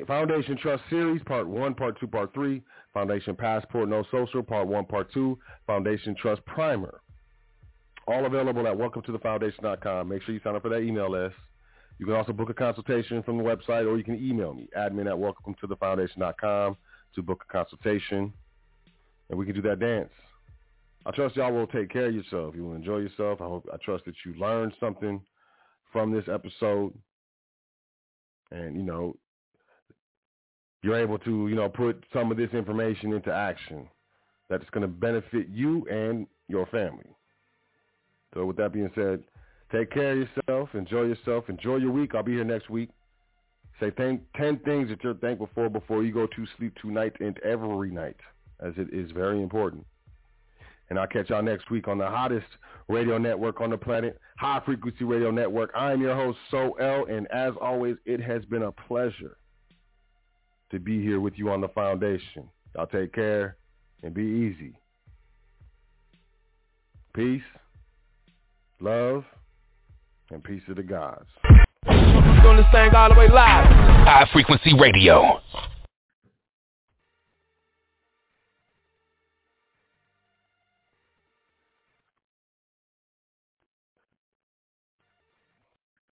Foundation 0.05 0.57
Trust 0.57 0.83
Series, 0.89 1.21
Part 1.23 1.47
1, 1.47 1.75
Part 1.75 1.99
2, 1.99 2.07
Part 2.07 2.33
3. 2.33 2.61
Foundation 2.93 3.35
Passport 3.35 3.89
No 3.89 4.03
Social, 4.11 4.43
Part 4.43 4.67
1, 4.67 4.85
Part 4.85 5.11
2. 5.13 5.39
Foundation 5.65 6.15
Trust 6.15 6.45
Primer. 6.45 6.99
All 8.07 8.25
available 8.25 8.67
at 8.67 8.77
welcome 8.77 9.01
to 9.03 9.13
the. 9.13 10.03
Make 10.05 10.23
sure 10.23 10.35
you 10.35 10.41
sign 10.43 10.55
up 10.55 10.61
for 10.61 10.69
that 10.69 10.81
email 10.81 11.09
list. 11.09 11.35
You 11.97 12.05
can 12.05 12.15
also 12.15 12.33
book 12.33 12.49
a 12.49 12.53
consultation 12.53 13.23
from 13.23 13.37
the 13.37 13.43
website 13.43 13.87
or 13.87 13.97
you 13.97 14.03
can 14.03 14.15
email 14.15 14.53
me, 14.53 14.67
admin 14.77 15.07
at 15.07 15.17
welcome 15.17 15.55
to 15.61 15.67
the 15.67 15.77
to 15.77 17.21
book 17.21 17.45
a 17.47 17.51
consultation. 17.51 18.33
And 19.29 19.39
we 19.39 19.45
can 19.45 19.55
do 19.55 19.61
that 19.61 19.79
dance. 19.79 20.11
I 21.05 21.11
trust 21.11 21.35
y'all 21.35 21.51
will 21.51 21.67
take 21.67 21.89
care 21.91 22.07
of 22.07 22.15
yourself. 22.15 22.55
You 22.55 22.65
will 22.65 22.75
enjoy 22.75 22.99
yourself. 22.99 23.41
I 23.41 23.45
hope 23.45 23.67
I 23.71 23.77
trust 23.83 24.05
that 24.05 24.15
you 24.25 24.33
learned 24.35 24.73
something 24.79 25.21
from 25.91 26.11
this 26.11 26.25
episode. 26.31 26.93
And, 28.51 28.75
you 28.75 28.83
know, 28.83 29.15
you're 30.81 30.99
able 30.99 31.17
to, 31.19 31.47
you 31.47 31.55
know, 31.55 31.69
put 31.69 32.03
some 32.13 32.31
of 32.31 32.37
this 32.37 32.51
information 32.51 33.13
into 33.13 33.33
action 33.33 33.87
that's 34.49 34.69
going 34.71 34.81
to 34.81 34.87
benefit 34.87 35.47
you 35.49 35.85
and 35.89 36.27
your 36.47 36.65
family. 36.67 37.09
So 38.33 38.45
with 38.45 38.57
that 38.57 38.73
being 38.73 38.91
said, 38.95 39.23
take 39.71 39.91
care 39.91 40.13
of 40.13 40.27
yourself. 40.27 40.69
Enjoy 40.73 41.03
yourself. 41.03 41.49
Enjoy 41.49 41.77
your 41.77 41.91
week. 41.91 42.15
I'll 42.15 42.23
be 42.23 42.33
here 42.33 42.43
next 42.43 42.69
week. 42.69 42.89
Say 43.79 43.89
10, 43.91 44.21
10 44.37 44.59
things 44.59 44.89
that 44.89 45.03
you're 45.03 45.15
thankful 45.15 45.49
for 45.53 45.69
before 45.69 46.03
you 46.03 46.13
go 46.13 46.27
to 46.27 46.45
sleep 46.57 46.73
tonight 46.81 47.13
and 47.19 47.37
every 47.39 47.91
night, 47.91 48.17
as 48.59 48.73
it 48.77 48.93
is 48.93 49.11
very 49.11 49.41
important. 49.41 49.85
And 50.89 50.99
I'll 50.99 51.07
catch 51.07 51.29
y'all 51.29 51.41
next 51.41 51.71
week 51.71 51.87
on 51.87 51.97
the 51.97 52.07
hottest 52.07 52.45
radio 52.87 53.17
network 53.17 53.61
on 53.61 53.69
the 53.69 53.77
planet, 53.77 54.19
High 54.37 54.61
Frequency 54.65 55.05
Radio 55.05 55.31
Network. 55.31 55.71
I'm 55.75 56.01
your 56.01 56.15
host, 56.15 56.37
Sot 56.51 56.73
El, 56.79 57.05
and 57.05 57.27
as 57.31 57.53
always, 57.61 57.95
it 58.05 58.21
has 58.21 58.43
been 58.45 58.63
a 58.63 58.71
pleasure 58.71 59.37
to 60.71 60.79
be 60.79 61.01
here 61.01 61.19
with 61.19 61.33
you 61.37 61.49
on 61.49 61.61
the 61.61 61.69
foundation. 61.69 62.49
Y'all 62.75 62.87
take 62.87 63.13
care 63.13 63.57
and 64.03 64.13
be 64.13 64.23
easy. 64.23 64.77
Peace 67.13 67.41
love, 68.83 69.23
and 70.29 70.43
peace 70.43 70.61
to 70.67 70.75
the 70.75 70.83
gods. 70.83 71.25
Doing 71.85 72.57
this 72.57 72.65
thing 72.71 72.93
all 72.93 73.09
the 73.09 73.15
way 73.17 73.29
live. 73.29 73.65
High 74.05 74.27
frequency 74.33 74.73
radio. 74.77 75.39